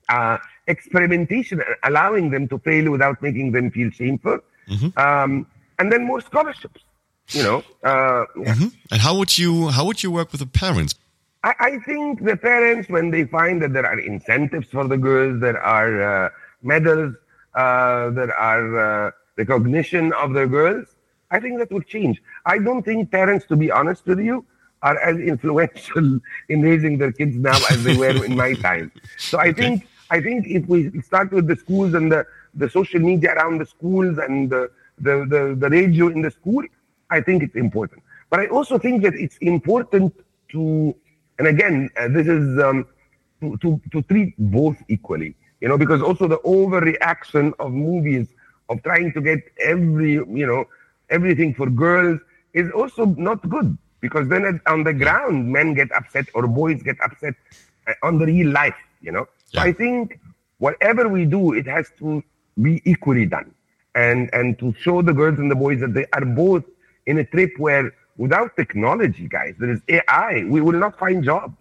Uh, 0.10 0.38
experimentation, 0.68 1.62
allowing 1.84 2.30
them 2.30 2.48
to 2.48 2.60
fail 2.60 2.92
without 2.92 3.22
making 3.22 3.52
them 3.52 3.72
feel 3.72 3.90
shameful, 3.92 4.40
mm-hmm. 4.68 4.98
um, 5.00 5.46
and 5.80 5.92
then 5.92 6.04
more 6.06 6.22
scholarships. 6.22 6.82
You 7.30 7.44
know, 7.44 7.58
uh, 7.84 8.26
yeah. 8.36 8.54
mm-hmm. 8.54 8.68
and 8.92 9.02
how 9.02 9.16
would 9.18 9.38
you 9.38 9.70
how 9.70 9.86
would 9.86 10.02
you 10.02 10.12
work 10.12 10.32
with 10.32 10.40
the 10.42 10.48
parents? 10.48 10.96
I, 11.44 11.54
I, 11.60 11.80
think 11.80 12.24
the 12.24 12.36
parents, 12.36 12.90
when 12.90 13.12
they 13.12 13.24
find 13.24 13.62
that 13.62 13.72
there 13.74 13.86
are 13.86 14.00
incentives 14.00 14.68
for 14.68 14.88
the 14.88 14.98
girls, 14.98 15.40
there 15.40 15.62
are 15.62 16.26
uh, 16.26 16.30
medals, 16.62 17.16
uh, 17.56 18.10
there 18.10 18.34
are 18.36 19.08
uh, 19.08 19.12
recognition 19.38 20.12
of 20.14 20.34
the 20.34 20.46
girls, 20.46 20.96
I 21.32 21.40
think 21.40 21.60
that 21.60 21.72
would 21.72 21.88
change. 21.88 22.22
I 22.46 22.58
don't 22.58 22.84
think 22.84 23.12
parents, 23.12 23.46
to 23.48 23.56
be 23.56 23.72
honest 23.72 24.06
with 24.06 24.20
you, 24.20 24.46
are 24.82 24.98
as 25.00 25.18
influential 25.34 26.20
in 26.50 26.62
raising 26.62 26.98
their 26.98 27.12
kids 27.12 27.36
now 27.36 27.58
as 27.70 27.84
they 27.84 27.96
were 27.96 28.26
in 28.26 28.36
my 28.36 28.54
time. 28.54 28.92
So 29.18 29.40
I 29.40 29.54
think 29.60 29.88
I 30.12 30.22
think 30.22 30.48
if 30.48 30.68
we 30.68 31.02
start 31.02 31.32
with 31.32 31.48
the 31.48 31.56
schools 31.56 31.94
and 31.94 32.12
the, 32.12 32.26
the 32.56 32.70
social 32.70 33.00
media 33.00 33.34
around 33.34 33.60
the 33.60 33.66
schools 33.66 34.18
and 34.18 34.50
the, 34.50 34.72
the, 34.98 35.26
the, 35.30 35.56
the 35.58 35.70
radio 35.70 36.08
in 36.08 36.22
the 36.22 36.32
school, 36.32 36.64
I 37.12 37.22
think 37.22 37.44
it's 37.44 37.56
important. 37.56 38.02
But 38.30 38.40
I 38.40 38.48
also 38.48 38.78
think 38.80 39.04
that 39.04 39.14
it's 39.14 39.38
important 39.38 40.16
to, 40.50 40.96
and 41.40 41.48
again, 41.48 41.90
uh, 41.98 42.10
this 42.10 42.28
is 42.28 42.60
um, 42.60 42.86
to, 43.42 43.58
to, 43.58 43.82
to 43.92 44.02
treat 44.04 44.36
both 44.38 44.78
equally, 44.90 45.36
you 45.62 45.70
know, 45.70 45.78
because 45.78 46.02
also 46.02 46.28
the 46.28 46.38
overreaction 46.40 47.54
of 47.60 47.72
movies 47.72 48.28
of 48.70 48.84
trying 48.84 49.14
to 49.14 49.22
get 49.22 49.40
every, 49.64 50.14
you 50.14 50.46
know, 50.46 50.66
everything 51.10 51.54
for 51.54 51.70
girls 51.70 52.20
is 52.54 52.70
also 52.72 53.06
not 53.06 53.48
good 53.50 53.78
because 54.02 54.28
then 54.28 54.60
on 54.68 54.84
the 54.84 54.94
ground, 54.94 55.52
men 55.52 55.74
get 55.74 55.92
upset 55.94 56.28
or 56.34 56.46
boys 56.46 56.84
get 56.84 56.98
upset 57.04 57.34
uh, 57.88 57.94
on 58.04 58.18
the 58.18 58.26
real 58.26 58.52
life, 58.52 58.76
you 59.02 59.12
know. 59.12 59.26
Yeah. 59.52 59.64
So 59.64 59.70
I 59.70 59.74
think 59.74 60.20
whatever 60.58 61.08
we 61.08 61.26
do, 61.26 61.54
it 61.54 61.66
has 61.68 61.90
to 62.00 62.22
be 62.62 62.82
equally 62.86 63.26
done. 63.26 63.54
And, 63.96 64.30
and 64.34 64.60
to 64.60 64.74
show 64.80 65.02
the 65.02 65.14
girls 65.14 65.40
and 65.40 65.50
the 65.50 65.56
boys 65.56 65.80
that 65.80 65.94
they 65.94 66.06
are 66.14 66.26
both 66.26 66.64
in 67.06 67.18
a 67.18 67.24
trip 67.26 67.52
where 67.58 67.92
without 68.20 68.56
technology, 68.56 69.28
guys, 69.28 69.56
there 69.58 69.72
is 69.72 69.82
AI, 69.88 70.44
we 70.48 70.62
will 70.62 70.78
not 70.78 71.00
find 71.00 71.24
jobs. 71.24 71.56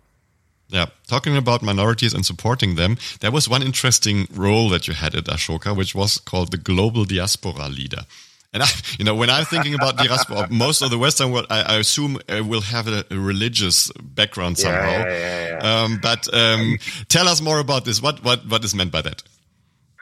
Yeah, 0.68 0.86
talking 1.06 1.34
about 1.34 1.62
minorities 1.62 2.12
and 2.12 2.26
supporting 2.26 2.74
them, 2.74 2.98
there 3.20 3.30
was 3.30 3.48
one 3.48 3.62
interesting 3.62 4.28
role 4.34 4.68
that 4.68 4.86
you 4.86 4.92
had 4.92 5.14
at 5.14 5.24
Ashoka, 5.24 5.74
which 5.74 5.94
was 5.94 6.18
called 6.18 6.50
the 6.50 6.58
Global 6.58 7.06
Diaspora 7.06 7.68
Leader. 7.68 8.02
And 8.52 8.62
I, 8.62 8.66
you 8.98 9.04
know, 9.04 9.14
when 9.14 9.30
I'm 9.30 9.44
thinking 9.46 9.74
about 9.74 9.96
diaspora, 9.96 10.48
most 10.50 10.82
of 10.82 10.90
the 10.90 10.98
Western 10.98 11.32
world, 11.32 11.46
I, 11.48 11.62
I 11.62 11.76
assume 11.76 12.18
uh, 12.28 12.42
will 12.44 12.60
have 12.60 12.88
a, 12.88 13.04
a, 13.10 13.18
religious 13.18 13.90
background 14.02 14.58
somehow. 14.58 14.90
Yeah, 14.90 15.08
yeah, 15.08 15.48
yeah, 15.48 15.82
um, 15.82 15.98
but 16.02 16.34
um, 16.34 16.78
tell 17.08 17.28
us 17.28 17.40
more 17.40 17.60
about 17.60 17.84
this. 17.84 18.02
What 18.02 18.24
what 18.24 18.46
what 18.48 18.64
is 18.64 18.74
meant 18.74 18.90
by 18.90 19.02
that? 19.02 19.22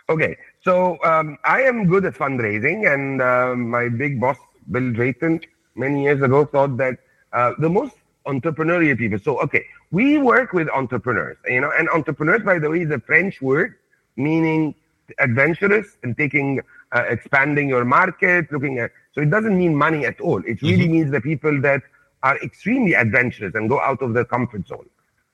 Okay, 0.09 0.37
so 0.63 1.03
um, 1.05 1.39
I 1.45 1.63
am 1.63 1.87
good 1.87 2.05
at 2.05 2.15
fundraising, 2.15 2.93
and 2.93 3.21
uh, 3.21 3.57
my 3.57 3.89
big 3.89 4.21
boss 4.21 4.39
Bill 4.71 4.93
Drayton 4.93 5.41
many 5.77 6.03
years 6.03 6.23
ago 6.23 6.45
thought 6.45 6.77
that 6.77 6.99
uh, 7.33 7.53
the 7.59 7.69
most 7.69 7.95
entrepreneurial 8.27 8.99
people. 8.99 9.19
So 9.19 9.41
okay, 9.41 9.65
we 9.91 10.19
work 10.19 10.53
with 10.53 10.69
entrepreneurs, 10.71 11.37
you 11.47 11.61
know, 11.61 11.71
and 11.79 11.89
entrepreneurs, 11.91 12.43
by 12.43 12.59
the 12.59 12.71
way, 12.71 12.81
is 12.81 12.91
a 12.91 13.01
French 13.01 13.41
word 13.41 13.77
meaning 14.17 14.75
adventurous 15.19 15.97
and 16.03 16.17
taking 16.17 16.61
uh, 16.93 17.05
expanding 17.09 17.69
your 17.69 17.85
market, 17.85 18.51
looking 18.51 18.79
at. 18.79 18.91
So 19.15 19.21
it 19.21 19.31
doesn't 19.31 19.57
mean 19.57 19.75
money 19.75 20.05
at 20.07 20.21
all. 20.21 20.39
It 20.39 20.63
really 20.63 20.85
mm-hmm. 20.85 20.93
means 20.93 21.11
the 21.11 21.21
people 21.21 21.61
that 21.63 21.83
are 22.23 22.37
extremely 22.43 22.95
adventurous 22.95 23.55
and 23.55 23.69
go 23.69 23.81
out 23.81 24.03
of 24.03 24.15
their 24.15 24.25
comfort 24.25 24.67
zone. 24.67 24.89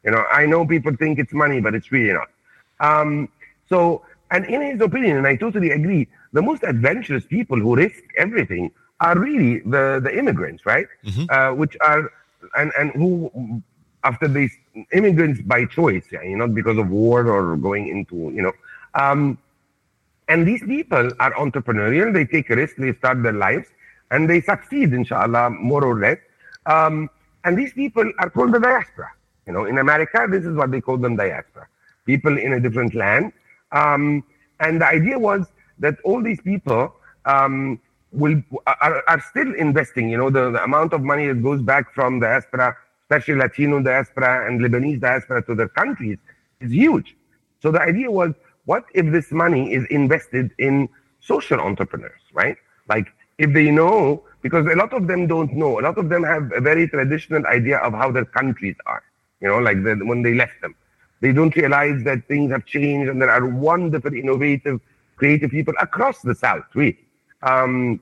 You 0.05 0.11
know, 0.11 0.25
I 0.33 0.47
know 0.47 0.67
people 0.67 0.95
think 0.97 1.19
it's 1.19 1.33
money, 1.33 1.61
but 1.61 1.75
it's 1.75 1.93
really 1.93 2.13
not. 2.13 2.29
Um, 2.81 3.29
so, 3.69 4.05
and 4.31 4.45
in 4.47 4.61
his 4.63 4.81
opinion, 4.81 5.17
and 5.17 5.27
I 5.27 5.37
totally 5.37 5.71
agree, 5.71 6.09
the 6.33 6.43
most 6.43 6.63
adventurous 6.65 7.25
people 7.27 7.59
who 7.59 7.77
risk 7.77 8.03
everything 8.19 8.73
are 9.07 9.19
really 9.19 9.53
the, 9.75 10.01
the 10.07 10.13
immigrants, 10.21 10.65
right? 10.65 10.87
Mm-hmm. 11.05 11.25
Uh, 11.29 11.53
which 11.61 11.77
are, 11.81 12.03
and, 12.57 12.73
and 12.79 12.93
who, 12.93 13.63
after 14.05 14.29
these 14.29 14.53
immigrants 14.93 15.41
by 15.43 15.65
choice, 15.65 16.07
yeah, 16.11 16.23
you 16.23 16.37
know, 16.37 16.47
not 16.47 16.55
because 16.55 16.79
of 16.79 16.89
war 16.89 17.27
or 17.27 17.57
going 17.57 17.89
into, 17.89 18.17
you 18.37 18.43
know, 18.43 18.53
um, 18.95 19.39
and 20.29 20.47
these 20.47 20.63
people 20.63 21.11
are 21.21 21.33
entrepreneurial. 21.35 22.13
They 22.13 22.25
take 22.25 22.49
a 22.51 22.57
risk. 22.57 22.77
They 22.77 22.93
start 22.95 23.23
their 23.23 23.33
lives 23.33 23.69
and 24.11 24.31
they 24.31 24.41
succeed, 24.41 24.93
inshallah, 24.93 25.51
more 25.51 25.85
or 25.85 25.99
less. 25.99 26.19
Um, 26.67 27.11
and 27.45 27.59
these 27.59 27.73
people 27.73 28.11
are 28.19 28.31
called 28.31 28.53
the 28.53 28.61
diaspora. 28.61 29.11
You 29.47 29.53
know, 29.53 29.65
in 29.65 29.79
America, 29.79 30.27
this 30.31 30.45
is 30.45 30.55
what 30.57 30.71
they 30.71 30.81
call 30.81 30.97
them 30.97 31.17
diaspora. 31.17 31.67
People 32.07 32.39
in 32.39 32.53
a 32.53 32.61
different 32.61 32.95
land. 32.95 33.33
Um, 33.73 34.25
and 34.61 34.81
the 34.81 34.87
idea 34.87 35.19
was 35.19 35.47
that 35.81 35.97
all 36.05 36.23
these 36.23 36.41
people 36.41 36.95
um, 37.25 37.81
will 38.13 38.43
are, 38.67 39.03
are, 39.09 39.21
still 39.31 39.55
investing. 39.55 40.11
You 40.11 40.19
know, 40.19 40.31
the, 40.31 40.51
the, 40.51 40.63
amount 40.63 40.93
of 40.93 41.03
money 41.03 41.27
that 41.29 41.43
goes 41.43 41.63
back 41.63 41.93
from 41.95 42.21
diaspora, 42.21 42.77
especially 43.05 43.37
Latino 43.37 43.83
diaspora 43.83 44.47
and 44.47 44.61
Lebanese 44.61 45.01
diaspora 45.01 45.43
to 45.47 45.55
their 45.55 45.69
countries, 45.69 46.19
is 46.61 46.71
huge. 46.71 47.17
So 47.61 47.71
the 47.71 47.81
idea 47.81 48.11
was 48.11 48.33
what 48.65 48.85
if 48.95 49.11
this 49.11 49.33
money 49.33 49.73
is 49.73 49.87
invested 49.87 50.51
in 50.59 50.89
social 51.21 51.61
entrepreneurs, 51.61 52.21
right? 52.33 52.57
Like 52.89 53.09
if 53.39 53.53
they 53.53 53.71
know, 53.71 54.23
because 54.43 54.67
a 54.67 54.77
lot 54.77 54.93
of 54.93 55.07
them 55.07 55.27
don't 55.27 55.53
know, 55.55 55.81
a 55.81 55.83
lot 55.83 55.99
of 55.99 56.09
them 56.09 56.23
have 56.23 56.53
a 56.55 56.61
very 56.61 56.89
traditional 56.89 57.47
idea 57.47 57.79
of 57.79 57.93
how 57.93 58.11
their 58.11 58.25
countries 58.25 58.77
are, 58.87 59.03
you 59.41 59.49
know, 59.49 59.59
like 59.59 59.83
the, 59.83 59.97
when 60.05 60.23
they 60.23 60.35
left 60.35 60.61
them. 60.61 60.75
They 61.21 61.33
don't 61.33 61.55
realize 61.55 62.03
that 62.03 62.27
things 62.27 62.51
have 62.51 62.67
changed 62.67 63.09
and 63.09 63.23
there 63.23 63.31
are 63.31 63.47
wonderful, 63.47 64.13
innovative, 64.13 64.81
creative 65.17 65.51
people 65.51 65.75
across 65.81 66.21
the 66.21 66.35
South, 66.35 66.65
really. 66.75 66.99
Um, 67.43 68.01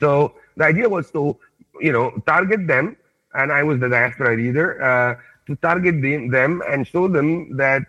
so 0.00 0.34
the 0.56 0.64
idea 0.64 0.88
was 0.88 1.10
to, 1.12 1.36
you 1.80 1.92
know, 1.92 2.10
target 2.26 2.66
them, 2.66 2.96
and 3.34 3.52
I 3.52 3.62
was 3.62 3.78
the 3.80 3.88
diaspora 3.88 4.36
leader, 4.36 4.82
uh, 4.82 5.16
to 5.46 5.56
target 5.56 6.00
them, 6.02 6.62
and 6.68 6.86
show 6.86 7.08
them 7.08 7.56
that 7.56 7.82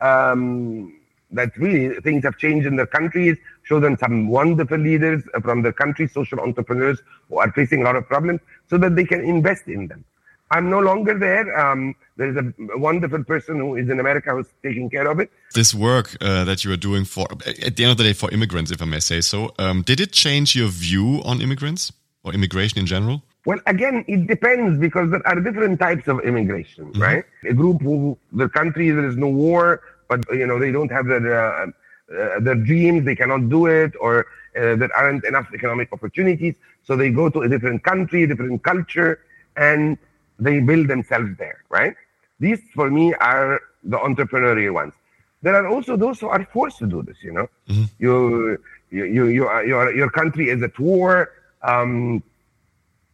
um, 0.00 1.00
that 1.30 1.56
really 1.56 2.00
things 2.00 2.22
have 2.24 2.38
changed 2.38 2.66
in 2.66 2.76
their 2.76 2.86
countries, 2.86 3.36
show 3.64 3.80
them 3.80 3.96
some 3.98 4.28
wonderful 4.28 4.78
leaders 4.78 5.22
from 5.42 5.62
their 5.62 5.72
country, 5.72 6.06
social 6.06 6.38
entrepreneurs 6.40 7.00
who 7.28 7.38
are 7.38 7.50
facing 7.52 7.82
a 7.82 7.84
lot 7.84 7.96
of 7.96 8.06
problems, 8.06 8.40
so 8.68 8.78
that 8.78 8.94
they 8.94 9.04
can 9.04 9.24
invest 9.24 9.66
in 9.66 9.88
them. 9.88 10.04
I'm 10.50 10.70
no 10.70 10.78
longer 10.80 11.18
there. 11.18 11.58
Um, 11.58 11.94
there's 12.16 12.36
a 12.36 12.52
wonderful 12.78 13.24
person 13.24 13.58
who 13.58 13.76
is 13.76 13.88
in 13.88 13.98
America 14.00 14.30
who's 14.30 14.46
taking 14.62 14.88
care 14.88 15.08
of 15.10 15.18
it. 15.20 15.30
This 15.54 15.74
work 15.74 16.16
uh, 16.20 16.44
that 16.44 16.64
you 16.64 16.72
are 16.72 16.76
doing 16.76 17.04
for, 17.04 17.26
at 17.46 17.76
the 17.76 17.84
end 17.84 17.90
of 17.90 17.96
the 17.96 18.04
day, 18.04 18.12
for 18.12 18.30
immigrants, 18.30 18.70
if 18.70 18.80
I 18.80 18.84
may 18.84 19.00
say 19.00 19.20
so, 19.20 19.52
um, 19.58 19.82
did 19.82 20.00
it 20.00 20.12
change 20.12 20.54
your 20.54 20.68
view 20.68 21.20
on 21.24 21.42
immigrants 21.42 21.92
or 22.22 22.32
immigration 22.32 22.78
in 22.78 22.86
general? 22.86 23.22
Well, 23.44 23.60
again, 23.66 24.04
it 24.08 24.26
depends 24.26 24.78
because 24.78 25.10
there 25.10 25.26
are 25.26 25.40
different 25.40 25.78
types 25.78 26.08
of 26.08 26.20
immigration, 26.20 26.84
mm 26.86 26.92
-hmm. 26.92 27.06
right? 27.06 27.24
A 27.52 27.54
group 27.54 27.78
who, 27.82 28.18
the 28.32 28.48
country, 28.48 28.90
there 28.90 29.08
is 29.12 29.16
no 29.16 29.30
war, 29.44 29.80
but 30.08 30.20
you 30.40 30.46
know 30.46 30.58
they 30.58 30.72
don't 30.72 30.92
have 30.96 31.06
their 31.06 31.26
uh, 31.44 31.66
uh, 31.66 32.40
their 32.40 32.54
dreams, 32.54 33.04
they 33.04 33.16
cannot 33.16 33.48
do 33.48 33.66
it, 33.66 33.92
or 34.00 34.26
uh, 34.58 34.76
there 34.80 34.92
aren't 34.96 35.24
enough 35.24 35.48
economic 35.52 35.88
opportunities, 35.92 36.54
so 36.86 36.96
they 36.96 37.10
go 37.10 37.28
to 37.28 37.42
a 37.42 37.48
different 37.48 37.82
country, 37.82 38.26
different 38.26 38.62
culture, 38.62 39.12
and 39.56 39.98
they 40.38 40.60
build 40.60 40.88
themselves 40.88 41.30
there, 41.38 41.62
right? 41.68 41.94
These 42.40 42.60
for 42.74 42.90
me 42.90 43.14
are 43.14 43.60
the 43.82 43.98
entrepreneurial 43.98 44.74
ones. 44.74 44.94
There 45.42 45.54
are 45.54 45.68
also 45.68 45.96
those 45.96 46.20
who 46.20 46.28
are 46.28 46.44
forced 46.52 46.78
to 46.78 46.86
do 46.86 47.02
this. 47.02 47.16
You 47.22 47.32
know, 47.32 47.48
mm-hmm. 47.68 47.84
you 47.98 48.58
you, 48.90 49.04
you, 49.04 49.26
you 49.26 49.46
are, 49.46 49.64
your, 49.64 49.94
your 49.94 50.10
country 50.10 50.50
is 50.50 50.62
at 50.62 50.78
war. 50.78 51.32
Um, 51.62 52.22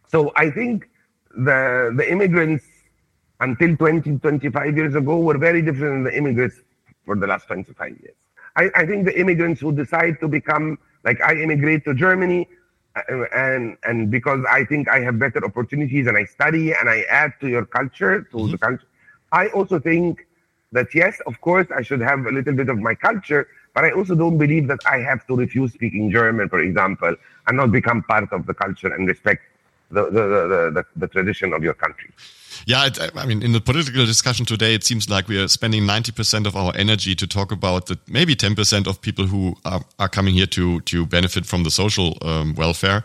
so 0.09 0.33
I 0.37 0.51
think 0.51 0.89
the, 1.35 1.93
the 1.97 2.11
immigrants 2.11 2.65
until 3.41 3.77
20, 3.77 4.19
25 4.19 4.77
years 4.77 4.95
ago 4.95 5.19
were 5.19 5.39
very 5.39 5.63
different 5.63 5.95
than 5.95 6.05
the 6.05 6.17
immigrants 6.17 6.57
for 7.05 7.17
the 7.17 7.27
last 7.27 7.47
25 7.47 7.89
years. 8.01 8.15
I, 8.57 8.71
I 8.75 8.87
think 8.87 9.07
the 9.07 9.19
immigrants 9.19 9.61
who 9.61 9.73
decide 9.73 10.21
to 10.21 10.29
become, 10.29 10.79
like 11.05 11.21
I 11.23 11.35
immigrate 11.35 11.85
to 11.87 11.95
Germany, 11.95 12.49
and 13.35 13.77
and 13.85 14.11
because 14.11 14.45
I 14.51 14.65
think 14.65 14.89
I 14.89 15.01
have 15.01 15.19
better 15.19 15.45
opportunities 15.45 16.07
and 16.07 16.17
I 16.17 16.25
study 16.25 16.73
and 16.75 16.89
I 16.91 17.03
add 17.09 17.33
to 17.41 17.49
your 17.49 17.65
culture, 17.65 18.23
to 18.23 18.37
mm-hmm. 18.37 18.51
the 18.53 18.59
culture. 18.59 18.87
I 19.33 19.49
also 19.49 19.79
think 19.79 20.27
that 20.73 20.95
yes, 20.95 21.21
of 21.27 21.41
course, 21.41 21.67
I 21.75 21.83
should 21.83 22.01
have 22.01 22.27
a 22.27 22.33
little 22.33 22.55
bit 22.55 22.69
of 22.69 22.79
my 22.79 22.95
culture, 22.95 23.49
but 23.75 23.85
I 23.85 23.93
also 23.93 24.15
don't 24.15 24.39
believe 24.39 24.69
that 24.69 24.81
I 24.87 24.99
have 24.99 25.27
to 25.27 25.37
refuse 25.37 25.73
speaking 25.73 26.11
German, 26.11 26.49
for 26.49 26.61
example, 26.61 27.15
and 27.47 27.57
not 27.57 27.73
become 27.73 28.03
part 28.03 28.33
of 28.33 28.47
the 28.47 28.55
culture 28.55 28.93
and 28.93 29.07
respect 29.07 29.43
the, 29.93 30.05
the, 30.05 30.71
the, 30.75 30.85
the, 30.97 31.09
tradition 31.09 31.53
of 31.53 31.63
your 31.63 31.75
country. 31.75 32.11
Yeah, 32.67 32.89
I 33.15 33.27
mean, 33.27 33.43
in 33.43 33.53
the 33.53 33.61
political 33.61 34.07
discussion 34.07 34.47
today, 34.47 34.75
it 34.75 34.85
seems 34.85 35.09
like 35.09 35.29
we 35.29 35.39
are 35.39 35.49
spending 35.49 35.83
90% 35.83 36.47
of 36.47 36.57
our 36.57 36.73
energy 36.77 37.15
to 37.15 37.27
talk 37.27 37.53
about 37.53 37.87
the 37.87 37.99
maybe 38.09 38.35
10% 38.35 38.87
of 38.87 39.01
people 39.01 39.27
who 39.27 39.57
are, 39.65 39.83
are 39.99 40.09
coming 40.09 40.35
here 40.35 40.47
to, 40.47 40.81
to 40.81 41.07
benefit 41.07 41.47
from 41.47 41.65
the 41.65 41.71
social 41.71 42.17
um, 42.23 42.55
welfare. 42.55 43.05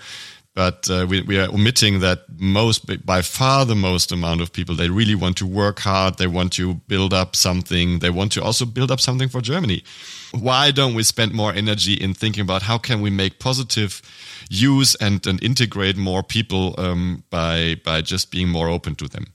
But 0.58 0.90
uh, 0.90 1.06
we, 1.08 1.22
we 1.22 1.38
are 1.40 1.48
omitting 1.50 2.00
that 2.00 2.24
most, 2.40 3.06
by 3.06 3.22
far 3.22 3.64
the 3.64 3.76
most 3.76 4.12
amount 4.12 4.42
of 4.42 4.52
people, 4.52 4.74
they 4.74 4.90
really 4.90 5.14
want 5.14 5.38
to 5.38 5.46
work 5.46 5.78
hard. 5.78 6.18
They 6.18 6.26
want 6.26 6.52
to 6.54 6.74
build 6.88 7.14
up 7.14 7.36
something. 7.36 8.00
They 8.00 8.10
want 8.10 8.32
to 8.32 8.42
also 8.42 8.66
build 8.66 8.90
up 8.90 9.00
something 9.00 9.30
for 9.30 9.40
Germany. 9.40 9.84
Why 10.32 10.72
don't 10.72 10.96
we 10.96 11.04
spend 11.04 11.32
more 11.36 11.54
energy 11.54 11.94
in 11.94 12.16
thinking 12.16 12.42
about 12.42 12.64
how 12.64 12.80
can 12.80 13.02
we 13.02 13.12
make 13.12 13.38
positive 13.38 14.02
use 14.50 14.96
and, 14.96 15.24
and 15.28 15.44
integrate 15.44 15.96
more 15.96 16.24
people 16.24 16.74
um, 16.80 17.24
by, 17.30 17.76
by 17.86 18.02
just 18.02 18.32
being 18.32 18.50
more 18.50 18.68
open 18.68 18.96
to 18.96 19.08
them? 19.08 19.28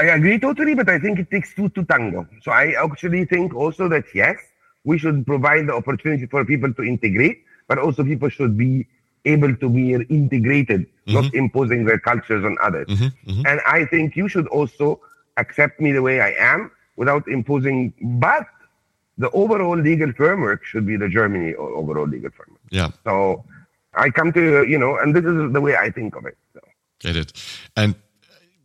I 0.00 0.06
agree 0.06 0.40
totally, 0.40 0.74
but 0.74 0.88
I 0.88 0.98
think 0.98 1.20
it 1.20 1.30
takes 1.30 1.54
two 1.54 1.68
to 1.68 1.84
tango. 1.84 2.26
So 2.42 2.50
I 2.50 2.74
actually 2.82 3.24
think 3.24 3.54
also 3.54 3.88
that 3.90 4.06
yes, 4.16 4.36
we 4.82 4.98
should 4.98 5.24
provide 5.24 5.68
the 5.68 5.74
opportunity 5.74 6.26
for 6.26 6.44
people 6.44 6.74
to 6.74 6.82
integrate, 6.82 7.44
but 7.68 7.78
also 7.78 8.02
people 8.02 8.30
should 8.30 8.58
be 8.58 8.88
able 9.24 9.54
to 9.56 9.68
be 9.68 9.92
integrated, 9.92 10.82
mm-hmm. 10.82 11.14
not 11.14 11.34
imposing 11.34 11.84
their 11.84 11.98
cultures 11.98 12.44
on 12.44 12.56
others. 12.62 12.86
Mm-hmm. 12.88 13.30
Mm-hmm. 13.30 13.46
And 13.46 13.60
I 13.66 13.84
think 13.84 14.16
you 14.16 14.28
should 14.28 14.46
also 14.48 15.00
accept 15.36 15.80
me 15.80 15.92
the 15.92 16.02
way 16.02 16.20
I 16.20 16.32
am 16.38 16.70
without 16.96 17.26
imposing, 17.28 17.92
but 18.00 18.46
the 19.18 19.30
overall 19.30 19.76
legal 19.76 20.12
framework 20.12 20.64
should 20.64 20.86
be 20.86 20.96
the 20.96 21.08
Germany 21.08 21.54
overall 21.54 22.06
legal 22.06 22.30
framework. 22.30 22.60
Yeah. 22.70 22.90
So 23.04 23.44
I 23.94 24.10
come 24.10 24.32
to, 24.32 24.40
you 24.40 24.64
you 24.64 24.78
know, 24.78 24.96
and 24.98 25.14
this 25.14 25.24
is 25.24 25.52
the 25.52 25.60
way 25.60 25.76
I 25.76 25.90
think 25.90 26.16
of 26.16 26.24
it. 26.26 26.36
So. 26.54 26.60
Get 27.00 27.16
it. 27.16 27.32
And 27.76 27.94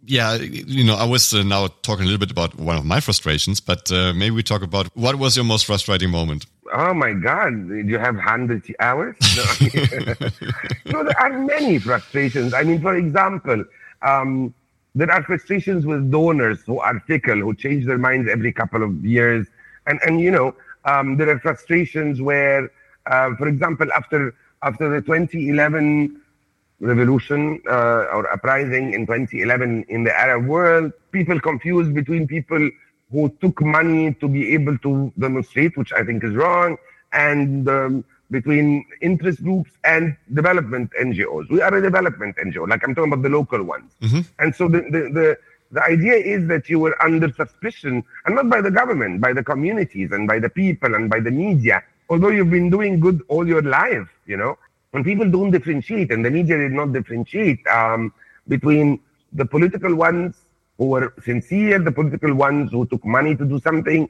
yeah, 0.08 0.36
you 0.36 0.84
know, 0.84 0.96
I 0.96 1.06
was 1.06 1.34
uh, 1.34 1.44
now 1.44 1.68
talking 1.82 2.04
a 2.04 2.06
little 2.06 2.20
bit 2.20 2.32
about 2.32 2.56
one 2.56 2.78
of 2.78 2.86
my 2.86 3.00
frustrations, 3.00 3.60
but 3.60 3.92
uh, 3.92 4.14
maybe 4.14 4.36
we 4.36 4.44
talk 4.44 4.62
about 4.62 4.88
what 4.96 5.16
was 5.16 5.36
your 5.36 5.46
most 5.46 5.66
frustrating 5.66 6.10
moment? 6.10 6.46
Oh 6.74 6.94
my 6.94 7.14
God, 7.14 7.70
did 7.70 7.88
you 7.88 7.98
have 8.00 8.16
100 8.16 8.76
hours? 8.80 9.16
No. 9.36 9.44
no, 10.92 11.04
there 11.04 11.20
are 11.20 11.40
many 11.40 11.80
frustrations. 11.80 12.54
I 12.54 12.64
mean, 12.64 12.82
for 12.82 12.96
example, 12.96 13.64
um, 14.02 14.54
there 14.96 15.12
are 15.12 15.24
frustrations 15.24 15.86
with 15.86 16.10
donors 16.12 16.62
who 16.62 16.80
are 16.80 17.00
fickle, 17.02 17.38
who 17.38 17.54
change 17.54 17.86
their 17.86 17.98
minds 17.98 18.30
every 18.30 18.52
couple 18.52 18.82
of 18.84 19.06
years. 19.06 19.48
And, 19.88 20.00
and 20.06 20.20
you 20.20 20.32
know, 20.32 20.56
um, 20.86 21.18
there 21.18 21.30
are 21.30 21.40
frustrations 21.40 22.22
where, 22.22 22.72
uh, 23.06 23.36
for 23.36 23.48
example, 23.48 23.88
after 23.94 24.34
after 24.62 24.90
the 24.90 25.02
2011 25.02 26.20
revolution 26.80 27.62
uh, 27.70 28.06
or 28.14 28.32
uprising 28.32 28.94
in 28.94 29.06
2011 29.06 29.86
in 29.90 30.04
the 30.04 30.18
Arab 30.18 30.46
world. 30.46 30.92
People 31.12 31.40
confused 31.40 31.94
between 31.94 32.28
people 32.28 32.70
who 33.12 33.30
took 33.42 33.62
money 33.62 34.14
to 34.16 34.28
be 34.28 34.54
able 34.54 34.78
to 34.80 35.12
demonstrate, 35.18 35.78
which 35.78 35.94
I 35.94 36.04
think 36.04 36.24
is 36.24 36.34
wrong, 36.34 36.78
and 37.14 37.70
um, 37.70 38.06
between 38.32 38.86
interest 39.02 39.44
groups 39.44 39.72
and 39.84 40.18
development 40.34 40.92
NGOs. 41.00 41.50
We 41.50 41.62
are 41.62 41.74
a 41.74 41.82
development 41.82 42.36
NGO, 42.38 42.68
like 42.68 42.84
I'm 42.84 42.96
talking 42.96 43.14
about 43.14 43.24
the 43.24 43.30
local 43.30 43.64
ones. 43.64 43.92
Mm-hmm. 44.02 44.22
And 44.40 44.56
so 44.56 44.68
the, 44.68 44.82
the, 44.82 45.02
the, 45.14 45.38
the 45.72 45.84
idea 45.84 46.16
is 46.16 46.48
that 46.48 46.68
you 46.68 46.80
were 46.80 47.02
under 47.02 47.32
suspicion, 47.32 48.04
and 48.26 48.36
not 48.36 48.50
by 48.50 48.62
the 48.62 48.72
government, 48.72 49.22
by 49.22 49.34
the 49.34 49.44
communities 49.44 50.12
and 50.12 50.28
by 50.28 50.40
the 50.40 50.50
people 50.50 50.96
and 50.96 51.10
by 51.10 51.20
the 51.20 51.32
media, 51.32 51.84
although 52.10 52.30
you've 52.30 52.52
been 52.52 52.70
doing 52.70 53.00
good 53.00 53.22
all 53.28 53.48
your 53.48 53.62
life, 53.62 54.10
you 54.26 54.38
know 54.38 54.58
when 54.96 55.04
people 55.04 55.30
don't 55.30 55.52
differentiate, 55.52 56.10
and 56.10 56.24
the 56.24 56.32
media 56.32 56.58
did 56.58 56.72
not 56.72 56.94
differentiate 56.94 57.60
um, 57.68 58.14
between 58.48 58.98
the 59.34 59.46
political 59.46 59.94
ones 59.94 60.38
who 60.78 60.86
were 60.86 61.14
sincere, 61.22 61.80
the 61.80 61.92
political 61.92 62.34
ones 62.34 62.72
who 62.72 62.86
took 62.86 63.04
money 63.04 63.36
to 63.36 63.44
do 63.44 63.60
something, 63.60 64.08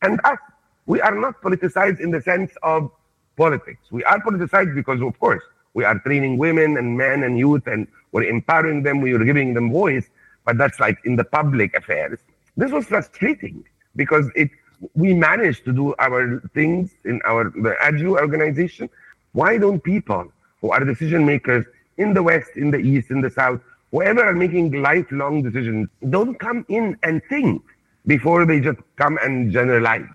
and 0.00 0.18
us. 0.24 0.38
We 0.86 1.02
are 1.02 1.14
not 1.14 1.42
politicized 1.42 2.00
in 2.00 2.10
the 2.10 2.22
sense 2.22 2.50
of 2.62 2.90
politics. 3.36 3.82
We 3.90 4.04
are 4.04 4.18
politicized 4.20 4.74
because, 4.74 5.02
of 5.02 5.20
course, 5.20 5.42
we 5.74 5.84
are 5.84 5.98
training 5.98 6.38
women 6.38 6.78
and 6.78 6.96
men 6.96 7.24
and 7.24 7.38
youth, 7.38 7.66
and 7.66 7.86
we're 8.12 8.24
empowering 8.24 8.82
them. 8.82 9.02
We 9.02 9.12
are 9.12 9.24
giving 9.24 9.52
them 9.52 9.70
voice, 9.70 10.08
but 10.46 10.56
that's 10.56 10.80
like 10.80 10.96
in 11.04 11.16
the 11.16 11.24
public 11.24 11.74
affairs. 11.74 12.18
This 12.56 12.72
was 12.72 12.86
frustrating 12.86 13.64
because 13.96 14.30
it 14.34 14.48
we 14.94 15.12
managed 15.14 15.64
to 15.66 15.72
do 15.72 15.94
our 15.98 16.40
things 16.54 16.90
in 17.04 17.20
our 17.26 17.50
the 17.50 17.76
ADEW 17.82 18.18
organization, 18.18 18.88
why 19.32 19.58
don't 19.58 19.82
people 19.82 20.32
who 20.60 20.70
are 20.70 20.84
decision 20.84 21.26
makers 21.26 21.66
in 21.96 22.14
the 22.14 22.22
West, 22.22 22.50
in 22.56 22.70
the 22.70 22.78
East, 22.78 23.10
in 23.10 23.20
the 23.20 23.30
South, 23.30 23.60
whoever 23.90 24.24
are 24.24 24.34
making 24.34 24.82
lifelong 24.82 25.42
decisions, 25.42 25.88
don't 26.10 26.38
come 26.38 26.64
in 26.68 26.96
and 27.02 27.20
think 27.28 27.62
before 28.06 28.46
they 28.46 28.60
just 28.60 28.78
come 28.96 29.18
and 29.22 29.52
generalize? 29.52 30.06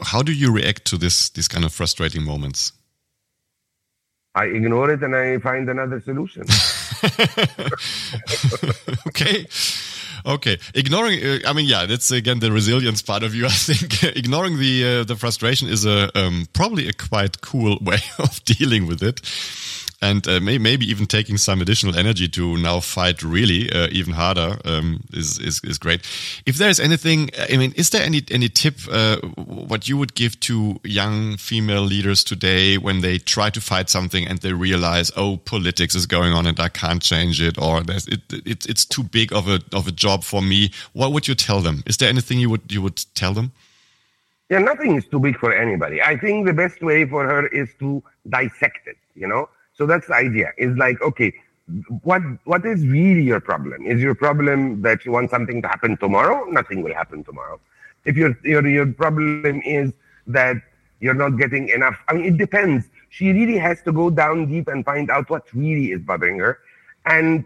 How 0.00 0.22
do 0.22 0.32
you 0.32 0.52
react 0.52 0.84
to 0.86 0.98
this 0.98 1.30
these 1.30 1.48
kind 1.48 1.64
of 1.64 1.72
frustrating 1.72 2.22
moments? 2.22 2.72
I 4.34 4.44
ignore 4.44 4.90
it 4.90 5.02
and 5.02 5.16
I 5.16 5.38
find 5.38 5.68
another 5.68 6.00
solution. 6.00 6.42
okay. 9.08 9.46
Okay, 10.24 10.58
ignoring. 10.74 11.24
Uh, 11.24 11.38
I 11.46 11.52
mean, 11.52 11.66
yeah, 11.66 11.86
that's 11.86 12.10
again 12.10 12.38
the 12.38 12.52
resilience 12.52 13.02
part 13.02 13.22
of 13.22 13.34
you. 13.34 13.46
I 13.46 13.50
think 13.50 14.02
ignoring 14.16 14.58
the 14.58 15.00
uh, 15.00 15.04
the 15.04 15.16
frustration 15.16 15.68
is 15.68 15.84
a 15.84 16.16
um, 16.18 16.46
probably 16.52 16.88
a 16.88 16.92
quite 16.92 17.40
cool 17.40 17.78
way 17.82 17.98
of 18.18 18.42
dealing 18.44 18.86
with 18.86 19.02
it 19.02 19.20
and 20.00 20.26
uh, 20.28 20.38
may, 20.40 20.58
maybe 20.58 20.86
even 20.86 21.06
taking 21.06 21.36
some 21.36 21.60
additional 21.60 21.96
energy 21.96 22.28
to 22.28 22.56
now 22.56 22.80
fight 22.80 23.22
really 23.22 23.70
uh, 23.72 23.88
even 23.90 24.12
harder 24.12 24.58
um, 24.64 25.00
is, 25.12 25.38
is 25.38 25.60
is 25.64 25.78
great. 25.78 26.00
If 26.46 26.56
there 26.56 26.68
is 26.68 26.78
anything, 26.78 27.30
I 27.50 27.56
mean, 27.56 27.72
is 27.76 27.90
there 27.90 28.02
any 28.02 28.22
any 28.30 28.48
tip 28.48 28.76
uh, 28.90 29.16
what 29.36 29.88
you 29.88 29.96
would 29.96 30.14
give 30.14 30.38
to 30.40 30.80
young 30.84 31.36
female 31.36 31.82
leaders 31.82 32.22
today 32.22 32.78
when 32.78 33.00
they 33.00 33.18
try 33.18 33.50
to 33.50 33.60
fight 33.60 33.90
something 33.90 34.26
and 34.26 34.38
they 34.38 34.52
realize, 34.52 35.10
oh, 35.16 35.38
politics 35.38 35.94
is 35.94 36.06
going 36.06 36.32
on 36.32 36.46
and 36.46 36.60
I 36.60 36.68
can't 36.68 37.02
change 37.02 37.40
it, 37.40 37.58
or 37.58 37.82
it, 37.88 38.20
it 38.32 38.66
it's 38.66 38.84
too 38.84 39.02
big 39.02 39.32
of 39.32 39.48
a 39.48 39.60
of 39.72 39.88
a 39.88 39.92
job 39.92 40.22
for 40.22 40.42
me? 40.42 40.70
What 40.92 41.12
would 41.12 41.26
you 41.26 41.34
tell 41.34 41.60
them? 41.60 41.82
Is 41.86 41.96
there 41.96 42.08
anything 42.08 42.38
you 42.38 42.50
would 42.50 42.70
you 42.70 42.82
would 42.82 43.04
tell 43.14 43.34
them? 43.34 43.52
Yeah, 44.48 44.60
nothing 44.60 44.94
is 44.94 45.06
too 45.06 45.18
big 45.18 45.36
for 45.38 45.52
anybody. 45.52 46.00
I 46.00 46.16
think 46.16 46.46
the 46.46 46.54
best 46.54 46.80
way 46.82 47.04
for 47.04 47.24
her 47.24 47.48
is 47.48 47.68
to 47.80 48.02
dissect 48.28 48.86
it. 48.86 48.96
You 49.14 49.26
know, 49.26 49.48
so 49.78 49.86
that's 49.86 50.08
the 50.08 50.14
idea. 50.14 50.52
Is 50.58 50.76
like, 50.76 51.00
okay, 51.00 51.32
what 52.02 52.22
what 52.44 52.66
is 52.66 52.84
really 52.86 53.22
your 53.22 53.40
problem? 53.40 53.86
Is 53.86 54.02
your 54.02 54.14
problem 54.14 54.82
that 54.82 55.04
you 55.04 55.12
want 55.12 55.30
something 55.30 55.62
to 55.62 55.68
happen 55.68 55.96
tomorrow? 55.96 56.44
Nothing 56.46 56.82
will 56.82 56.94
happen 56.94 57.22
tomorrow. 57.22 57.60
If 58.04 58.16
your 58.16 58.36
your 58.42 58.66
your 58.66 58.92
problem 58.92 59.62
is 59.64 59.92
that 60.26 60.56
you're 61.00 61.14
not 61.14 61.38
getting 61.38 61.68
enough, 61.68 61.96
I 62.08 62.14
mean, 62.14 62.24
it 62.24 62.36
depends. 62.36 62.86
She 63.10 63.32
really 63.32 63.56
has 63.56 63.80
to 63.82 63.92
go 63.92 64.10
down 64.10 64.50
deep 64.50 64.68
and 64.68 64.84
find 64.84 65.10
out 65.10 65.30
what 65.30 65.44
really 65.54 65.92
is 65.92 66.02
bothering 66.02 66.38
her. 66.40 66.58
And 67.06 67.44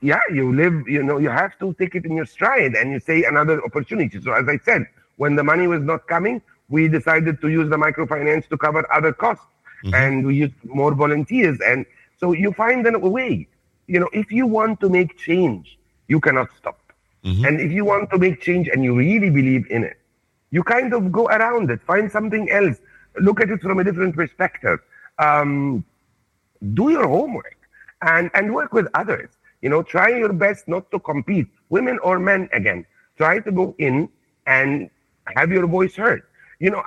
yeah, 0.00 0.20
you 0.32 0.52
live, 0.54 0.88
you 0.88 1.02
know, 1.02 1.18
you 1.18 1.28
have 1.28 1.58
to 1.58 1.74
take 1.74 1.94
it 1.94 2.04
in 2.06 2.16
your 2.16 2.24
stride 2.24 2.74
and 2.74 2.90
you 2.90 3.00
say 3.00 3.24
another 3.24 3.62
opportunity. 3.64 4.20
So 4.20 4.32
as 4.32 4.48
I 4.48 4.58
said, 4.64 4.86
when 5.16 5.36
the 5.36 5.44
money 5.44 5.66
was 5.66 5.82
not 5.82 6.06
coming, 6.06 6.40
we 6.68 6.88
decided 6.88 7.40
to 7.42 7.48
use 7.48 7.68
the 7.68 7.76
microfinance 7.76 8.48
to 8.48 8.56
cover 8.56 8.90
other 8.92 9.12
costs 9.12 9.44
mm-hmm. 9.84 9.94
and 9.94 10.26
we 10.26 10.36
use 10.36 10.52
more 10.64 10.94
volunteers. 10.94 11.58
And 11.64 11.86
so 12.18 12.32
you 12.32 12.52
find 12.52 12.86
a 12.86 12.98
way. 12.98 13.48
You 13.86 14.00
know, 14.00 14.08
if 14.12 14.30
you 14.30 14.46
want 14.46 14.80
to 14.80 14.88
make 14.88 15.16
change, 15.18 15.78
you 16.08 16.20
cannot 16.20 16.48
stop. 16.56 16.78
Mm-hmm. 17.24 17.44
And 17.44 17.60
if 17.60 17.72
you 17.72 17.84
want 17.84 18.10
to 18.10 18.18
make 18.18 18.40
change 18.40 18.68
and 18.68 18.84
you 18.84 18.96
really 18.96 19.30
believe 19.30 19.70
in 19.70 19.84
it, 19.84 19.98
you 20.50 20.62
kind 20.62 20.92
of 20.94 21.12
go 21.12 21.26
around 21.26 21.70
it, 21.70 21.82
find 21.82 22.10
something 22.10 22.50
else, 22.50 22.78
look 23.20 23.40
at 23.40 23.50
it 23.50 23.60
from 23.60 23.78
a 23.78 23.84
different 23.84 24.14
perspective. 24.16 24.78
Um, 25.18 25.84
do 26.74 26.90
your 26.90 27.06
homework 27.06 27.56
and, 28.02 28.30
and 28.34 28.54
work 28.54 28.72
with 28.72 28.88
others. 28.94 29.28
You 29.62 29.68
know, 29.68 29.82
try 29.82 30.08
your 30.08 30.32
best 30.32 30.68
not 30.68 30.90
to 30.90 30.98
compete, 30.98 31.46
women 31.68 31.98
or 32.02 32.18
men 32.18 32.48
again. 32.52 32.86
Try 33.16 33.40
to 33.40 33.52
go 33.52 33.74
in 33.78 34.08
and 34.46 34.88
have 35.36 35.50
your 35.50 35.66
voice 35.66 35.94
heard. 35.94 36.22
you 36.60 36.70
know, 36.70 36.82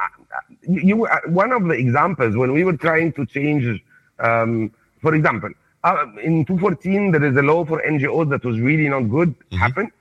you, 0.62 0.82
you 0.82 1.08
one 1.28 1.52
of 1.52 1.64
the 1.64 1.74
examples 1.74 2.36
when 2.36 2.54
we 2.54 2.64
were 2.64 2.78
trying 2.78 3.14
to 3.14 3.26
change, 3.26 3.82
um, 4.20 4.72
for 5.02 5.16
example, 5.16 5.50
uh, 5.84 6.06
in 6.22 6.46
214 6.46 7.12
there 7.12 7.24
is 7.24 7.36
a 7.36 7.42
law 7.42 7.66
for 7.66 7.82
NGOs 7.82 8.30
that 8.30 8.44
was 8.44 8.60
really 8.60 8.90
not 8.90 9.02
good 9.02 9.30
mm-hmm. 9.30 9.58
happened. 9.58 9.92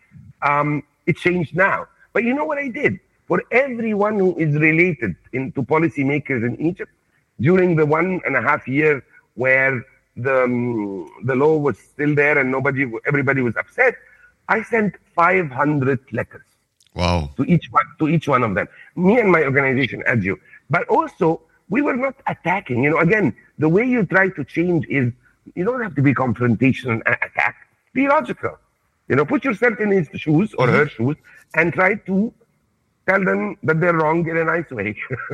Um, 0.42 0.82
it 1.06 1.16
changed 1.16 1.54
now, 1.54 1.86
but 2.12 2.24
you 2.24 2.34
know 2.34 2.44
what 2.44 2.58
I 2.58 2.68
did 2.68 2.98
for 3.26 3.42
everyone 3.50 4.18
who 4.18 4.36
is 4.38 4.54
related 4.56 5.16
in, 5.32 5.52
to 5.52 5.62
policymakers 5.62 6.44
in 6.44 6.60
Egypt 6.60 6.92
during 7.40 7.76
the 7.76 7.86
one 7.86 8.20
and 8.26 8.36
a 8.36 8.42
half 8.42 8.66
year 8.68 9.04
where 9.34 9.84
the 10.16 10.44
um, 10.44 11.10
the 11.24 11.34
law 11.34 11.56
was 11.56 11.78
still 11.78 12.14
there 12.14 12.38
and 12.38 12.50
nobody 12.50 12.90
everybody 13.06 13.42
was 13.42 13.56
upset. 13.56 13.94
I 14.48 14.62
sent 14.62 14.96
500 15.14 16.00
letters. 16.12 16.44
Wow. 16.94 17.30
To 17.36 17.44
each 17.44 17.68
one 17.70 17.84
to 17.98 18.08
each 18.08 18.28
one 18.28 18.42
of 18.42 18.54
them. 18.54 18.68
Me 18.96 19.18
and 19.18 19.30
my 19.30 19.44
organization, 19.44 20.02
as 20.06 20.24
you. 20.24 20.38
But 20.68 20.86
also 20.88 21.40
we 21.70 21.82
were 21.82 21.96
not 21.96 22.14
attacking. 22.26 22.84
You 22.84 22.90
know, 22.90 22.98
again, 22.98 23.34
the 23.58 23.68
way 23.68 23.84
you 23.84 24.04
try 24.04 24.28
to 24.28 24.44
change 24.44 24.86
is 24.88 25.12
you 25.54 25.64
don't 25.64 25.82
have 25.82 25.94
to 25.94 26.02
be 26.02 26.14
confrontational 26.14 27.02
and 27.06 27.16
attack. 27.22 27.56
Be 27.92 28.08
logical. 28.08 28.58
You 29.08 29.16
know, 29.16 29.24
put 29.24 29.44
yourself 29.44 29.80
in 29.80 29.90
his 29.90 30.08
shoes 30.14 30.54
or 30.54 30.66
mm-hmm. 30.66 30.76
her 30.76 30.88
shoes 30.88 31.16
and 31.54 31.72
try 31.72 31.94
to 31.94 32.32
tell 33.08 33.24
them 33.24 33.56
that 33.62 33.80
they're 33.80 33.94
wrong 33.94 34.28
in 34.28 34.36
a 34.36 34.44
nice 34.44 34.70
way. 34.70 34.96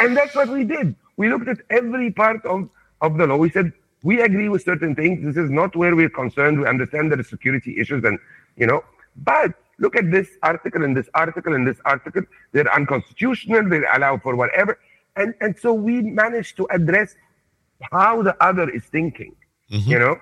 and 0.00 0.16
that's 0.16 0.34
what 0.34 0.48
we 0.48 0.64
did. 0.64 0.94
We 1.16 1.28
looked 1.28 1.48
at 1.48 1.58
every 1.70 2.10
part 2.10 2.44
of, 2.44 2.68
of 3.00 3.18
the 3.18 3.26
law. 3.26 3.36
We 3.36 3.50
said, 3.50 3.72
we 4.02 4.22
agree 4.22 4.48
with 4.48 4.62
certain 4.62 4.94
things. 4.94 5.22
This 5.22 5.36
is 5.36 5.50
not 5.50 5.76
where 5.76 5.94
we're 5.94 6.10
concerned. 6.10 6.60
We 6.60 6.66
understand 6.66 7.12
there 7.12 7.20
are 7.20 7.24
security 7.24 7.78
issues 7.78 8.02
and, 8.04 8.18
you 8.56 8.66
know, 8.66 8.82
but 9.16 9.54
look 9.78 9.96
at 9.96 10.10
this 10.10 10.28
article 10.42 10.84
and 10.84 10.96
this 10.96 11.08
article 11.14 11.54
and 11.54 11.66
this 11.66 11.78
article. 11.84 12.22
They're 12.52 12.72
unconstitutional. 12.72 13.68
They 13.68 13.82
allow 13.94 14.18
for 14.18 14.36
whatever. 14.36 14.78
And, 15.16 15.34
and 15.40 15.58
so 15.58 15.72
we 15.72 16.02
managed 16.02 16.56
to 16.58 16.68
address 16.70 17.14
how 17.90 18.22
the 18.22 18.36
other 18.42 18.68
is 18.68 18.84
thinking, 18.84 19.34
mm-hmm. 19.70 19.90
you 19.90 19.98
know, 19.98 20.16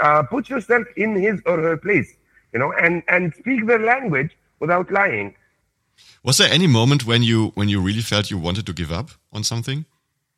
uh, 0.00 0.22
put 0.24 0.48
yourself 0.48 0.86
in 0.96 1.14
his 1.14 1.40
or 1.46 1.60
her 1.60 1.76
place, 1.76 2.12
you 2.52 2.58
know, 2.58 2.72
and, 2.72 3.02
and 3.08 3.32
speak 3.34 3.66
their 3.66 3.78
language 3.78 4.36
without 4.58 4.90
lying. 4.90 5.34
Was 6.24 6.38
there 6.38 6.50
any 6.50 6.66
moment 6.66 7.06
when 7.06 7.22
you 7.22 7.52
when 7.54 7.68
you 7.68 7.80
really 7.80 8.00
felt 8.00 8.30
you 8.30 8.36
wanted 8.38 8.66
to 8.66 8.72
give 8.72 8.90
up 8.90 9.10
on 9.32 9.44
something? 9.44 9.84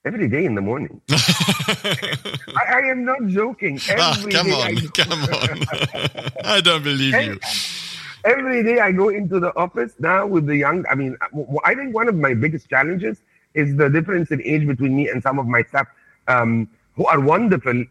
Every 0.04 0.28
day 0.28 0.44
in 0.44 0.54
the 0.54 0.60
morning. 0.60 1.00
I, 1.10 2.64
I, 2.68 2.78
am 2.90 3.04
not 3.04 3.26
joking. 3.26 3.80
Ah, 3.90 4.22
come 4.30 4.52
on, 4.52 4.60
I 4.60 4.86
come 4.94 5.22
on. 5.22 5.60
I 6.44 6.60
don't 6.60 6.84
believe 6.84 7.14
every, 7.14 7.34
you. 7.34 7.40
Every 8.26 8.62
day 8.64 8.80
I 8.80 8.90
go 8.90 9.08
into 9.08 9.38
the 9.38 9.56
office 9.56 9.92
now 10.00 10.26
with 10.26 10.46
the 10.46 10.56
young. 10.56 10.84
I 10.90 10.96
mean, 10.96 11.16
I 11.64 11.74
think 11.76 11.94
one 11.94 12.08
of 12.08 12.16
my 12.16 12.34
biggest 12.34 12.68
challenges 12.68 13.22
is 13.54 13.76
the 13.76 13.88
difference 13.88 14.32
in 14.32 14.42
age 14.42 14.66
between 14.66 14.96
me 14.96 15.08
and 15.08 15.22
some 15.22 15.38
of 15.38 15.46
my 15.46 15.62
staff 15.62 15.86
um, 16.26 16.68
who 16.96 17.06
are 17.06 17.20
wonderful, 17.20 17.84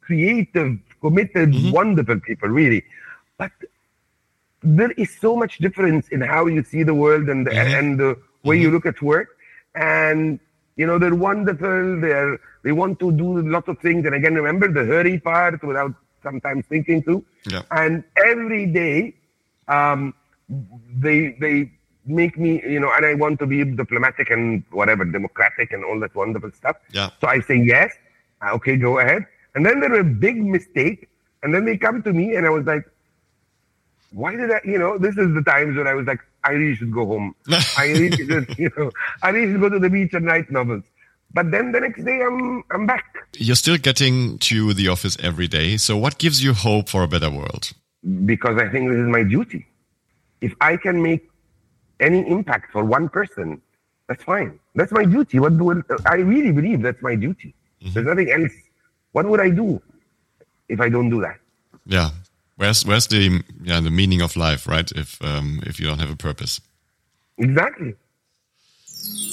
creative, 0.00 0.78
committed, 1.00 1.50
mm-hmm. 1.50 1.72
wonderful 1.72 2.20
people, 2.20 2.48
really. 2.48 2.84
But 3.38 3.50
there 4.62 4.92
is 4.92 5.10
so 5.18 5.36
much 5.36 5.58
difference 5.58 6.08
in 6.10 6.20
how 6.20 6.46
you 6.46 6.62
see 6.62 6.84
the 6.84 6.94
world 6.94 7.28
and 7.28 7.44
the, 7.44 7.50
mm-hmm. 7.50 7.74
and 7.74 8.00
the 8.00 8.16
way 8.44 8.56
mm-hmm. 8.56 8.62
you 8.62 8.70
look 8.70 8.86
at 8.86 9.02
work. 9.02 9.36
And 9.74 10.38
you 10.76 10.86
know 10.86 10.98
they're 10.98 11.14
wonderful. 11.14 12.00
They're 12.00 12.38
they 12.62 12.72
want 12.72 13.00
to 13.00 13.10
do 13.10 13.42
lots 13.42 13.68
of 13.68 13.78
things. 13.80 14.06
And 14.06 14.14
again, 14.14 14.34
remember 14.34 14.70
the 14.70 14.84
hurry 14.84 15.18
part 15.18 15.62
without 15.62 15.92
sometimes 16.22 16.64
thinking 16.66 17.02
too. 17.02 17.24
Yeah. 17.50 17.62
And 17.70 18.04
every 18.16 18.66
day, 18.66 19.15
um, 19.68 20.14
they 20.48 21.36
they 21.40 21.70
make 22.04 22.38
me 22.38 22.62
you 22.66 22.80
know, 22.80 22.92
and 22.94 23.04
I 23.04 23.14
want 23.14 23.38
to 23.40 23.46
be 23.46 23.64
diplomatic 23.64 24.30
and 24.30 24.62
whatever, 24.70 25.04
democratic 25.04 25.72
and 25.72 25.84
all 25.84 25.98
that 26.00 26.14
wonderful 26.14 26.52
stuff. 26.52 26.76
Yeah. 26.92 27.10
So 27.20 27.28
I 27.28 27.40
say 27.40 27.56
yes. 27.56 27.92
Uh, 28.42 28.52
okay, 28.54 28.76
go 28.76 28.98
ahead. 28.98 29.26
And 29.54 29.64
then 29.64 29.80
there 29.80 29.94
a 29.94 30.04
big 30.04 30.36
mistake, 30.36 31.08
and 31.42 31.54
then 31.54 31.64
they 31.64 31.78
come 31.78 32.02
to 32.02 32.12
me, 32.12 32.36
and 32.36 32.46
I 32.46 32.50
was 32.50 32.66
like, 32.66 32.84
why 34.12 34.36
did 34.36 34.50
I, 34.50 34.60
you 34.64 34.78
know, 34.78 34.98
this 34.98 35.16
is 35.16 35.34
the 35.34 35.42
times 35.42 35.76
when 35.76 35.86
I 35.86 35.94
was 35.94 36.06
like, 36.06 36.20
I 36.44 36.52
really 36.52 36.76
should 36.76 36.92
go 36.92 37.06
home. 37.06 37.34
I 37.76 37.86
really 37.86 38.10
should, 38.16 38.58
you 38.58 38.70
know, 38.76 38.90
I 39.22 39.30
really 39.30 39.52
should 39.52 39.60
go 39.60 39.68
to 39.68 39.78
the 39.78 39.90
beach 39.90 40.12
and 40.12 40.26
write 40.26 40.50
novels. 40.50 40.84
But 41.32 41.50
then 41.50 41.72
the 41.72 41.80
next 41.80 42.04
day, 42.04 42.22
I'm 42.22 42.62
I'm 42.70 42.86
back. 42.86 43.04
You're 43.34 43.56
still 43.56 43.76
getting 43.76 44.38
to 44.38 44.72
the 44.72 44.88
office 44.88 45.16
every 45.22 45.48
day. 45.48 45.76
So 45.76 45.96
what 45.96 46.18
gives 46.18 46.42
you 46.42 46.54
hope 46.54 46.88
for 46.88 47.02
a 47.02 47.08
better 47.08 47.30
world? 47.30 47.72
Because 48.24 48.60
I 48.60 48.68
think 48.68 48.90
this 48.90 48.98
is 48.98 49.08
my 49.08 49.22
duty. 49.22 49.66
If 50.40 50.54
I 50.60 50.76
can 50.76 51.02
make 51.02 51.28
any 52.00 52.28
impact 52.30 52.72
for 52.72 52.84
one 52.84 53.08
person, 53.08 53.60
that's 54.08 54.22
fine. 54.22 54.60
That's 54.74 54.92
my 54.92 55.04
duty. 55.04 55.38
What 55.40 55.58
do 55.58 55.82
I 56.06 56.16
really 56.16 56.52
believe 56.52 56.82
that's 56.82 57.02
my 57.02 57.16
duty. 57.16 57.54
Mm-hmm. 57.82 57.92
There's 57.92 58.06
nothing 58.06 58.30
else. 58.30 58.52
What 59.12 59.26
would 59.26 59.40
I 59.40 59.50
do 59.50 59.82
if 60.68 60.80
I 60.80 60.88
don't 60.88 61.10
do 61.10 61.20
that? 61.22 61.38
Yeah, 61.86 62.10
where's 62.56 62.84
where's 62.84 63.06
the 63.06 63.42
yeah 63.62 63.80
the 63.80 63.90
meaning 63.90 64.20
of 64.20 64.36
life, 64.36 64.66
right? 64.66 64.90
If 64.92 65.20
um, 65.22 65.60
if 65.64 65.80
you 65.80 65.86
don't 65.86 65.98
have 65.98 66.10
a 66.10 66.16
purpose. 66.16 66.60
Exactly. 67.38 67.94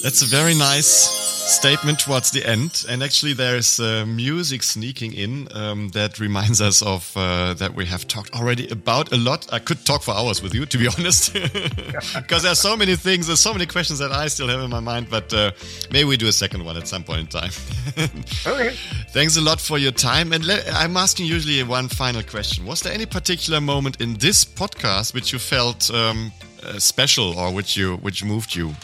That's 0.02 0.22
a 0.22 0.26
very 0.26 0.54
nice 0.54 1.34
statement 1.44 1.98
towards 1.98 2.30
the 2.30 2.44
end. 2.44 2.84
And 2.88 3.02
actually, 3.02 3.32
there's 3.32 3.78
uh, 3.80 4.04
music 4.06 4.62
sneaking 4.62 5.12
in 5.12 5.48
um, 5.52 5.88
that 5.90 6.18
reminds 6.18 6.60
us 6.60 6.82
of 6.82 7.12
uh, 7.16 7.54
that 7.54 7.74
we 7.74 7.84
have 7.86 8.06
talked 8.06 8.34
already 8.34 8.68
about 8.68 9.12
a 9.12 9.16
lot. 9.16 9.52
I 9.52 9.58
could 9.58 9.84
talk 9.84 10.02
for 10.02 10.14
hours 10.14 10.42
with 10.42 10.54
you, 10.54 10.66
to 10.66 10.78
be 10.78 10.88
honest, 10.98 11.32
because 12.14 12.42
there's 12.42 12.58
so 12.58 12.76
many 12.76 12.96
things, 12.96 13.26
there's 13.26 13.40
so 13.40 13.52
many 13.52 13.66
questions 13.66 13.98
that 13.98 14.12
I 14.12 14.28
still 14.28 14.48
have 14.48 14.60
in 14.60 14.70
my 14.70 14.80
mind. 14.80 15.08
But 15.10 15.32
uh, 15.32 15.50
maybe 15.90 16.04
we 16.04 16.16
do 16.16 16.28
a 16.28 16.32
second 16.32 16.64
one 16.64 16.76
at 16.76 16.88
some 16.88 17.04
point 17.04 17.20
in 17.20 17.26
time. 17.26 17.50
okay. 18.46 18.74
Thanks 19.10 19.36
a 19.36 19.40
lot 19.40 19.60
for 19.60 19.78
your 19.78 19.92
time. 19.92 20.32
And 20.32 20.44
I'm 20.72 20.96
asking 20.96 21.26
usually 21.26 21.62
one 21.62 21.88
final 21.88 22.22
question. 22.22 22.66
Was 22.66 22.82
there 22.82 22.92
any 22.92 23.06
particular 23.06 23.60
moment 23.60 24.00
in 24.00 24.14
this 24.14 24.44
podcast 24.44 25.14
which 25.14 25.32
you 25.32 25.38
felt 25.38 25.90
um, 25.92 26.32
uh, 26.62 26.78
special 26.78 27.38
or 27.38 27.52
which 27.52 27.76
you 27.76 27.96
which 27.96 28.24
moved 28.24 28.54
you? 28.54 28.74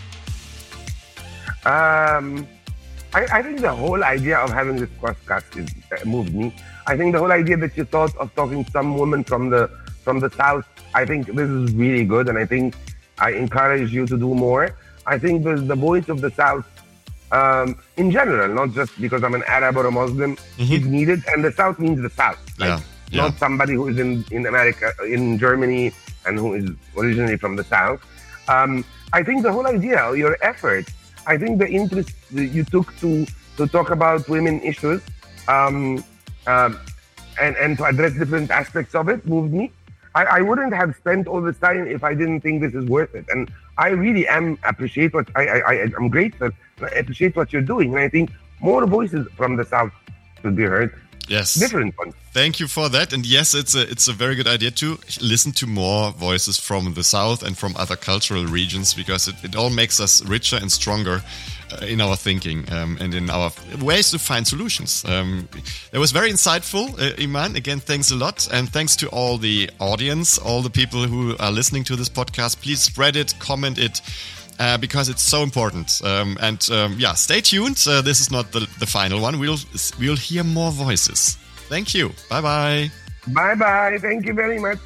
Um, 1.66 2.46
I, 3.12 3.26
I, 3.32 3.42
think 3.42 3.61
the 3.61 3.74
whole 3.74 4.02
idea 4.04 4.38
of 4.38 4.50
having 4.50 4.76
this 4.76 4.88
podcast 5.00 5.56
is 5.58 5.68
uh, 5.92 6.04
moved 6.06 6.34
me. 6.34 6.54
I 6.86 6.96
think 6.96 7.12
the 7.12 7.18
whole 7.18 7.32
idea 7.32 7.56
that 7.58 7.76
you 7.76 7.84
thought 7.84 8.16
of 8.16 8.34
talking 8.34 8.64
to 8.64 8.70
some 8.70 8.96
woman 8.96 9.24
from 9.24 9.50
the 9.50 9.68
from 10.02 10.20
the 10.20 10.30
south. 10.30 10.64
I 10.94 11.04
think 11.04 11.26
this 11.26 11.48
is 11.48 11.72
really 11.74 12.04
good, 12.04 12.28
and 12.28 12.38
I 12.38 12.46
think 12.46 12.74
I 13.18 13.32
encourage 13.32 13.92
you 13.92 14.06
to 14.06 14.16
do 14.16 14.34
more. 14.34 14.76
I 15.06 15.18
think 15.18 15.44
the, 15.44 15.56
the 15.56 15.74
voice 15.74 16.08
of 16.08 16.20
the 16.20 16.30
south, 16.30 16.66
um, 17.32 17.78
in 17.96 18.11
general, 18.11 18.48
not 18.54 18.72
just 18.72 18.98
because 19.00 19.22
I'm 19.22 19.34
an 19.34 19.44
Arab 19.46 19.76
or 19.76 19.86
a 19.86 19.90
Muslim, 19.90 20.36
mm-hmm. 20.36 20.72
is 20.72 20.86
needed. 20.86 21.22
And 21.28 21.44
the 21.44 21.52
south 21.52 21.78
means 21.78 22.00
the 22.00 22.11
south, 22.11 22.40
like 22.58 22.68
yeah. 22.68 22.80
Yeah. 23.11 23.22
not 23.22 23.38
somebody 23.38 23.74
who 23.74 23.88
is 23.88 23.98
in 23.98 24.24
in 24.30 24.46
America, 24.46 24.92
in 25.06 25.36
Germany, 25.38 25.92
and 26.24 26.38
who 26.38 26.54
is 26.54 26.70
originally 26.96 27.36
from 27.36 27.56
the 27.56 27.64
south. 27.64 28.00
Um, 28.48 28.84
I 29.12 29.22
think 29.22 29.42
the 29.42 29.52
whole 29.52 29.66
idea, 29.66 30.14
your 30.14 30.36
effort 30.42 30.86
I 31.30 31.38
think 31.38 31.60
the 31.60 31.70
interest 31.80 32.10
you 32.32 32.64
took 32.64 32.88
to 33.02 33.10
to 33.56 33.68
talk 33.68 33.90
about 33.90 34.28
women 34.28 34.60
issues 34.70 35.00
um, 35.46 36.02
um, 36.52 36.70
and 37.40 37.54
and 37.62 37.78
to 37.78 37.84
address 37.84 38.12
different 38.22 38.50
aspects 38.50 38.96
of 38.96 39.08
it 39.08 39.24
moved 39.34 39.52
me. 39.60 39.70
I, 40.20 40.22
I 40.38 40.40
wouldn't 40.40 40.74
have 40.74 40.90
spent 40.96 41.28
all 41.28 41.40
this 41.40 41.58
time 41.66 41.86
if 41.86 42.02
I 42.02 42.14
didn't 42.20 42.40
think 42.40 42.62
this 42.62 42.74
is 42.74 42.84
worth 42.96 43.14
it. 43.14 43.26
And 43.32 43.48
I 43.78 43.90
really 43.90 44.26
am 44.26 44.58
appreciate 44.64 45.14
what 45.14 45.28
I, 45.36 45.42
I, 45.46 45.58
I 45.72 45.74
am 46.00 46.08
grateful. 46.08 46.50
I 46.82 46.90
appreciate 47.02 47.36
what 47.36 47.52
you're 47.52 47.68
doing, 47.74 47.94
and 47.94 48.02
I 48.02 48.08
think 48.08 48.30
more 48.60 48.84
voices 48.98 49.24
from 49.36 49.54
the 49.54 49.64
south 49.64 49.92
should 50.42 50.56
be 50.56 50.64
heard. 50.64 50.90
Yes. 51.30 51.54
Different 51.54 51.96
ones. 51.96 52.14
Thank 52.32 52.58
you 52.58 52.66
for 52.66 52.88
that. 52.88 53.12
And 53.12 53.24
yes, 53.24 53.54
it's 53.54 53.76
a 53.76 53.82
it's 53.82 54.08
a 54.08 54.12
very 54.12 54.34
good 54.34 54.48
idea 54.48 54.72
to 54.72 54.98
listen 55.20 55.52
to 55.52 55.66
more 55.66 56.10
voices 56.10 56.58
from 56.58 56.94
the 56.94 57.04
south 57.04 57.44
and 57.44 57.56
from 57.56 57.76
other 57.76 57.94
cultural 57.94 58.46
regions 58.46 58.94
because 58.94 59.28
it, 59.28 59.36
it 59.44 59.54
all 59.54 59.70
makes 59.70 60.00
us 60.00 60.24
richer 60.26 60.56
and 60.56 60.72
stronger 60.72 61.22
uh, 61.70 61.86
in 61.86 62.00
our 62.00 62.16
thinking 62.16 62.64
um, 62.72 62.98
and 63.00 63.14
in 63.14 63.30
our 63.30 63.52
ways 63.80 64.10
to 64.10 64.18
find 64.18 64.44
solutions. 64.44 65.04
Um, 65.04 65.48
it 65.92 65.98
was 65.98 66.10
very 66.10 66.32
insightful, 66.32 66.98
uh, 66.98 67.22
Iman. 67.22 67.54
Again, 67.54 67.78
thanks 67.78 68.10
a 68.10 68.16
lot. 68.16 68.48
And 68.52 68.68
thanks 68.68 68.96
to 68.96 69.08
all 69.10 69.38
the 69.38 69.70
audience, 69.78 70.36
all 70.36 70.62
the 70.62 70.70
people 70.70 71.06
who 71.06 71.36
are 71.38 71.52
listening 71.52 71.84
to 71.84 71.96
this 71.96 72.08
podcast. 72.08 72.60
Please 72.60 72.82
spread 72.82 73.14
it, 73.14 73.34
comment 73.38 73.78
it 73.78 74.00
uh, 74.61 74.76
because 74.78 75.08
it's 75.08 75.22
so 75.22 75.42
important. 75.42 76.00
Um, 76.04 76.36
and 76.40 76.70
um, 76.70 76.96
yeah, 76.98 77.14
stay 77.14 77.40
tuned. 77.40 77.82
Uh, 77.88 78.02
this 78.02 78.20
is 78.20 78.30
not 78.30 78.52
the, 78.52 78.68
the 78.78 78.86
final 78.86 79.20
one. 79.20 79.40
We'll 79.40 79.58
we'll 79.98 80.16
hear 80.16 80.44
more 80.44 80.70
voices. 80.70 81.36
Thank 81.68 81.94
you. 81.94 82.11
Bye 82.28 82.42
bye. 82.42 82.90
Bye 83.28 83.54
bye. 83.54 83.98
Thank 84.00 84.26
you 84.26 84.34
very 84.34 84.58
much. 84.61 84.78